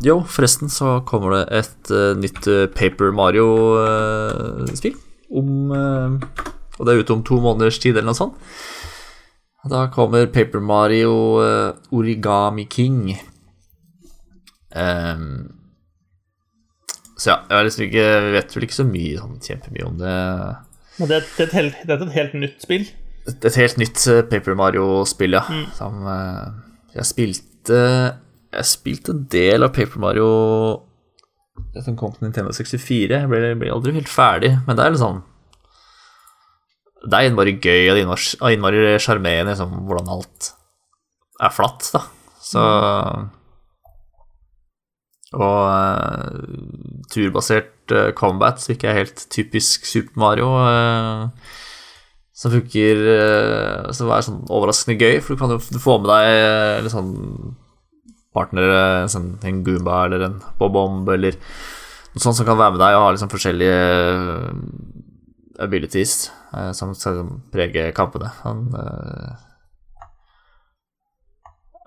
Jo, 0.06 0.22
forresten 0.24 0.72
så 0.72 1.02
kommer 1.08 1.36
det 1.36 1.44
et 1.60 1.92
eh, 1.92 2.14
nytt 2.16 2.48
eh, 2.48 2.70
Paper 2.72 3.12
Mario-spill. 3.16 4.96
om 5.36 5.74
eh, 5.76 6.40
Og 6.78 6.88
det 6.88 6.94
er 6.94 7.04
ute 7.04 7.16
om 7.18 7.24
to 7.28 7.42
måneders 7.44 7.82
tid, 7.84 7.98
eller 7.98 8.14
noe 8.14 8.22
sånt. 8.22 8.40
Da 9.66 9.88
kommer 9.92 10.28
Paper 10.30 10.60
Mario 10.60 11.14
eh, 11.42 11.74
Origami 11.92 12.68
King. 12.70 13.18
Um, 14.70 15.54
så 17.18 17.32
ja, 17.32 17.38
jeg 17.50 17.66
liksom 17.66 17.86
ikke, 17.88 18.04
jeg 18.06 18.34
vet 18.36 18.56
vel 18.56 18.68
ikke 18.68 18.78
så 18.78 18.86
mye 18.86 19.18
sånn 19.18 19.40
kjempemye 19.42 19.88
om 19.88 19.98
det. 19.98 20.16
Men 21.00 21.10
det, 21.10 21.22
det, 21.24 21.42
er, 21.42 21.48
et 21.48 21.58
helt, 21.58 21.80
det 21.84 21.96
er 21.96 22.06
et 22.06 22.18
helt 22.20 22.36
nytt 22.38 22.64
spill. 22.64 22.86
Et 23.34 23.60
helt 23.60 23.80
nytt 23.82 24.04
eh, 24.12 24.24
Paper 24.30 24.58
Mario-spill, 24.60 25.36
ja. 25.36 25.44
Som 25.76 26.06
eh, 26.08 26.44
jeg 26.96 27.10
spilte 27.10 27.80
Jeg 28.54 28.70
spilte 28.70 29.12
en 29.14 29.26
del 29.34 29.66
av 29.66 29.74
Paper 29.76 30.00
Mario 30.02 30.30
som 31.84 31.98
kom 31.98 32.14
til 32.14 32.28
Nintendo 32.28 32.54
64. 32.54 33.10
Jeg 33.12 33.30
ble, 33.32 33.56
ble 33.58 33.74
aldri 33.74 33.96
helt 33.96 34.12
ferdig, 34.12 34.54
men 34.68 34.78
det 34.78 34.86
er 34.86 34.94
litt 34.94 35.02
sånn 35.02 35.24
Det 37.06 37.14
er 37.14 37.28
innmari 37.30 37.54
gøy 37.62 37.92
og 37.92 37.98
det 37.98 38.06
innmari- 38.56 38.98
sjarmerende 39.04 39.54
liksom, 39.54 39.76
hvordan 39.88 40.10
alt 40.16 40.52
er 41.44 41.54
flatt, 41.54 41.90
da. 41.94 42.02
Så 42.42 42.64
Og 45.38 45.60
uh, 45.68 47.04
turbasert 47.12 47.92
uh, 47.92 48.12
combat, 48.16 48.62
som 48.64 48.74
ikke 48.74 48.88
er 48.90 49.02
helt 49.02 49.26
typisk 49.34 49.86
Super 49.86 50.16
Mario. 50.24 50.48
uh, 50.56 51.28
som 52.38 52.54
funker 52.54 53.02
uh, 53.04 53.92
Som 53.98 54.12
er 54.14 54.24
sånn 54.24 54.44
overraskende 54.48 54.96
gøy, 55.02 55.20
for 55.20 55.34
du 55.36 55.42
kan 55.42 55.52
jo 55.52 55.60
få 55.84 55.98
med 56.00 56.10
deg 56.14 56.28
uh, 56.32 56.82
litt 56.86 56.94
sånn 56.96 57.12
partnere, 58.38 59.08
sånn, 59.10 59.34
en 59.50 59.64
Goomba 59.66 60.04
eller 60.06 60.28
en 60.28 60.38
Bob-Omb 60.60 61.10
eller 61.10 61.34
noe 61.38 62.22
sånt 62.22 62.38
som 62.38 62.46
kan 62.46 62.58
være 62.60 62.76
med 62.76 62.82
deg 62.84 62.96
og 62.96 63.04
ha 63.04 63.14
liksom 63.16 63.32
forskjellige 63.34 63.80
abilities 65.60 66.32
uh, 66.54 66.72
som 66.76 66.94
skal 66.96 67.26
prege 67.54 67.90
kampene. 67.98 68.32
Han 68.46 68.70
uh, 68.76 69.44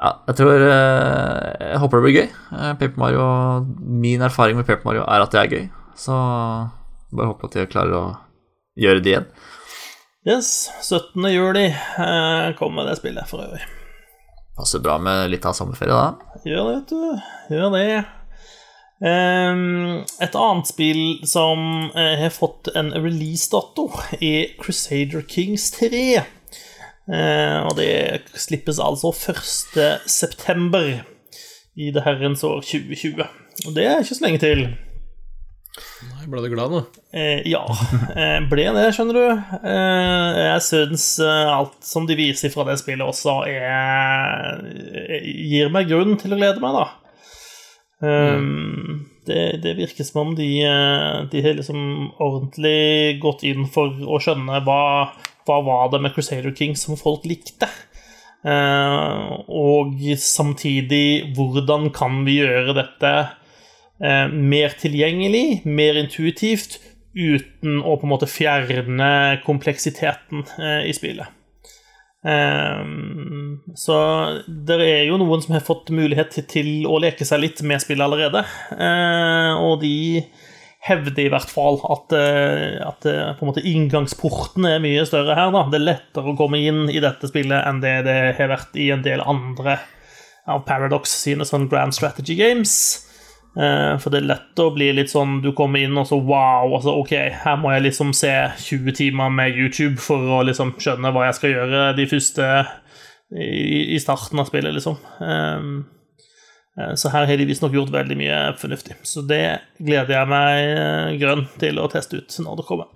Ja, 0.01 0.15
jeg 0.31 0.37
tror 0.39 0.63
eh, 0.65 1.49
Jeg 1.61 1.81
håper 1.83 1.99
det 1.99 2.05
blir 2.07 2.15
gøy. 2.15 2.29
Paper 2.81 3.01
Mario 3.03 3.25
Min 3.85 4.23
erfaring 4.25 4.57
med 4.57 4.65
Paper 4.65 4.87
Mario 4.89 5.03
er 5.05 5.21
at 5.21 5.35
det 5.35 5.41
er 5.43 5.51
gøy, 5.53 5.67
så 5.93 6.15
bare 7.13 7.29
håper 7.29 7.51
at 7.51 7.59
de 7.59 7.67
klarer 7.69 7.99
å 7.99 8.07
gjøre 8.81 9.03
det 9.05 9.13
igjen. 9.13 9.27
Yes, 10.25 10.71
17. 10.87 11.21
juli 11.35 11.67
kommer 12.57 12.89
det 12.89 12.97
spillet 13.03 13.29
for 13.29 13.45
øvrig. 13.45 13.61
Passer 14.57 14.81
bra 14.85 14.97
med 15.01 15.29
litt 15.35 15.45
av 15.45 15.53
sommerferie, 15.57 15.93
da. 15.93 16.41
Gjør 16.49 16.65
det, 16.65 16.73
vet 16.79 16.97
du. 16.97 17.29
Gjør 17.53 17.77
det. 17.77 18.20
Ehm, 19.01 20.03
et 20.21 20.35
annet 20.37 20.69
spill 20.69 21.05
som 21.29 21.89
eh, 21.97 22.19
har 22.21 22.35
fått 22.35 22.69
en 22.77 22.93
releasedato, 22.93 23.89
er 24.21 24.53
Crusader 24.61 25.25
Kings 25.29 25.71
3. 25.79 26.03
Eh, 27.11 27.59
og 27.65 27.79
det 27.79 28.29
slippes 28.37 28.79
altså 28.83 29.15
1. 29.17 30.05
september 30.05 31.01
i 31.81 31.91
det 31.95 32.05
herrens 32.05 32.45
år 32.45 32.61
2020. 32.61 33.25
Og 33.67 33.75
det 33.77 33.89
er 33.89 34.05
ikke 34.05 34.21
så 34.21 34.27
lenge 34.27 34.45
til. 34.45 34.65
Nei, 36.11 36.27
ble 36.29 36.43
du 36.45 36.51
glad 36.53 36.73
nå? 36.75 36.85
Eh, 37.17 37.41
ja, 37.49 37.65
ble 38.53 38.69
det, 38.77 38.87
skjønner 38.93 39.17
du. 39.17 39.43
Eh, 39.65 40.41
jeg 40.45 40.65
syns 40.67 41.07
alt 41.25 41.79
som 41.89 42.05
de 42.05 42.21
viser 42.21 42.53
fra 42.53 42.69
det 42.69 42.77
spillet 42.83 43.07
også, 43.07 43.41
er, 43.49 44.61
gir 45.25 45.73
meg 45.73 45.89
grunn 45.89 46.19
til 46.21 46.37
å 46.37 46.41
glede 46.43 46.61
meg, 46.61 46.77
da. 46.77 47.10
Um, 48.01 49.11
det, 49.29 49.61
det 49.63 49.77
virker 49.77 50.07
som 50.09 50.23
om 50.23 50.33
de, 50.37 50.49
eh, 50.65 51.17
de 51.31 51.43
har 51.45 51.59
liksom 51.59 51.81
ordentlig 52.17 53.21
gått 53.21 53.45
inn 53.49 53.67
for 53.71 53.93
å 53.93 54.21
skjønne 54.23 54.63
hva, 54.65 54.83
hva 55.49 55.59
var 55.67 55.91
det 55.93 56.01
med 56.05 56.15
Crusader 56.17 56.55
King 56.57 56.77
som 56.81 56.99
folk 57.01 57.29
likte. 57.29 57.69
Eh, 58.41 59.33
og 59.53 60.01
samtidig, 60.17 61.35
hvordan 61.37 61.91
kan 61.93 62.23
vi 62.25 62.39
gjøre 62.41 62.77
dette 62.79 63.13
eh, 64.01 64.33
mer 64.33 64.77
tilgjengelig, 64.81 65.61
mer 65.69 66.01
intuitivt, 66.01 66.81
uten 67.11 67.81
å 67.83 67.97
på 67.99 68.07
en 68.07 68.13
måte 68.13 68.31
fjerne 68.31 69.41
kompleksiteten 69.45 70.47
eh, 70.63 70.89
i 70.89 70.95
spillet. 70.97 71.40
Ehm, 72.27 73.61
så 73.77 73.97
det 74.45 74.77
er 74.85 75.05
jo 75.09 75.17
noen 75.21 75.41
som 75.41 75.57
har 75.57 75.65
fått 75.65 75.93
mulighet 75.95 76.37
til, 76.51 76.71
å 76.85 76.99
leke 77.01 77.25
seg 77.25 77.41
litt 77.45 77.63
med 77.65 77.81
spillet 77.81 78.05
allerede, 78.05 78.45
eh, 78.77 79.53
og 79.57 79.81
de 79.85 80.25
hevder 80.85 81.27
i 81.27 81.31
hvert 81.33 81.51
fall 81.53 81.77
at, 81.93 82.13
eh, 82.17 82.79
at 82.85 83.05
eh, 83.09 83.43
måte 83.45 83.65
inngangsporten 83.69 84.65
er 84.69 84.81
mye 84.85 85.05
større 85.09 85.37
her. 85.37 85.53
Da. 85.53 85.67
Det 85.69 85.81
er 85.81 85.89
lettere 85.91 86.33
å 86.33 86.39
komme 86.39 86.61
inn 86.61 86.87
i 86.93 87.03
dette 87.05 87.29
spillet 87.29 87.69
enn 87.69 87.83
det 87.85 87.99
det 88.09 88.19
har 88.39 88.53
vært 88.53 88.77
i 88.81 88.89
en 88.95 89.05
del 89.05 89.21
andre 89.21 89.79
av 90.51 90.65
Paradox 90.69 91.13
sine 91.27 91.45
sånn 91.49 91.69
Grand 91.69 91.95
Strategy 91.97 92.37
Games. 92.39 93.10
Eh, 93.57 93.95
For 93.99 94.13
det 94.13 94.21
er 94.21 94.29
lett 94.31 94.61
å 94.63 94.69
bli 94.71 94.93
litt 94.95 95.11
sånn 95.11 95.41
Du 95.43 95.49
kommer 95.59 95.83
inn 95.83 95.97
og 95.99 96.05
så 96.07 96.21
wow, 96.23 96.71
altså 96.77 96.93
ok, 97.01 97.15
her 97.43 97.57
må 97.59 97.73
jeg 97.75 97.89
liksom 97.89 98.13
se 98.15 98.31
20 98.63 98.95
timer 98.95 99.33
med 99.35 99.57
YouTube 99.59 99.99
for 99.99 100.23
å 100.39 100.45
liksom 100.47 100.77
skjønne 100.79 101.11
hva 101.11 101.25
jeg 101.27 101.39
skal 101.41 101.57
gjøre 101.57 101.81
de 101.99 102.07
første 102.11 102.51
i, 103.31 103.95
i 103.95 103.99
starten 104.03 104.43
av 104.43 104.49
spillet, 104.49 104.75
liksom. 104.75 104.97
Um, 105.23 105.85
eh, 106.75 106.95
så 106.99 107.13
her 107.15 107.29
har 107.31 107.39
de 107.39 107.47
visstnok 107.47 107.77
gjort 107.77 107.93
veldig 107.95 108.17
mye 108.19 108.39
fornuftig. 108.59 108.97
Så 109.07 109.23
det 109.23 109.61
gleder 109.79 110.17
jeg 110.17 110.31
meg 110.33 110.63
eh, 110.67 111.13
grønn 111.21 111.45
til 111.63 111.79
å 111.79 111.87
teste 111.93 112.19
ut 112.19 112.39
når 112.43 112.59
det 112.59 112.67
kommer. 112.67 112.91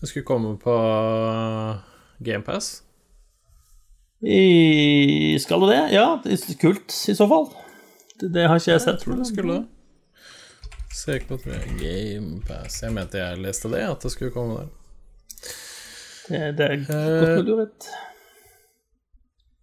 Det 0.00 0.10
skulle 0.10 0.26
komme 0.26 0.56
på 0.58 0.74
GamePass. 2.26 2.72
Skal 4.20 5.62
det 5.62 5.70
det? 5.70 5.82
Ja, 5.94 6.06
det 6.24 6.58
kult 6.60 6.94
i 7.08 7.14
så 7.14 7.30
fall. 7.30 7.46
Det, 8.20 8.28
det 8.34 8.46
har 8.48 8.60
ikke 8.60 8.74
jeg 8.74 8.82
sett. 8.84 9.00
Tror 9.04 9.16
det 9.20 9.26
skulle 9.30 9.54
det. 9.60 9.66
Ser 11.00 11.20
ikke 11.20 11.30
på 11.36 11.40
tre 11.44 11.58
GamePass. 11.80 12.80
Jeg 12.82 12.92
mente 12.96 13.18
jeg 13.20 13.38
leste 13.40 13.70
det, 13.72 13.82
at 13.86 14.02
det 14.04 14.10
skulle 14.12 14.34
komme 14.34 14.58
der. 14.60 14.70
Det, 16.30 16.40
det 16.58 16.66
er 16.66 16.82
godt 16.86 17.36
med 17.36 17.44
du 17.48 17.54
vet. 17.58 17.90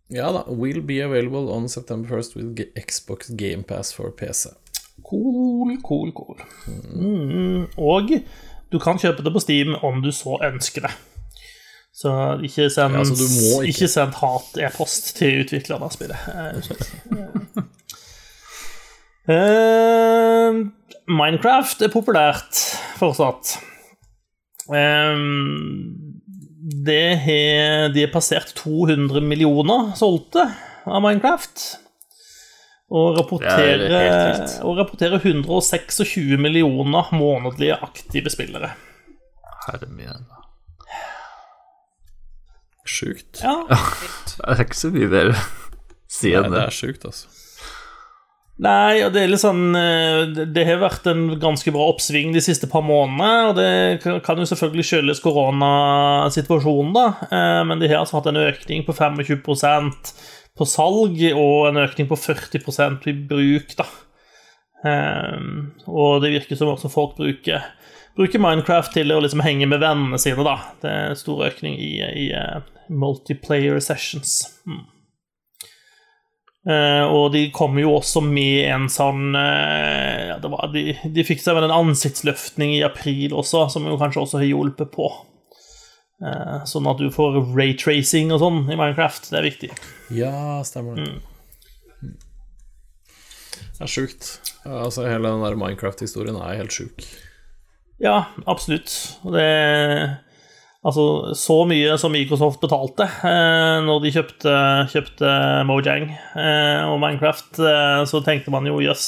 Ja 0.09 0.29
da. 0.31 0.45
Will 0.51 0.81
be 0.87 1.01
available 1.03 1.51
on 1.51 1.67
September 1.69 2.17
1st 2.17 2.35
with 2.39 2.69
Xbox 2.87 3.29
GamePass 3.37 3.93
for 3.95 4.09
PC. 4.17 4.49
Cool, 5.03 5.77
cool, 5.83 6.11
cool. 6.15 6.39
Mm, 6.95 7.67
og 7.77 8.09
du 8.71 8.79
kan 8.79 8.97
kjøpe 8.99 9.23
det 9.23 9.33
på 9.35 9.43
Steam 9.43 9.75
om 9.85 10.01
du 10.03 10.09
så 10.15 10.39
ønsker 10.47 10.87
det. 10.87 10.93
Så 11.97 12.11
ikke 12.45 12.69
send, 12.69 12.93
Ja, 12.93 12.99
altså, 12.99 13.13
ikke. 13.61 13.67
ikke 13.71 13.87
send 13.89 14.13
hat-e-post 14.19 15.15
til 15.17 15.41
utviklerne 15.43 15.87
av 15.87 15.93
spillet. 15.95 16.17
Eh, 19.27 20.59
Minecraft 21.07 21.81
er 21.83 21.91
populært 21.91 22.59
fortsatt. 22.99 23.57
Um, 24.67 25.95
det 26.83 27.17
har 27.23 27.89
De 27.95 28.03
har 28.03 28.11
passert 28.11 28.51
200 28.59 29.21
millioner 29.23 29.93
solgte 29.99 30.43
av 30.87 31.03
Minecraft. 31.03 31.65
Og 32.87 33.17
rapporterer, 33.17 33.83
er 33.91 34.45
og 34.63 34.77
rapporterer 34.79 35.19
126 35.19 36.37
millioner 36.39 37.09
månedlige 37.11 37.75
aktive 37.83 38.31
spillere. 38.31 38.69
Herre 39.65 39.89
min. 39.91 40.23
Sjukt. 42.87 43.41
Ja, 43.43 43.57
Det 44.37 44.47
er 44.47 44.63
ikke 44.63 44.79
så 44.79 44.91
mye 44.95 45.09
mer 45.11 45.33
å 45.33 45.41
si 46.07 46.31
enn 46.31 46.47
det 46.47 46.55
det. 46.55 46.63
er 46.69 46.75
sjukt, 46.77 47.03
altså. 47.09 47.27
Nei, 48.57 49.03
og 49.05 49.11
det 49.13 49.21
er 49.21 49.29
litt 49.29 49.41
sånn 49.43 49.75
eh, 49.77 50.23
Det 50.49 50.63
har 50.65 50.79
vært 50.81 51.05
en 51.11 51.27
ganske 51.37 51.69
bra 51.75 51.91
oppsving 51.91 52.31
de 52.33 52.41
siste 52.41 52.65
par 52.71 52.81
månedene, 52.81 53.49
og 53.51 53.55
det 53.59 54.21
kan- 54.25 54.39
jo 54.41 54.47
selvfølgelig 54.49 54.85
skyldes 54.89 55.21
koronasituasjonen, 55.21 56.93
da, 56.95 57.05
eh, 57.29 57.63
men 57.69 57.77
de 57.79 57.87
har 57.87 58.01
altså 58.01 58.17
hatt 58.17 58.31
en 58.31 58.41
økning 58.41 58.83
på 58.87 58.95
25% 58.97 60.13
på 60.57 60.65
salg 60.65 61.21
og 61.37 61.67
en 61.69 61.77
økning 61.85 62.07
på 62.09 62.17
40% 62.17 63.05
i 63.05 63.13
bruk, 63.29 63.75
da. 63.77 63.85
Eh, 64.85 65.37
Og 65.87 66.21
det 66.23 66.33
virker 66.33 66.57
som 66.57 66.73
også 66.73 66.89
folk 66.89 67.15
bruker, 67.15 67.61
bruker 68.17 68.39
Minecraft 68.41 68.93
til 68.93 69.13
å 69.13 69.21
liksom 69.21 69.41
henge 69.45 69.67
med 69.67 69.81
vennene 69.81 70.17
sine, 70.17 70.43
da. 70.43 70.57
Det 70.81 70.89
er 70.89 71.13
stor 71.13 71.45
økning 71.45 71.77
i, 71.77 72.01
i 72.01 72.31
eh, 72.33 72.61
multiplayer 72.89 73.79
sessions. 73.79 74.59
Mm. 74.65 74.85
Eh, 76.67 77.05
og 77.07 77.31
de 77.31 77.45
kom 77.55 77.77
jo 77.79 77.93
også 77.95 78.19
med 78.25 78.65
en 78.67 78.89
sånn 78.91 79.31
eh, 79.39 80.33
ja, 80.33 80.35
det 80.43 80.49
var, 80.51 80.65
de, 80.73 80.97
de 81.15 81.23
fikk 81.23 81.39
seg 81.39 81.55
vel 81.55 81.69
en 81.69 81.75
ansiktsløftning 81.77 82.73
i 82.75 82.83
april 82.83 83.35
også, 83.39 83.69
som 83.71 83.87
jo 83.87 83.95
kanskje 84.01 84.25
også 84.25 84.41
har 84.41 84.49
hjulpet 84.49 84.91
på. 84.91 85.07
Eh, 86.17 86.57
sånn 86.67 86.89
at 86.91 86.99
du 86.99 87.07
får 87.13 87.39
raytracing 87.55 88.33
og 88.35 88.43
sånn 88.43 88.59
i 88.67 88.75
Minecraft. 88.75 89.29
Det 89.31 89.39
er 89.39 89.47
viktig. 89.47 89.71
Ja, 90.17 90.59
stemmer 90.67 90.99
det. 90.99 91.07
Det 93.77 93.85
er 93.85 93.93
sjukt. 93.93 94.33
Altså, 94.65 95.05
hele 95.07 95.29
den 95.29 95.45
der 95.45 95.55
Minecraft-historien 95.61 96.35
er 96.41 96.59
helt 96.59 96.75
sjuk. 96.75 97.05
Ja, 98.01 98.25
absolutt. 98.49 98.91
Og 99.23 99.37
det 99.37 99.47
Altså, 100.87 101.33
så 101.35 101.57
mye 101.67 101.97
som 101.99 102.13
Microsoft 102.15 102.61
betalte 102.63 103.03
eh, 103.27 103.77
når 103.83 104.05
de 104.05 104.11
kjøpte, 104.15 104.53
kjøpte 104.93 105.31
Mojang 105.67 106.05
eh, 106.13 106.85
og 106.87 107.01
Minecraft, 107.03 107.59
eh, 107.59 108.03
så 108.07 108.21
tenkte 108.23 108.53
man 108.53 108.69
jo 108.69 108.79
jøss, 108.79 109.07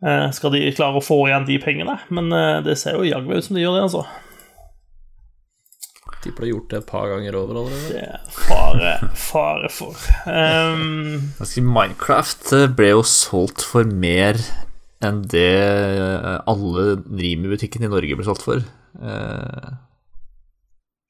eh, 0.00 0.30
skal 0.32 0.54
de 0.54 0.62
klare 0.72 0.96
å 0.96 1.04
få 1.04 1.18
igjen 1.26 1.44
de 1.50 1.58
pengene? 1.60 1.98
Men 2.08 2.32
eh, 2.32 2.62
det 2.64 2.78
ser 2.80 2.96
jo 2.96 3.04
jaggu 3.04 3.34
ut 3.34 3.44
som 3.44 3.58
de 3.58 3.66
gjør 3.66 3.76
det, 3.76 3.82
altså. 3.90 4.06
Tipper 6.20 6.44
de 6.44 6.48
har 6.48 6.54
gjort 6.54 6.72
det 6.72 6.80
et 6.80 6.88
par 6.88 7.06
ganger 7.12 7.36
over 7.42 7.60
allerede. 7.60 7.92
Det 7.92 8.00
er 8.06 8.32
fare, 8.38 8.94
fare 9.16 9.70
for. 9.72 10.08
Um, 10.24 11.28
Minecraft 11.76 12.50
eh, 12.56 12.66
ble 12.72 12.94
jo 12.94 13.04
solgt 13.04 13.64
for 13.68 13.84
mer 13.84 14.40
enn 15.04 15.22
det 15.32 15.46
alle 16.48 16.90
Rimi-butikkene 17.04 17.88
i 17.88 17.92
Norge 17.92 18.16
ble 18.16 18.26
solgt 18.28 18.44
for. 18.48 18.64
Eh, 19.00 19.70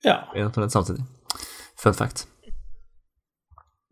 ja. 0.05 0.19
omtrent 0.47 0.73
samtidig. 0.73 1.03
Fun 1.81 1.95
fact. 1.97 2.27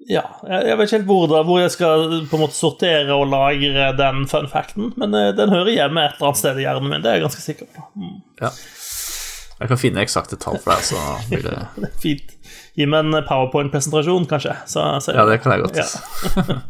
ja. 0.09 0.23
Jeg 0.49 0.67
jeg 0.69 0.79
vet 0.79 0.87
ikke 0.89 0.97
helt 0.99 1.09
hvor, 1.11 1.27
da, 1.31 1.43
hvor 1.45 1.61
jeg 1.61 1.71
skal 1.75 2.05
på 2.31 2.37
en 2.39 2.43
måte 2.47 2.57
sortere 2.57 3.13
og 3.15 3.27
lagre 3.33 3.91
den 3.99 4.27
fun 4.31 4.49
facten, 4.49 4.93
men 4.97 5.15
eh, 5.15 5.33
den 5.37 5.53
hører 5.53 5.73
hjemme 5.75 6.05
et 6.07 6.17
eller 6.17 6.31
annet 6.31 6.41
sted 6.41 6.61
i 6.61 6.65
hjernen 6.67 6.91
min, 6.93 7.03
det 7.05 7.11
er 7.11 7.19
jeg 7.19 7.27
ganske 7.29 7.45
sikker 7.45 7.71
på. 7.75 7.87
Mm, 7.97 8.19
Ja. 8.45 8.53
Jeg 9.59 9.73
kan 9.73 9.79
finne 9.81 10.03
eksakte 10.05 10.37
tall 10.39 10.55
for 10.63 10.71
deg, 10.71 10.85
så 10.87 11.01
blir 11.29 11.41
det 11.43 11.57
det 11.83 11.89
er 11.89 11.97
fint. 11.99 12.29
Gi 12.79 12.87
meg 12.87 13.09
en 13.09 13.25
powerpoint-presentasjon, 13.27 14.29
kanskje. 14.31 14.55
Så, 14.71 14.85
så, 15.03 15.17
Ja, 15.17 15.25
det 15.27 15.41
kan 15.43 15.57
jeg 15.57 15.67
godt. 15.67 15.81
Ja. 15.83 16.61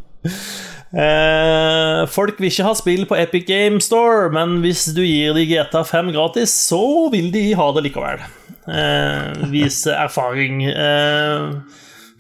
Eh, 0.89 2.07
folk 2.09 2.39
vil 2.41 2.49
ikke 2.49 2.65
ha 2.65 2.71
spill 2.73 3.03
på 3.05 3.17
Epic 3.21 3.43
Game 3.45 3.77
Store, 3.85 4.31
men 4.33 4.55
hvis 4.65 4.87
du 4.97 5.03
gir 5.05 5.35
de 5.37 5.43
GTA 5.51 5.83
5 5.85 6.09
gratis, 6.15 6.55
så 6.71 7.11
vil 7.13 7.29
de 7.35 7.43
ha 7.59 7.67
det 7.77 7.83
likevel. 7.85 8.23
Eh, 8.69 9.49
vise 9.51 9.95
erfaring. 9.95 10.65
Eh, 10.65 11.51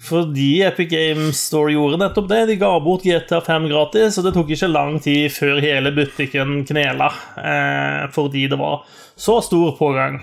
fordi 0.01 0.63
Epic 0.63 0.89
Games 0.91 1.41
Store 1.49 1.73
gjorde 1.73 1.99
nettopp 2.01 2.29
det. 2.31 2.47
De 2.47 2.57
ga 2.57 2.71
bort 2.81 3.05
GTA 3.05 3.41
5 3.45 3.69
gratis, 3.69 4.19
og 4.19 4.29
det 4.29 4.35
tok 4.37 4.53
ikke 4.55 4.71
lang 4.71 4.99
tid 5.03 5.29
før 5.35 5.61
hele 5.63 5.93
butikken 5.97 6.63
knela. 6.69 7.11
Eh, 7.37 8.07
fordi 8.15 8.47
det 8.49 8.61
var 8.61 8.87
så 9.17 9.41
stor 9.45 9.75
pågang. 9.79 10.23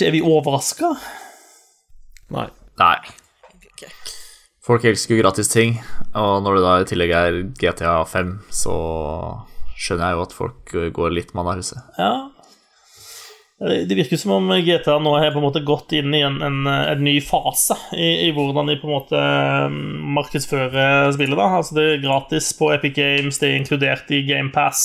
Er 0.00 0.10
vi 0.10 0.22
overraska? 0.24 0.94
Nei. 2.34 2.48
Nei. 2.80 2.96
Folk 4.64 4.86
elsker 4.88 5.14
jo 5.14 5.20
gratis 5.20 5.50
ting, 5.52 5.74
og 6.16 6.38
når 6.40 6.56
det 6.56 6.62
da 6.64 6.76
i 6.80 6.86
tillegg 6.88 7.10
er 7.12 7.34
GTA 7.60 7.98
5, 8.08 8.30
så 8.48 8.76
skjønner 9.76 10.08
jeg 10.08 10.16
jo 10.16 10.22
at 10.24 10.32
folk 10.32 10.72
går 10.96 11.12
litt 11.12 11.34
mann 11.36 11.50
av 11.52 11.60
huset. 11.60 11.82
Ja. 12.00 12.14
Det 13.64 13.96
virker 13.96 14.18
som 14.20 14.34
om 14.36 14.50
GTA 14.60 14.98
nå 15.00 15.14
har 15.16 15.32
på 15.32 15.40
en 15.40 15.46
måte 15.46 15.62
gått 15.64 15.94
inn 15.96 16.12
i 16.14 16.20
en, 16.26 16.40
en, 16.44 16.66
en 16.68 17.04
ny 17.04 17.16
fase 17.24 17.76
i, 17.96 18.26
i 18.26 18.32
hvordan 18.36 18.68
de 18.68 18.76
på 18.80 18.90
en 18.90 18.94
måte 18.96 19.20
mm, 19.72 19.78
markedsfører 20.18 21.12
spillet. 21.16 21.38
da 21.38 21.46
Altså 21.60 21.78
Det 21.78 21.84
er 21.86 22.02
gratis 22.04 22.50
på 22.58 22.72
Epic 22.74 22.96
Games, 22.98 23.40
det 23.40 23.48
er 23.48 23.60
inkludert 23.62 24.12
i 24.12 24.20
GamePass. 24.28 24.84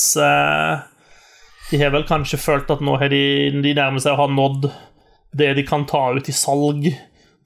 De 1.70 1.82
har 1.82 1.92
vel 1.94 2.08
kanskje 2.08 2.40
følt 2.40 2.72
at 2.72 2.80
nå 2.82 2.96
har 3.02 3.12
de, 3.12 3.24
de 3.60 3.74
nærmer 3.76 4.02
seg 4.02 4.16
å 4.16 4.24
ha 4.24 4.30
nådd 4.32 4.70
det 5.36 5.52
de 5.54 5.62
kan 5.66 5.86
ta 5.86 6.08
ut 6.16 6.28
i 6.28 6.34
salg 6.34 6.88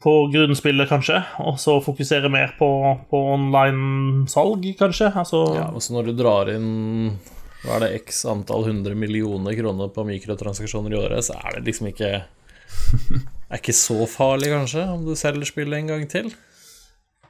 på 0.04 0.12
grunnspillet, 0.32 0.88
kanskje, 0.88 1.22
og 1.40 1.56
så 1.60 1.78
fokusere 1.80 2.28
mer 2.32 2.52
på, 2.58 2.68
på 3.08 3.20
online-salg, 3.34 4.66
kanskje. 4.76 5.08
Altså, 5.16 5.46
Ja, 5.56 5.70
og 5.72 5.80
så 5.84 5.96
når 5.96 6.10
du 6.10 6.18
drar 6.18 6.50
inn 6.52 7.14
hva 7.64 7.78
er 7.78 7.86
det, 7.86 8.00
x 8.04 8.24
antall 8.28 8.66
hundre 8.68 8.96
millioner 8.98 9.56
kroner 9.56 9.92
på 9.92 10.04
mikrotransaksjoner 10.08 10.92
i 10.92 10.98
året, 11.00 11.24
så 11.24 11.38
er 11.40 11.58
det 11.58 11.70
liksom 11.70 11.88
ikke 11.92 12.10
Er 12.18 13.60
ikke 13.60 13.74
så 13.76 13.96
farlig, 14.10 14.50
kanskje, 14.52 14.82
om 14.90 15.04
du 15.06 15.14
selger 15.16 15.46
spillet 15.48 15.78
en 15.78 15.90
gang 15.92 16.04
til. 16.10 16.32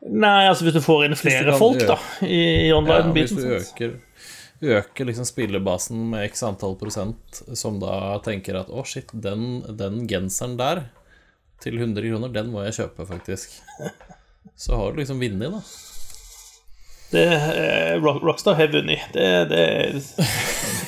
Nei, 0.05 0.47
altså 0.49 0.66
hvis 0.66 0.76
du 0.76 0.82
får 0.85 1.07
inn 1.07 1.16
flere 1.18 1.55
folk, 1.59 1.80
da, 1.89 1.99
i, 2.24 2.66
i 2.66 2.70
Ja, 2.70 2.99
hvis 3.14 3.35
du 3.37 3.43
øker, 3.59 3.95
øker 4.78 5.09
liksom 5.09 5.28
spillebasen 5.28 6.03
med 6.12 6.26
x 6.30 6.45
antall 6.47 6.76
prosent, 6.80 7.43
som 7.57 7.78
da 7.82 8.18
tenker 8.24 8.61
at 8.62 8.72
å, 8.72 8.85
shit, 8.89 9.12
den, 9.12 9.62
den 9.78 10.05
genseren 10.11 10.59
der 10.61 10.87
til 11.64 11.78
100 11.80 12.05
kroner, 12.09 12.32
den 12.32 12.53
må 12.53 12.64
jeg 12.66 12.78
kjøpe, 12.80 13.07
faktisk. 13.09 13.59
Så 14.61 14.76
har 14.78 14.93
du 14.93 15.01
liksom 15.01 15.22
vunnet, 15.22 15.57
da. 15.57 15.62
Det, 17.11 17.24
eh, 17.34 18.02
Rockstar 18.02 18.55
har 18.55 18.72
vunnet. 18.72 19.00
Det, 19.12 19.44
det 19.44 19.92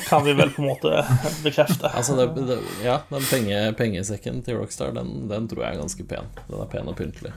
kan 0.09 0.25
vi 0.25 0.33
vel 0.33 0.51
på 0.51 0.63
en 0.63 0.69
måte 0.69 1.05
bekrefte. 1.45 1.89
Altså, 1.89 2.17
det, 2.17 2.47
det, 2.49 2.59
ja, 2.85 3.01
den 3.11 3.27
penge, 3.31 3.61
pengesekken 3.79 4.43
til 4.47 4.59
Rockstar, 4.61 4.95
den, 4.97 5.29
den 5.31 5.49
tror 5.51 5.67
jeg 5.67 5.77
er 5.77 5.83
ganske 5.85 6.09
pen. 6.09 6.33
Den 6.49 6.63
er 6.63 6.73
pen 6.73 6.91
og 6.91 6.99
pyntelig. 6.99 7.35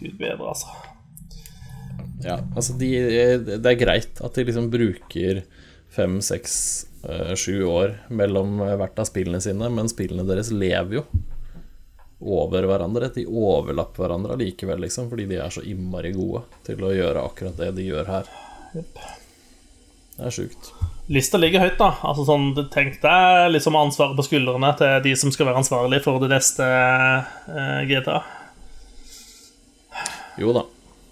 Gud 0.00 0.18
bedre, 0.20 0.52
altså. 0.52 0.74
Ja, 2.24 2.40
altså 2.56 2.74
de, 2.78 2.90
Det 3.46 3.72
er 3.72 3.78
greit 3.78 4.20
at 4.24 4.34
de 4.34 4.44
liksom 4.48 4.68
bruker 4.72 5.42
fem, 5.94 6.18
seks, 6.22 6.54
eh, 7.08 7.34
sju 7.38 7.62
år 7.70 7.96
mellom 8.10 8.58
hvert 8.60 8.98
av 9.00 9.08
spillene 9.08 9.40
sine, 9.42 9.70
men 9.72 9.90
spillene 9.90 10.26
deres 10.28 10.52
lever 10.52 11.00
jo 11.00 11.06
over 12.20 12.66
hverandre. 12.66 13.10
De 13.14 13.26
overlapper 13.26 14.04
hverandre 14.04 14.38
likevel, 14.40 14.82
liksom, 14.84 15.08
fordi 15.10 15.28
de 15.30 15.40
er 15.42 15.54
så 15.54 15.62
innmari 15.66 16.12
gode 16.16 16.44
til 16.66 16.82
å 16.82 16.92
gjøre 16.94 17.24
akkurat 17.30 17.58
det 17.60 17.72
de 17.78 17.88
gjør 17.88 18.10
her. 18.10 18.30
Det 18.74 20.26
er 20.26 20.34
sjukt. 20.34 20.72
Lista 21.08 21.38
ligger 21.40 21.62
høyt, 21.62 21.78
da. 21.80 21.92
Altså 22.04 22.26
sånn, 22.28 22.50
Tenk 22.74 22.98
deg 23.00 23.52
liksom 23.54 23.78
ansvaret 23.78 24.18
på 24.18 24.26
skuldrene 24.26 24.72
til 24.76 24.98
de 25.06 25.14
som 25.16 25.32
skal 25.32 25.48
være 25.48 25.62
ansvarlig 25.62 26.02
for 26.04 26.20
det 26.20 26.32
neste 26.34 26.66
eh, 26.66 27.78
GTA. 27.88 28.18
Jo 30.38 30.52
da. 30.56 30.66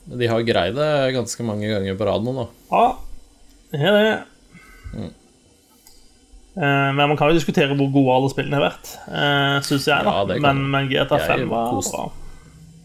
De 0.07 0.29
har 0.31 0.45
greid 0.47 0.77
det 0.77 0.91
ganske 1.17 1.47
mange 1.47 1.71
ganger 1.71 1.97
på 1.99 2.07
rad 2.07 2.27
nå, 2.27 2.35
da. 2.37 2.49
Ja, 2.71 2.85
det 3.73 3.87
er 3.89 3.97
det. 3.97 4.19
Eh, 5.01 5.15
men 6.57 7.03
man 7.11 7.19
kan 7.21 7.29
jo 7.29 7.37
diskutere 7.37 7.75
hvor 7.77 7.91
gode 7.93 8.15
alle 8.15 8.31
spillene 8.33 8.57
har 8.57 8.65
vært, 8.71 8.95
uh, 9.11 9.59
syns 9.67 9.91
jeg. 9.91 10.07
da 10.07 10.15
Ja, 10.23 10.39
men, 10.47 10.63
men 10.73 10.89
GTA 10.89 11.19
5 11.21 11.45
var 11.51 11.69
kost. 11.75 11.93
bra. 11.93 12.07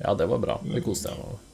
Ja, 0.02 0.18
det 0.20 0.28
var 0.28 0.44
bra. 0.44 0.60
Det 0.66 0.84
koste 0.84 1.12
jeg 1.12 1.22
meg 1.22 1.32
med. 1.32 1.48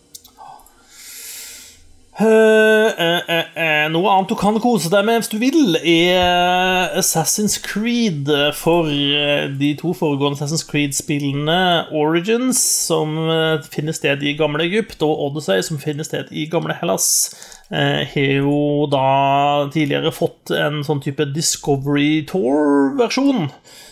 Uh, 2.17 2.89
uh, 2.97 3.19
uh, 3.29 3.43
eh, 3.61 3.83
noe 3.93 4.09
annet 4.09 4.31
du 4.31 4.33
kan 4.39 4.55
kose 4.57 4.89
deg 4.89 5.03
med 5.05 5.19
hvis 5.19 5.29
du 5.29 5.35
vil, 5.37 5.77
er 5.77 6.95
Assassin's 6.97 7.59
Creed. 7.61 8.31
For 8.57 8.89
eh, 8.89 9.45
de 9.59 9.75
to 9.77 9.93
foregående 9.93 10.39
Assassin's 10.39 10.65
Creed-spillene, 10.65 11.59
Origins, 11.93 12.57
som 12.87 13.13
eh, 13.21 13.61
finner 13.69 13.93
sted 13.93 14.25
i 14.25 14.33
gamle 14.39 14.65
Egypt, 14.65 15.03
og 15.05 15.27
Odyssey, 15.27 15.61
som 15.67 15.77
finner 15.81 16.07
sted 16.07 16.33
i 16.33 16.47
gamle 16.49 16.73
Hellas, 16.79 17.07
eh, 17.35 17.56
har 17.69 18.37
jo 18.39 18.85
da 18.87 19.67
tidligere 19.73 20.13
fått 20.15 20.53
en 20.55 20.83
sånn 20.87 21.01
type 21.03 21.25
Discovery 21.35 22.21
Tour-versjon, 22.29 23.49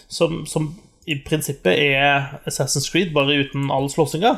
som, 0.07 0.43
som 0.47 0.69
i 1.05 1.17
prinsippet 1.25 1.75
er 1.75 2.37
Assassin's 2.47 2.87
Creed, 2.91 3.11
bare 3.15 3.41
uten 3.43 3.67
all 3.73 3.89
slåssinga. 3.91 4.37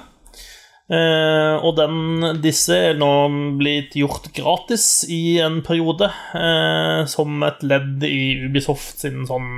Eh, 0.88 1.56
og 1.68 1.74
den, 1.76 2.38
disse 2.40 2.76
er 2.92 3.00
nå 3.00 3.12
blitt 3.60 3.98
gjort 4.00 4.30
gratis 4.36 5.04
i 5.12 5.40
en 5.44 5.60
periode, 5.66 6.08
eh, 6.38 7.02
som 7.12 7.44
et 7.44 7.64
ledd 7.68 8.06
i 8.08 8.48
Ubisoft 8.48 9.04
sin 9.04 9.26
sånn 9.28 9.50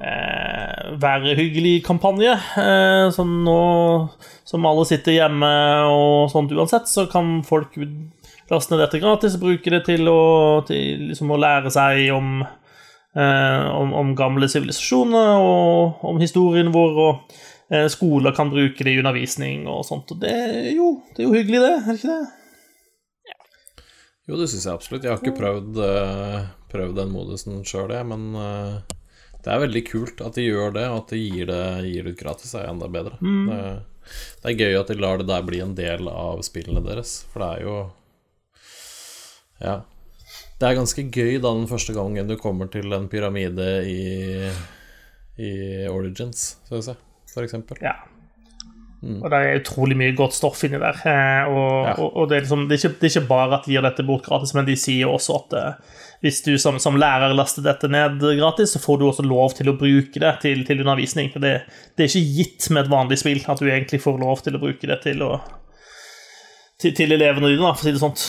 eh, 0.00 0.94
Være 1.02 1.36
hyggelig-kampanje. 1.36 2.38
Eh, 2.64 3.10
som 3.12 3.42
nå 3.44 3.60
Som 4.48 4.64
alle 4.64 4.86
sitter 4.88 5.18
hjemme 5.18 5.52
og 5.92 6.30
sånt 6.32 6.54
uansett, 6.56 6.88
så 6.88 7.04
kan 7.12 7.42
folk 7.44 7.74
laste 8.50 8.74
ned 8.74 8.84
dette 8.84 9.02
gratis 9.02 9.36
og 9.36 9.44
bruke 9.44 9.72
det 9.74 9.82
til 9.88 10.08
å, 10.10 10.22
til 10.68 11.10
liksom 11.10 11.34
å 11.34 11.40
lære 11.40 11.72
seg 11.74 12.08
om 12.14 12.40
eh, 12.42 13.68
om, 13.74 13.92
om 13.94 14.14
gamle 14.18 14.48
sivilisasjoner 14.50 15.42
og 15.42 16.04
om 16.08 16.20
historien 16.22 16.72
vår. 16.74 16.98
og 17.04 17.38
eh, 17.72 17.86
Skoler 17.92 18.36
kan 18.36 18.52
bruke 18.52 18.84
det 18.84 18.94
i 18.94 19.00
undervisning 19.02 19.68
og 19.70 19.84
sånt. 19.88 20.12
Og 20.14 20.20
det 20.22 20.34
jo, 20.76 20.94
det 21.14 21.24
er 21.24 21.28
jo 21.28 21.36
hyggelig, 21.36 21.64
det. 21.64 21.74
Er 21.78 21.88
det 21.90 21.98
ikke 22.00 22.16
det? 22.16 22.34
Jo, 24.28 24.36
det 24.36 24.50
syns 24.52 24.66
jeg 24.66 24.76
absolutt. 24.76 25.04
Jeg 25.06 25.14
har 25.14 25.22
ikke 25.22 25.38
prøvd, 25.40 25.82
eh, 25.84 26.40
prøvd 26.72 26.98
den 27.00 27.12
modusen 27.14 27.62
sjøl, 27.68 27.94
jeg, 27.96 28.04
men 28.10 28.26
eh, 28.36 28.96
det 29.44 29.52
er 29.54 29.62
veldig 29.62 29.84
kult 29.88 30.18
at 30.24 30.36
de 30.36 30.44
gjør 30.44 30.74
det, 30.76 30.88
og 30.90 30.98
at 30.98 31.14
de 31.14 31.20
gir 31.22 31.48
det, 31.48 31.62
gir 31.88 32.10
ut 32.10 32.18
gratis, 32.18 32.52
er 32.58 32.68
enda 32.68 32.90
bedre. 32.92 33.16
Det, 33.22 33.60
det 34.42 34.50
er 34.50 34.58
gøy 34.58 34.76
at 34.82 34.90
de 34.92 34.98
lar 35.00 35.20
det 35.20 35.28
der 35.30 35.46
bli 35.46 35.62
en 35.64 35.72
del 35.78 36.10
av 36.12 36.42
spillene 36.44 36.82
deres, 36.84 37.22
for 37.32 37.44
det 37.44 37.48
er 37.54 37.64
jo 37.64 37.78
Ja. 39.62 39.78
Det 40.58 40.66
er 40.68 40.76
ganske 40.76 41.04
gøy 41.14 41.38
da 41.40 41.54
den 41.54 41.68
første 41.70 41.94
gangen 41.96 42.28
du 42.28 42.36
kommer 42.40 42.68
til 42.70 42.92
en 42.92 43.08
pyramide 43.10 43.68
i, 43.88 44.50
i 45.38 45.50
Origins, 45.88 46.56
skal 46.66 46.80
vi 46.80 46.86
se, 46.90 46.94
for 47.32 47.46
eksempel. 47.46 47.78
Ja. 47.82 47.94
Og 48.98 49.28
det 49.30 49.38
er 49.38 49.60
utrolig 49.60 49.94
mye 49.94 50.14
godt 50.18 50.34
stoff 50.34 50.64
inni 50.66 50.80
der. 50.82 50.96
eh, 51.06 51.46
Og, 51.46 51.86
Ja. 51.86 51.92
og, 52.02 52.16
og 52.18 52.28
det, 52.28 52.36
er 52.36 52.40
liksom, 52.42 52.64
det, 52.68 52.74
er 52.74 52.88
ikke, 52.88 52.98
det 52.98 53.06
er 53.06 53.12
ikke 53.20 53.28
bare 53.30 53.54
at 53.60 53.64
de 53.68 53.72
gir 53.76 53.84
dette 53.86 54.02
bort 54.08 54.26
gratis, 54.26 54.54
men 54.58 54.66
de 54.66 54.74
sier 54.74 55.06
også 55.06 55.36
at 55.38 55.54
uh, 55.54 56.00
hvis 56.20 56.40
du 56.42 56.58
som, 56.58 56.80
som 56.82 56.98
lærer 56.98 57.30
laster 57.38 57.62
dette 57.62 57.86
ned 57.88 58.18
gratis, 58.40 58.72
så 58.74 58.82
får 58.82 58.98
du 58.98 59.06
også 59.06 59.22
lov 59.22 59.54
til 59.54 59.70
å 59.70 59.76
bruke 59.78 60.18
det 60.18 60.34
til, 60.42 60.64
til 60.66 60.82
undervisning. 60.82 61.30
Det, 61.38 61.54
det 61.94 62.04
er 62.04 62.10
ikke 62.10 62.34
gitt 62.40 62.70
med 62.74 62.84
et 62.88 62.90
vanlig 62.90 63.20
spill 63.22 63.38
at 63.46 63.62
du 63.62 63.70
egentlig 63.70 64.02
får 64.02 64.18
lov 64.18 64.42
til 64.42 64.58
å 64.58 64.62
bruke 64.66 64.90
det 64.90 64.98
til, 65.06 65.22
å, 65.22 65.38
til, 66.82 66.96
til 66.98 67.14
elevene 67.14 67.54
dine, 67.54 67.70
for 67.70 67.78
å 67.78 67.86
si 67.86 67.94
det 67.94 68.02
sånt. 68.02 68.26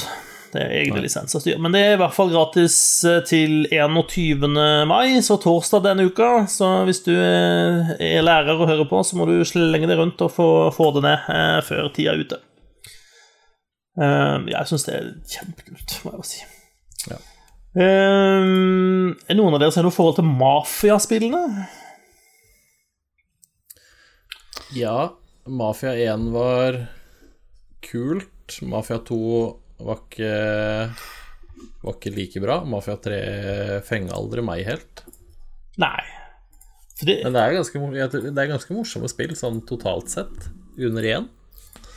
Det 0.49 0.61
er 0.63 0.71
egne 0.79 1.01
lisenser 1.03 1.41
styr. 1.43 1.59
Men 1.61 1.73
det 1.75 1.81
er 1.85 1.95
i 1.95 1.99
hvert 2.01 2.15
fall 2.15 2.31
gratis 2.33 2.75
eh, 3.07 3.21
til 3.27 3.67
21. 3.69 4.47
mai, 4.89 5.19
så 5.25 5.37
torsdag 5.41 5.83
denne 5.85 6.07
uka. 6.09 6.45
Så 6.49 6.69
hvis 6.89 7.03
du 7.05 7.13
eh, 7.13 7.91
er 7.99 8.25
lærer 8.25 8.57
og 8.57 8.69
hører 8.69 8.89
på, 8.89 9.01
så 9.05 9.19
må 9.19 9.27
du 9.29 9.37
slenge 9.45 9.89
det 9.89 9.97
rundt 9.99 10.21
og 10.25 10.33
få, 10.33 10.49
få 10.73 10.89
det 10.97 11.05
ned 11.05 11.29
eh, 11.35 11.59
før 11.67 11.91
tida 11.95 12.15
er 12.15 12.23
ute. 12.23 12.41
Jeg 13.99 14.67
syns 14.69 14.85
det 14.87 14.93
er 14.95 15.07
kjempekult, 15.27 15.93
må 16.05 16.11
jeg 16.13 16.19
bare 16.21 16.27
si. 16.29 16.43
Ja. 17.09 17.17
Er 17.83 19.35
noen 19.35 19.57
av 19.57 19.59
dere 19.59 19.73
som 19.73 19.81
har 19.81 19.89
noe 19.89 19.95
forhold 19.97 20.15
til 20.21 20.29
mafiaspillene? 20.29 21.65
Ja, 24.77 25.09
Mafia 25.49 25.91
1 26.13 26.29
var 26.31 26.79
kult. 27.83 28.61
Mafia 28.61 29.01
2 29.03 29.19
var 29.79 30.03
ikke 30.03 30.33
Var 31.79 31.95
ikke 31.95 32.11
like 32.15 32.43
bra. 32.43 32.61
Mafia 32.67 32.97
3 32.99 33.19
fenga 33.87 34.15
aldri 34.15 34.43
meg 34.43 34.65
helt. 34.67 35.03
Nei. 35.79 36.03
Fordi... 36.99 37.19
Men 37.23 37.35
det 37.35 37.41
er 37.41 37.55
ganske, 37.55 37.81
det 38.27 38.41
er 38.43 38.49
ganske 38.51 38.75
morsomme 38.75 39.09
spill, 39.11 39.35
sånn 39.39 39.61
totalt 39.67 40.11
sett, 40.11 40.49
under 40.75 41.05
én. 41.07 41.29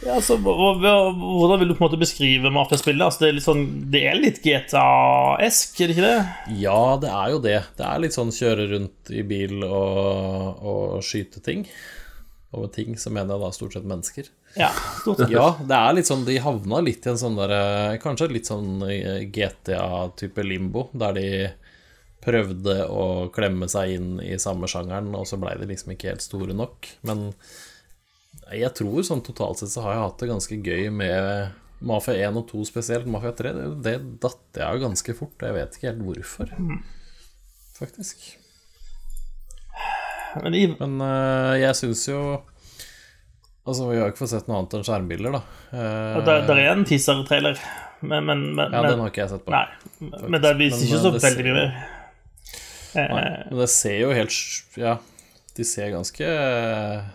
ja, 0.05 0.15
altså, 0.15 0.37
hvordan 0.39 1.59
vil 1.59 1.73
du 1.73 1.75
på 1.75 1.83
en 1.83 1.89
måte 1.89 1.99
beskrive 1.99 2.53
mafiaspillet? 2.55 3.03
Altså, 3.03 3.25
det, 3.25 3.31
er 3.33 3.35
litt 3.39 3.47
sånn, 3.49 3.65
det 3.91 4.05
er 4.07 4.21
litt 4.21 4.39
GTA-esk, 4.45 5.81
er 5.81 5.91
det 5.91 5.97
ikke 5.97 6.07
det? 6.07 6.55
Ja, 6.63 6.79
det 7.03 7.11
er 7.11 7.35
jo 7.35 7.43
det. 7.43 7.59
Det 7.81 7.89
er 7.89 8.05
litt 8.05 8.15
sånn 8.15 8.31
kjøre 8.37 8.69
rundt 8.77 9.11
i 9.11 9.27
bil 9.27 9.67
og, 9.67 10.63
og 10.63 11.03
skyte 11.07 11.43
ting. 11.43 11.67
Med 12.53 12.73
ting 12.75 12.97
så 13.01 13.09
mener 13.09 13.33
jeg 13.33 13.43
da 13.43 13.51
stort 13.57 13.73
sett 13.77 13.89
mennesker. 13.89 14.29
Ja, 14.59 14.69
stort 15.01 15.23
sett. 15.23 15.33
Ja, 15.33 15.47
det 15.57 15.77
er 15.79 15.95
litt 15.97 16.09
sånn 16.09 16.27
De 16.29 16.35
havna 16.45 16.83
litt 16.85 17.07
i 17.07 17.13
en 17.13 17.21
sånn 17.21 17.39
der 17.39 17.55
eh, 17.57 17.95
Kanskje 18.03 18.29
litt 18.29 18.51
sånn 18.51 18.83
eh, 18.85 19.23
GTA-type 19.33 20.45
limbo, 20.45 20.91
der 20.93 21.17
de 21.17 21.29
prøvde 22.23 22.77
å 22.93 23.31
klemme 23.35 23.67
seg 23.73 23.97
inn 23.97 24.11
i 24.23 24.37
samme 24.39 24.69
sjangeren, 24.71 25.09
og 25.19 25.25
så 25.27 25.41
blei 25.41 25.57
de 25.59 25.67
liksom 25.73 25.95
ikke 25.95 26.13
helt 26.13 26.23
store 26.23 26.55
nok. 26.55 26.87
Men 27.09 27.33
jeg 28.53 28.71
tror 28.79 29.01
sånn 29.07 29.25
totalt 29.27 29.59
sett 29.59 29.73
så 29.73 29.83
har 29.87 29.97
jeg 29.97 30.05
hatt 30.05 30.23
det 30.23 30.31
ganske 30.31 30.61
gøy 30.61 30.93
med 30.95 31.59
Mafia 31.83 32.29
1 32.29 32.39
og 32.39 32.47
2 32.53 32.69
spesielt. 32.69 33.11
Mafia 33.11 33.33
3, 33.41 33.57
det, 33.57 33.67
det 33.89 33.97
datt 34.23 34.61
jeg 34.61 34.69
av 34.69 34.85
ganske 34.85 35.17
fort, 35.19 35.35
og 35.41 35.49
jeg 35.49 35.59
vet 35.59 35.81
ikke 35.81 35.91
helt 35.91 36.07
hvorfor, 36.07 36.55
faktisk. 37.81 38.29
Men 40.41 40.57
i, 40.57 40.65
Men 40.81 40.97
uh, 41.05 41.53
jeg 41.61 41.77
syns 41.77 42.07
jo 42.09 42.23
Altså, 43.63 43.87
vi 43.87 44.01
har 44.01 44.11
ikke 44.11 44.25
fått 44.25 44.33
sett 44.33 44.49
noe 44.51 44.59
annet 44.59 44.73
enn 44.75 44.85
skjermbilder, 44.89 45.37
da. 45.37 45.41
Uh, 45.71 46.17
der, 46.27 46.41
der 46.49 46.61
er 46.65 46.73
en 46.73 46.83
teaser-trailer, 46.89 47.61
men, 48.03 48.25
men, 48.27 48.41
men, 48.59 48.75
ja, 48.75 48.81
den 48.89 48.99
har 48.99 49.13
ikke 49.13 49.23
jeg 49.23 49.31
sett 49.37 49.45
på. 49.47 49.53
Nei, 49.55 50.25
men 50.27 50.43
det 50.43 50.51
viser 50.59 50.83
ikke 50.83 50.99
eh, 50.99 51.05
så 51.05 51.13
veldig 51.15 51.45
mye 51.47 51.55
mer. 51.61 51.69
Nei, 51.77 52.01
Eh, 52.95 53.09
men 53.49 53.57
det 53.57 53.71
ser 53.73 53.99
jo 54.03 54.13
helt 54.13 54.35
Ja, 54.77 54.99
de 55.57 55.65
ser 55.65 55.93
ganske 55.95 56.27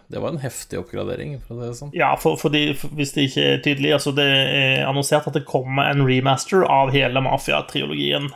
Det 0.09 0.21
var 0.21 0.33
en 0.33 0.41
heftig 0.41 0.79
oppgradering, 0.81 1.37
for 1.45 1.57
å 1.57 1.59
si 1.59 1.67
det 1.67 1.79
sånn. 1.81 1.91
ja, 1.97 2.11
for, 2.21 2.37
fordi, 2.41 2.71
for, 2.77 2.93
hvis 2.97 3.13
det 3.13 3.27
ikke 3.29 3.45
er 3.51 3.61
tydelig 3.65 3.93
altså 3.99 4.13
Det 4.17 4.25
er 4.25 4.87
annonsert 4.87 5.29
at 5.29 5.37
det 5.37 5.45
kommer 5.49 5.91
en 5.91 6.05
remaster 6.07 6.65
av 6.65 6.93
hele 6.95 7.21
Mafia-triologien. 7.25 8.31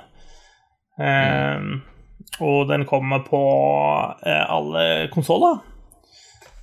Eh, 1.01 1.65
og 2.39 2.69
den 2.69 2.85
kommer 2.89 3.25
på 3.25 3.41
eh, 4.25 4.45
alle 4.47 5.09
konsoller. 5.13 5.59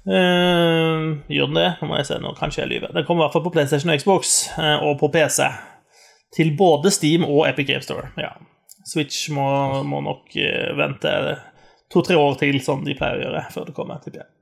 Eh, 0.08 1.08
gjør 1.28 1.50
den 1.50 1.58
det? 1.58 1.70
Nå 1.80 1.90
må 1.90 1.98
jeg 1.98 2.08
se, 2.08 2.20
nå 2.22 2.32
kanskje 2.38 2.62
jeg 2.62 2.72
lyver. 2.72 2.94
Den 2.96 3.04
kommer 3.04 3.22
i 3.22 3.26
hvert 3.26 3.36
fall 3.36 3.44
på 3.44 3.52
PlayStation 3.56 3.92
og 3.92 4.00
Xbox, 4.00 4.36
eh, 4.56 4.86
og 4.86 4.96
på 5.02 5.10
PC. 5.12 5.50
Til 6.34 6.54
både 6.56 6.92
Steam 6.92 7.26
og 7.28 7.44
Epic 7.48 7.68
Game 7.68 7.84
Store. 7.84 8.08
Ja. 8.20 8.32
Switch 8.88 9.28
må, 9.34 9.48
må 9.84 10.00
nok 10.04 10.32
eh, 10.40 10.72
vente 10.78 11.12
to-tre 11.92 12.16
år 12.16 12.40
til, 12.40 12.60
som 12.64 12.84
de 12.84 12.96
pleier 12.96 13.20
å 13.20 13.26
gjøre, 13.26 13.46
før 13.52 13.68
det 13.68 13.76
kommer, 13.76 14.00
tipper 14.04 14.24
jeg. 14.24 14.32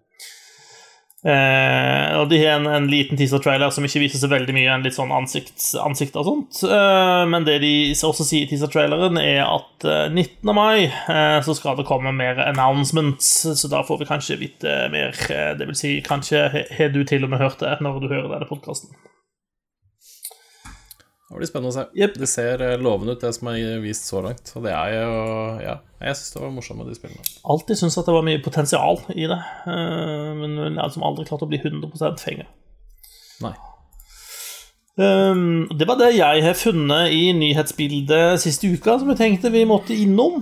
Eh, 1.25 2.11
og 2.21 2.29
de 2.31 2.39
har 2.43 2.59
en, 2.59 2.69
en 2.69 2.89
liten 2.91 3.19
teaser-trailer 3.19 3.73
som 3.75 3.87
ikke 3.87 4.03
viser 4.05 4.21
så 4.21 4.29
veldig 4.31 4.53
mye, 4.55 4.69
en 4.71 4.85
litt 4.85 4.95
sånn 4.95 5.15
ansikt, 5.15 5.57
ansikt 5.81 6.19
og 6.21 6.29
sånt. 6.29 6.61
Uh, 6.69 7.25
men 7.31 7.47
det 7.49 7.57
de 7.65 7.73
også 7.97 8.27
sier 8.27 8.45
i 8.45 8.51
teaser-traileren, 8.51 9.19
er 9.23 9.43
at 9.47 9.89
uh, 9.89 10.07
19. 10.13 10.53
mai 10.55 10.87
eh, 10.87 11.39
så 11.43 11.57
skal 11.57 11.79
det 11.81 11.89
komme 11.89 12.13
mer 12.17 12.39
announcements, 12.45 13.33
så 13.59 13.73
da 13.73 13.83
får 13.87 14.03
vi 14.03 14.11
kanskje 14.13 14.41
vite 14.43 14.79
mer. 14.93 15.17
Eh, 15.33 15.53
det 15.59 15.71
vil 15.71 15.79
si, 15.79 15.97
kanskje 16.05 16.47
har 16.77 16.95
du 16.95 17.03
til 17.09 17.27
og 17.27 17.33
med 17.33 17.43
hørt 17.43 17.63
det 17.65 17.79
når 17.85 18.01
du 18.03 18.11
hører 18.13 18.33
denne 18.37 18.49
podkasten. 18.49 18.93
Det 21.27 21.41
blir 21.41 21.49
spennende 21.51 21.73
å 21.73 21.75
se. 21.75 21.85
Yep. 21.99 22.19
Det 22.23 22.29
ser 22.31 22.63
eh, 22.63 22.77
lovende 22.79 23.17
ut, 23.17 23.23
det 23.23 23.33
som 23.35 23.49
er 23.51 23.81
vist 23.83 24.07
så 24.07 24.21
langt. 24.23 24.53
Og 24.55 24.63
det 24.63 24.75
er 24.77 24.93
jo 24.95 25.15
Ja, 25.65 25.79
jeg 25.99 26.19
syns 26.21 26.37
det 26.37 26.43
var 26.45 26.53
morsomt 26.55 26.79
med 26.79 26.93
de 26.93 26.99
spillene. 26.99 27.25
Alltid 27.51 27.81
syntes 27.81 27.99
at 27.99 28.07
det 28.07 28.15
var 28.15 28.27
mye 28.29 28.43
potensial 28.45 29.01
i 29.11 29.27
det, 29.27 29.41
eh, 29.67 30.31
men 30.39 30.55
jeg 30.61 30.77
har 30.79 30.87
liksom 30.93 31.07
aldri 31.09 31.27
klart 31.27 31.43
å 31.43 31.51
bli 31.51 31.59
100 31.59 32.21
fenga. 32.23 32.47
Nei. 33.43 33.57
Um, 34.97 35.67
det 35.77 35.85
var 35.85 35.99
det 36.01 36.15
jeg 36.17 36.41
har 36.47 36.55
funnet 36.57 37.13
i 37.13 37.27
nyhetsbildet 37.37 38.41
siste 38.41 38.71
uka, 38.73 38.95
som 38.97 39.11
jeg 39.13 39.19
tenkte 39.21 39.53
vi 39.53 39.67
måtte 39.69 39.93
innom. 39.97 40.41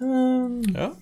Um, 0.00 0.62
Ja. 0.74 0.92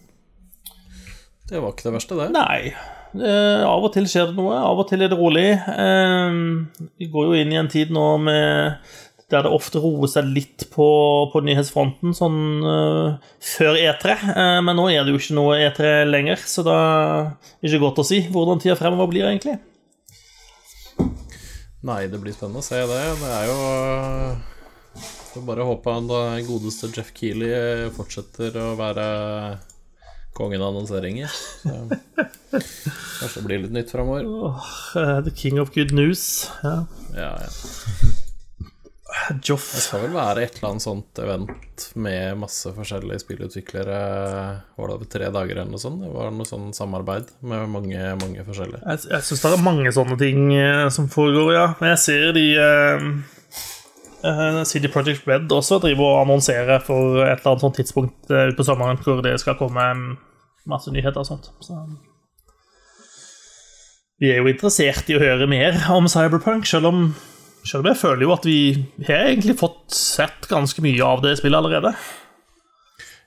Det 1.47 1.61
var 1.63 1.75
ikke 1.75 1.85
det 1.87 1.93
verste, 1.95 2.17
det. 2.19 2.31
nei. 2.35 2.73
Uh, 3.17 3.63
av 3.65 3.85
og 3.87 3.93
til 3.95 4.09
skjer 4.11 4.31
det 4.31 4.35
noe, 4.37 4.57
av 4.59 4.81
og 4.81 4.89
til 4.89 5.05
er 5.05 5.13
det 5.13 5.19
rolig. 5.19 5.51
Um, 5.77 6.67
vi 6.99 7.07
går 7.13 7.29
jo 7.29 7.37
inn 7.39 7.53
i 7.53 7.61
en 7.61 7.69
tid 7.71 7.93
nå 7.95 8.07
med 8.19 8.81
der 9.33 9.43
det 9.43 9.51
ofte 9.51 9.81
roer 9.83 10.11
seg 10.11 10.29
litt 10.31 10.69
på, 10.71 10.87
på 11.33 11.43
nyhetsfronten, 11.43 12.15
sånn 12.15 12.41
uh, 12.63 13.31
før 13.43 13.79
E3. 13.81 14.19
Uh, 14.31 14.59
men 14.63 14.79
nå 14.79 14.87
er 14.93 15.03
det 15.03 15.15
jo 15.15 15.23
ikke 15.23 15.39
noe 15.39 15.57
E3 15.67 15.95
lenger, 16.07 16.45
så 16.47 16.63
da 16.67 16.77
er 16.79 17.33
det 17.59 17.73
ikke 17.73 17.83
godt 17.89 18.05
å 18.05 18.07
si 18.07 18.21
hvordan 18.31 18.63
tida 18.63 18.79
fremover 18.79 19.11
blir, 19.11 19.27
egentlig. 19.27 19.59
Nei, 21.87 22.07
det 22.11 22.19
blir 22.23 22.35
spennende 22.35 22.63
å 22.63 22.67
se 22.67 22.79
det. 22.89 23.03
Det 23.21 23.33
er 23.35 23.51
jo 23.51 23.59
Får 25.37 25.43
bare 25.45 25.67
håpe 25.69 25.93
han 25.93 26.07
godeste 26.47 26.89
Jeff 26.97 27.11
Keeley 27.13 27.51
eh, 27.53 27.89
fortsetter 27.93 28.55
å 28.57 28.71
være 28.79 29.05
kongen 30.37 30.65
av 30.65 30.73
annonseringer. 30.73 31.29
Så 31.29 31.75
kanskje 33.21 33.43
det 33.43 33.45
blir 33.45 33.65
litt 33.67 33.75
nytt 33.77 33.93
framover. 33.93 34.25
Eh, 34.97 35.19
the 35.29 35.35
king 35.37 35.61
of 35.61 35.75
good 35.77 35.93
news. 35.93 36.49
Ja. 36.65 36.79
Ja, 37.13 37.35
ja. 37.45 38.25
Joff. 39.47 39.69
Det 39.75 39.83
skal 39.85 40.03
vel 40.03 40.15
være 40.17 40.43
et 40.43 40.57
eller 40.59 40.73
annet 40.73 40.83
sånt 40.83 41.21
event 41.23 41.85
med 41.95 42.41
masse 42.41 42.71
forskjellige 42.75 43.23
spillutviklere 43.23 43.99
Var 44.75 44.91
det 44.91 44.97
over 44.97 45.09
tre 45.11 45.29
dager 45.31 45.61
eller 45.61 45.71
noe 45.71 45.83
sånt? 45.83 46.03
Det 46.03 46.11
var 46.11 46.33
noe 46.35 46.49
sånn 46.49 46.73
samarbeid 46.75 47.31
med 47.47 47.71
mange, 47.71 48.01
mange 48.19 48.47
forskjellige. 48.47 48.83
Jeg, 48.83 49.05
jeg 49.13 49.27
syns 49.29 49.45
det 49.45 49.53
er 49.53 49.65
mange 49.67 49.95
sånne 49.95 50.19
ting 50.21 50.51
eh, 50.59 50.89
som 50.95 51.07
foregår, 51.13 51.53
ja. 51.55 51.67
Men 51.79 51.95
jeg 51.95 52.03
ser 52.03 52.35
de 52.37 52.45
eh, 52.65 53.07
eh, 54.27 54.61
CD 54.67 54.91
Project 54.93 55.31
Red 55.31 55.55
også 55.55 55.79
driver 55.87 56.11
og 56.11 56.21
annonserer 56.25 56.83
for 56.83 57.23
et 57.23 57.39
eller 57.39 57.53
annet 57.55 57.67
sånt 57.69 57.79
tidspunkt 57.79 58.35
eh, 58.35 58.51
ut 58.51 58.59
på 58.59 58.67
sommeren 58.67 59.01
hvor 59.07 59.23
det 59.27 59.39
skal 59.43 59.59
komme 59.61 59.87
masse 60.67 60.91
nyheter 60.91 61.23
og 61.23 61.31
sånt. 61.31 61.51
Så 61.63 61.79
vi 64.17 64.31
er 64.33 64.41
jo 64.41 64.49
interessert 64.49 65.11
i 65.13 65.17
å 65.19 65.21
høre 65.21 65.49
mer 65.51 65.77
om 65.93 66.07
Cyberpunk, 66.09 66.65
selv 66.69 66.89
om, 66.89 67.01
selv 67.67 67.83
om 67.83 67.91
jeg 67.91 67.99
føler 68.01 68.27
jo 68.27 68.37
at 68.37 68.47
vi 68.47 68.61
har 69.09 69.33
egentlig 69.33 69.57
fått 69.59 69.83
sett 69.95 70.47
ganske 70.51 70.85
mye 70.85 71.03
av 71.05 71.25
det 71.25 71.37
spillet 71.41 71.59
allerede. 71.59 71.93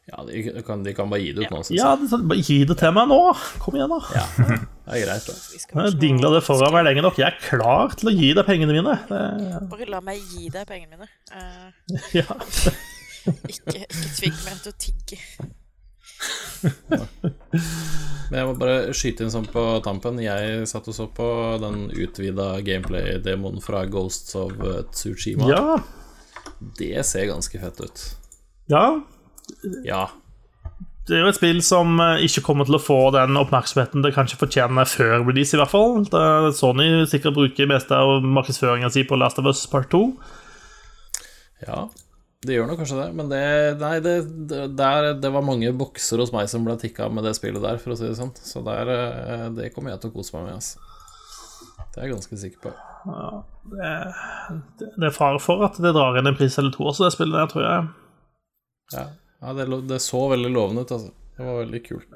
Ja, 0.09 0.23
de 0.25 0.63
kan, 0.65 0.83
de 0.83 0.93
kan 0.97 1.09
bare 1.11 1.21
gi 1.21 1.33
det 1.37 1.45
ut 1.45 1.51
nå, 1.53 1.59
syns 1.61 1.77
Ja, 1.77 1.91
de, 1.99 2.07
bare 2.31 2.41
Gi 2.41 2.63
det 2.65 2.79
til 2.79 2.93
meg 2.95 3.11
nå! 3.11 3.19
Kom 3.61 3.77
igjen, 3.77 3.91
da. 3.91 3.99
Ja, 4.15 4.23
Det 4.39 4.95
er 4.95 5.03
greit, 5.03 5.27
det. 5.29 5.35
Jeg 5.69 5.99
dingla 6.01 6.31
det 6.33 6.41
foran 6.47 6.73
meg 6.73 6.87
lenge 6.87 7.03
nok. 7.05 7.19
Jeg 7.21 7.29
er 7.29 7.37
klar 7.43 7.93
til 7.99 8.09
å 8.09 8.15
gi 8.15 8.31
deg 8.33 8.47
pengene 8.47 8.73
mine. 8.73 8.97
Det, 9.11 9.21
Bare 9.69 9.89
la 9.91 10.01
meg 10.01 10.23
gi 10.33 10.49
deg 10.53 10.65
pengene 10.69 10.97
mine. 10.97 11.11
Uh... 11.29 11.93
ja. 12.19 12.25
ikke, 13.45 13.85
ikke 13.85 13.85
tving 14.17 14.41
meg 14.47 14.63
til 14.65 14.73
å 14.73 14.77
tigge. 14.87 15.21
Men 18.29 18.37
jeg 18.37 18.47
må 18.49 18.55
bare 18.59 18.93
skyte 18.95 19.25
inn 19.25 19.33
sånn 19.33 19.47
på 19.49 19.63
tampen. 19.85 20.19
Jeg 20.21 20.67
satt 20.69 20.87
og 20.91 20.95
så 20.95 21.07
på 21.09 21.27
den 21.63 21.87
utvida 21.89 22.51
gameplay-demoen 22.65 23.61
fra 23.63 23.85
Ghosts 23.89 24.35
of 24.37 24.53
eh, 24.61 24.83
Tsushima. 24.93 25.49
ja. 25.49 25.79
Det 26.75 27.05
ser 27.07 27.29
ganske 27.29 27.59
fett 27.61 27.77
ut. 27.79 28.01
Ja. 28.71 28.83
Ja. 29.87 30.09
Det 31.07 31.15
er 31.15 31.23
jo 31.23 31.29
et 31.31 31.37
spill 31.39 31.61
som 31.65 31.95
eh, 32.03 32.25
ikke 32.27 32.43
kommer 32.45 32.67
til 32.67 32.77
å 32.77 32.81
få 32.83 32.97
den 33.15 33.39
oppmerksomheten 33.39 34.03
det 34.05 34.11
kanskje 34.17 34.37
fortjener 34.41 34.89
før 34.89 35.23
release, 35.23 35.55
i 35.55 35.61
hvert 35.61 35.71
fall. 35.71 36.03
Sony 36.57 36.89
sikkert 37.09 37.37
bruker 37.37 37.69
meste 37.71 37.95
av 37.97 38.19
markedsføringa 38.25 38.91
si 38.93 39.05
på 39.07 39.17
Last 39.17 39.39
of 39.41 39.49
Us 39.49 39.63
Part 39.71 39.89
2. 39.95 40.03
Ja, 41.65 41.87
det 42.39 42.55
gjør 42.55 42.69
nok 42.69 42.79
kanskje 42.79 42.97
det, 43.01 43.07
men 43.19 43.31
det 43.31 43.39
Nei, 43.81 43.95
det, 44.03 44.13
det, 44.47 44.59
der, 44.79 45.09
det 45.19 45.31
var 45.33 45.43
mange 45.43 45.71
bokser 45.75 46.21
hos 46.23 46.31
meg 46.31 46.47
som 46.47 46.63
ble 46.63 46.77
tikka 46.79 47.09
med 47.11 47.25
det 47.27 47.33
spillet 47.35 47.63
der, 47.63 47.79
for 47.81 47.91
å 47.91 47.97
si 47.99 48.07
det 48.07 48.15
sånn. 48.15 48.31
Så 48.35 48.63
der, 48.63 48.91
eh, 48.93 49.47
det 49.57 49.73
kommer 49.75 49.91
jeg 49.91 50.03
til 50.03 50.13
å 50.13 50.15
kose 50.15 50.37
meg 50.37 50.47
med, 50.47 50.61
altså. 50.61 50.85
Det 51.89 51.99
er 51.99 52.07
jeg 52.07 52.13
ganske 52.13 52.39
sikker 52.39 52.61
på. 52.63 52.71
Det, 53.73 53.89
det, 54.79 54.91
det 54.95 55.09
er 55.09 55.15
fare 55.15 55.41
for 55.43 55.65
at 55.67 55.79
det 55.83 55.91
drar 55.95 56.19
inn 56.19 56.29
en 56.31 56.37
pris 56.37 56.55
eller 56.61 56.71
to 56.75 56.87
også, 56.87 57.07
det 57.07 57.17
spillet 57.17 57.35
der, 57.41 57.51
tror 57.51 57.65
jeg. 57.65 57.89
Ja, 58.95 59.05
ja 59.43 59.57
det, 59.57 59.67
det 59.89 59.99
så 60.05 60.23
veldig 60.31 60.53
lovende 60.55 60.87
ut, 60.87 60.95
altså. 60.95 61.11
Det 61.35 61.47
var 61.47 61.61
veldig 61.65 61.83
kult. 61.89 62.07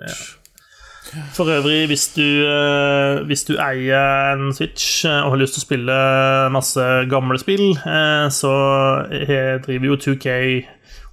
For 1.34 1.49
øvrig, 1.49 1.88
hvis 1.88 2.08
du, 2.16 2.26
eh, 2.47 3.26
hvis 3.28 3.43
du 3.43 3.54
eier 3.60 4.34
en 4.34 4.54
Switch 4.54 5.06
eh, 5.06 5.22
og 5.26 5.34
har 5.34 5.41
lyst 5.41 5.58
til 5.58 5.64
å 5.64 5.68
spille 5.68 5.97
masse 6.54 6.86
gamle 7.12 7.38
spill, 7.41 7.74
eh, 7.76 8.28
så 8.34 8.54
driver 9.66 9.89
jo 9.91 9.99
2K 10.08 10.36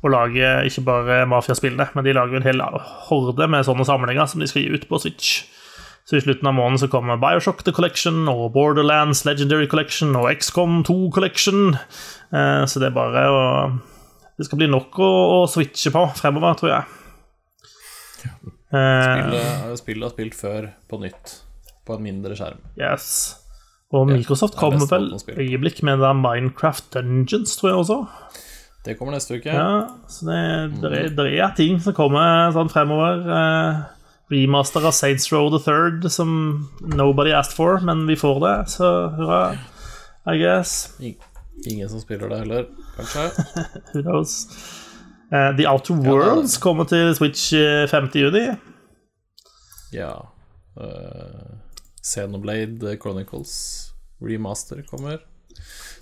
og 0.00 0.12
lager 0.14 0.64
ikke 0.64 0.84
bare 0.86 1.16
Mafia-spillene, 1.28 1.90
men 1.94 2.06
de 2.06 2.14
lager 2.16 2.38
en 2.38 2.46
hel 2.46 2.62
horde 3.10 3.48
med 3.50 3.66
sånne 3.66 3.84
samlinger 3.84 4.30
som 4.30 4.40
de 4.40 4.48
skal 4.48 4.64
gi 4.64 4.72
ut 4.72 4.86
på 4.88 5.00
Switch. 5.02 5.42
Så 6.08 6.16
i 6.16 6.22
slutten 6.24 6.48
av 6.48 6.56
måneden 6.56 6.80
så 6.80 6.88
kommer 6.90 7.20
Bioshock 7.20 7.60
The 7.66 7.74
Collection 7.76 8.24
og 8.30 8.54
Borderlands 8.54 9.26
Legendary 9.28 9.68
Collection 9.68 10.16
og 10.16 10.30
XCOM 10.32 10.80
2 10.88 10.96
Collection. 11.14 11.76
Så 12.32 12.80
det 12.80 12.88
er 12.88 12.96
bare 12.96 13.26
å 13.28 13.42
Det 14.40 14.46
skal 14.48 14.62
bli 14.62 14.70
nok 14.72 14.96
å, 14.96 15.10
å 15.36 15.46
switche 15.52 15.92
på 15.92 16.06
fremover, 16.16 16.56
tror 16.56 16.70
jeg. 16.72 17.00
Eh, 18.24 18.59
Spillet, 18.70 19.78
spillet 19.80 20.06
har 20.06 20.14
spilt 20.14 20.36
før 20.38 20.70
på 20.90 21.00
nytt, 21.02 21.36
på 21.86 21.96
en 21.96 22.04
mindre 22.04 22.36
skjerm. 22.38 22.60
Yes. 22.78 23.10
Og 23.90 24.06
Microsoft 24.06 24.54
er 24.54 24.62
kommer 24.62 24.86
vel 24.86 25.08
øyeblikk 25.34 25.82
med 25.86 25.98
det 25.98 26.12
Minecraft 26.16 26.92
Dungeons, 26.94 27.56
tror 27.58 27.72
jeg 27.72 27.80
også. 27.80 27.98
Det 28.86 28.94
kommer 28.96 29.16
neste 29.16 29.36
uke. 29.36 29.50
Ja, 29.50 29.88
så 30.08 30.28
det, 30.28 30.36
det, 30.80 30.92
er, 30.98 31.08
det 31.16 31.26
er 31.42 31.56
ting 31.58 31.80
som 31.82 31.96
kommer 31.96 32.52
sånn 32.54 32.70
fremover. 32.72 33.26
Eh, 33.26 33.80
remaster 34.30 34.86
av 34.86 34.94
Saints 34.96 35.26
Row 35.32 35.50
the 35.52 35.60
Third, 35.64 36.06
som 36.12 36.30
nobody 36.80 37.34
asked 37.34 37.58
for, 37.58 37.82
men 37.84 38.06
vi 38.08 38.16
får 38.16 38.38
det, 38.46 38.54
så 38.76 38.92
hurra. 39.18 39.42
I 40.30 40.38
guess. 40.38 40.94
Ingen 41.66 41.90
som 41.90 42.00
spiller 42.00 42.30
det 42.30 42.38
heller, 42.44 42.70
kanskje. 42.96 43.26
Who 43.92 44.04
knows? 44.06 44.46
Eh, 45.32 45.56
The 45.56 45.68
Outer 45.70 45.94
Worlds 45.94 46.58
kommer 46.58 46.84
til 46.90 47.14
Switch 47.14 47.52
eh, 47.54 47.86
5. 47.88 48.10
juni. 48.14 48.48
Ja. 49.94 50.12
Uh, 50.80 51.58
Xenoblade 52.02 52.96
Chronicles 53.02 53.90
remaster 54.22 54.82
kommer. 54.90 55.18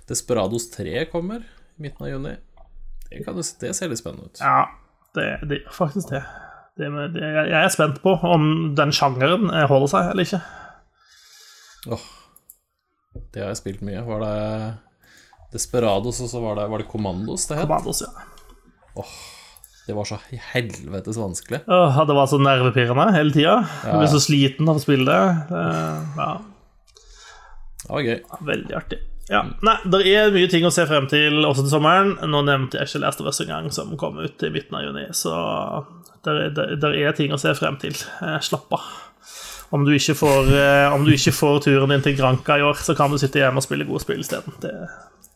Desperados 0.07 0.69
3 0.71 1.05
kommer 1.11 1.43
i 1.77 1.81
midten 1.81 2.05
av 2.05 2.09
juni. 2.09 2.35
Det, 3.09 3.23
kan 3.25 3.37
det 3.37 3.73
ser 3.75 3.89
litt 3.89 4.01
spennende 4.01 4.29
ut. 4.29 4.41
Ja, 4.41 4.65
det, 5.17 5.59
gjør 5.61 5.73
faktisk 5.73 6.13
det. 6.13 6.23
det, 6.77 6.89
med, 6.93 7.13
det 7.13 7.25
jeg 7.25 7.49
jeg 7.49 7.59
er 7.59 7.73
spent 7.73 8.01
på 8.01 8.15
om 8.25 8.73
den 8.77 8.93
sjangeren 8.95 9.49
eh, 9.53 9.67
holder 9.69 9.93
seg 9.93 10.11
eller 10.11 10.25
ikke. 10.25 10.41
Åh, 11.89 12.09
det 13.33 13.43
har 13.43 13.53
jeg 13.53 13.61
spilt 13.61 13.85
mye. 13.85 14.01
Var 14.05 14.25
det 14.25 14.35
Desperados, 15.53 16.21
og 16.21 16.29
så 16.29 16.41
var 16.41 16.59
det, 16.59 16.67
var 16.69 16.81
det 16.81 16.89
Commandos 16.89 17.47
det 17.49 17.57
het? 17.57 17.65
Commandos, 17.65 18.03
ja. 18.05 18.28
Det 19.89 19.95
var 19.97 20.05
så 20.05 20.19
helvetes 20.53 21.17
vanskelig. 21.17 21.63
Åh, 21.67 21.99
det 22.05 22.13
var 22.15 22.27
så 22.29 22.37
nervepirrende 22.41 23.07
hele 23.15 23.33
tida. 23.33 23.55
Jeg 23.85 23.97
ble 23.97 24.09
så 24.11 24.19
sliten 24.21 24.69
av 24.69 24.77
å 24.77 24.83
spille 24.83 25.05
det. 25.05 25.21
Eh, 25.49 26.01
Ja, 26.19 26.31
Det 27.79 27.89
var 27.89 28.01
gøy. 28.05 28.19
veldig 28.45 28.75
artig. 28.77 28.99
Ja, 29.29 29.43
nei, 29.61 29.77
Det 29.85 30.01
er 30.07 30.31
mye 30.33 30.49
ting 30.49 30.63
å 30.65 30.71
se 30.73 30.85
frem 30.89 31.07
til 31.09 31.43
også 31.45 31.61
til 31.65 31.71
sommeren. 31.79 32.15
Nå 32.29 32.43
nevnte 32.45 32.77
jeg 32.77 32.87
ikke 32.89 33.01
Last 33.01 33.21
of 33.21 33.27
Us 33.27 33.39
engang, 33.41 33.71
som 33.71 33.95
kom 33.97 34.17
ut 34.19 34.43
i 34.43 34.49
midten 34.49 34.75
av 34.77 34.83
juni. 34.83 35.07
Så 35.13 35.33
det 36.25 36.57
er, 36.57 37.07
er 37.07 37.13
ting 37.13 37.31
å 37.31 37.39
se 37.39 37.53
frem 37.55 37.77
til. 37.81 37.93
Eh, 38.21 38.39
Slapp 38.41 38.71
av. 38.73 38.81
Om 39.71 39.85
du, 39.85 39.91
ikke 39.93 40.15
får, 40.17 40.49
eh, 40.57 40.93
om 40.93 41.03
du 41.05 41.11
ikke 41.13 41.31
får 41.33 41.59
turen 41.63 41.89
din 41.89 42.01
til 42.01 42.15
Granca 42.17 42.57
i 42.57 42.61
år, 42.65 42.73
så 42.81 42.95
kan 42.97 43.11
du 43.11 43.17
sitte 43.21 43.37
hjemme 43.37 43.57
og 43.61 43.63
spille 43.63 43.85
gode 43.85 44.01
spill 44.01 44.19
isteden. 44.19 44.53
Det, 44.61 44.71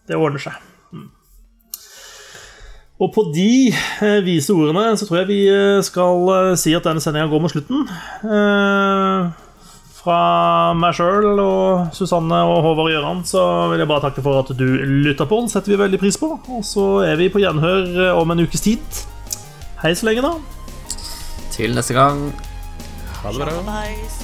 det 0.10 0.16
ordner 0.18 0.42
seg. 0.42 0.54
Og 3.04 3.10
på 3.12 3.26
de 3.36 3.68
eh, 3.74 4.20
vise 4.24 4.54
ordene 4.56 4.94
så 4.96 5.08
tror 5.08 5.24
jeg 5.24 5.32
vi 5.34 5.40
eh, 5.52 5.82
skal 5.84 6.30
eh, 6.32 6.52
si 6.60 6.72
at 6.78 6.86
denne 6.88 7.04
sendinga 7.04 7.28
går 7.32 7.44
mot 7.44 7.52
slutten. 7.52 7.84
Eh, 8.24 9.32
fra 10.04 10.20
meg 10.76 10.96
sjøl 10.98 11.40
og 11.40 11.96
Susanne 11.96 12.42
og 12.48 12.58
Håvard 12.66 12.92
Gjøran 12.92 13.22
så 13.28 13.44
vil 13.72 13.84
jeg 13.84 13.92
bare 13.92 14.06
takke 14.08 14.24
for 14.24 14.44
at 14.44 14.52
du 14.56 14.66
lytta 15.08 15.28
på. 15.28 15.44
Det 15.44 15.56
setter 15.56 15.76
vi 15.76 15.82
veldig 15.84 16.02
pris 16.02 16.20
på. 16.20 16.32
Og 16.40 16.66
så 16.68 16.88
er 17.08 17.20
vi 17.20 17.32
på 17.32 17.44
gjenhør 17.44 18.20
om 18.20 18.36
en 18.36 18.44
ukes 18.44 18.68
tid. 18.68 19.04
Hei 19.84 19.96
så 20.00 20.08
lenge, 20.08 20.24
da. 20.24 20.36
Til 21.56 21.76
neste 21.76 21.96
gang. 21.96 22.30
Ha 23.24 23.32
det 23.36 23.44
bra. 23.44 24.23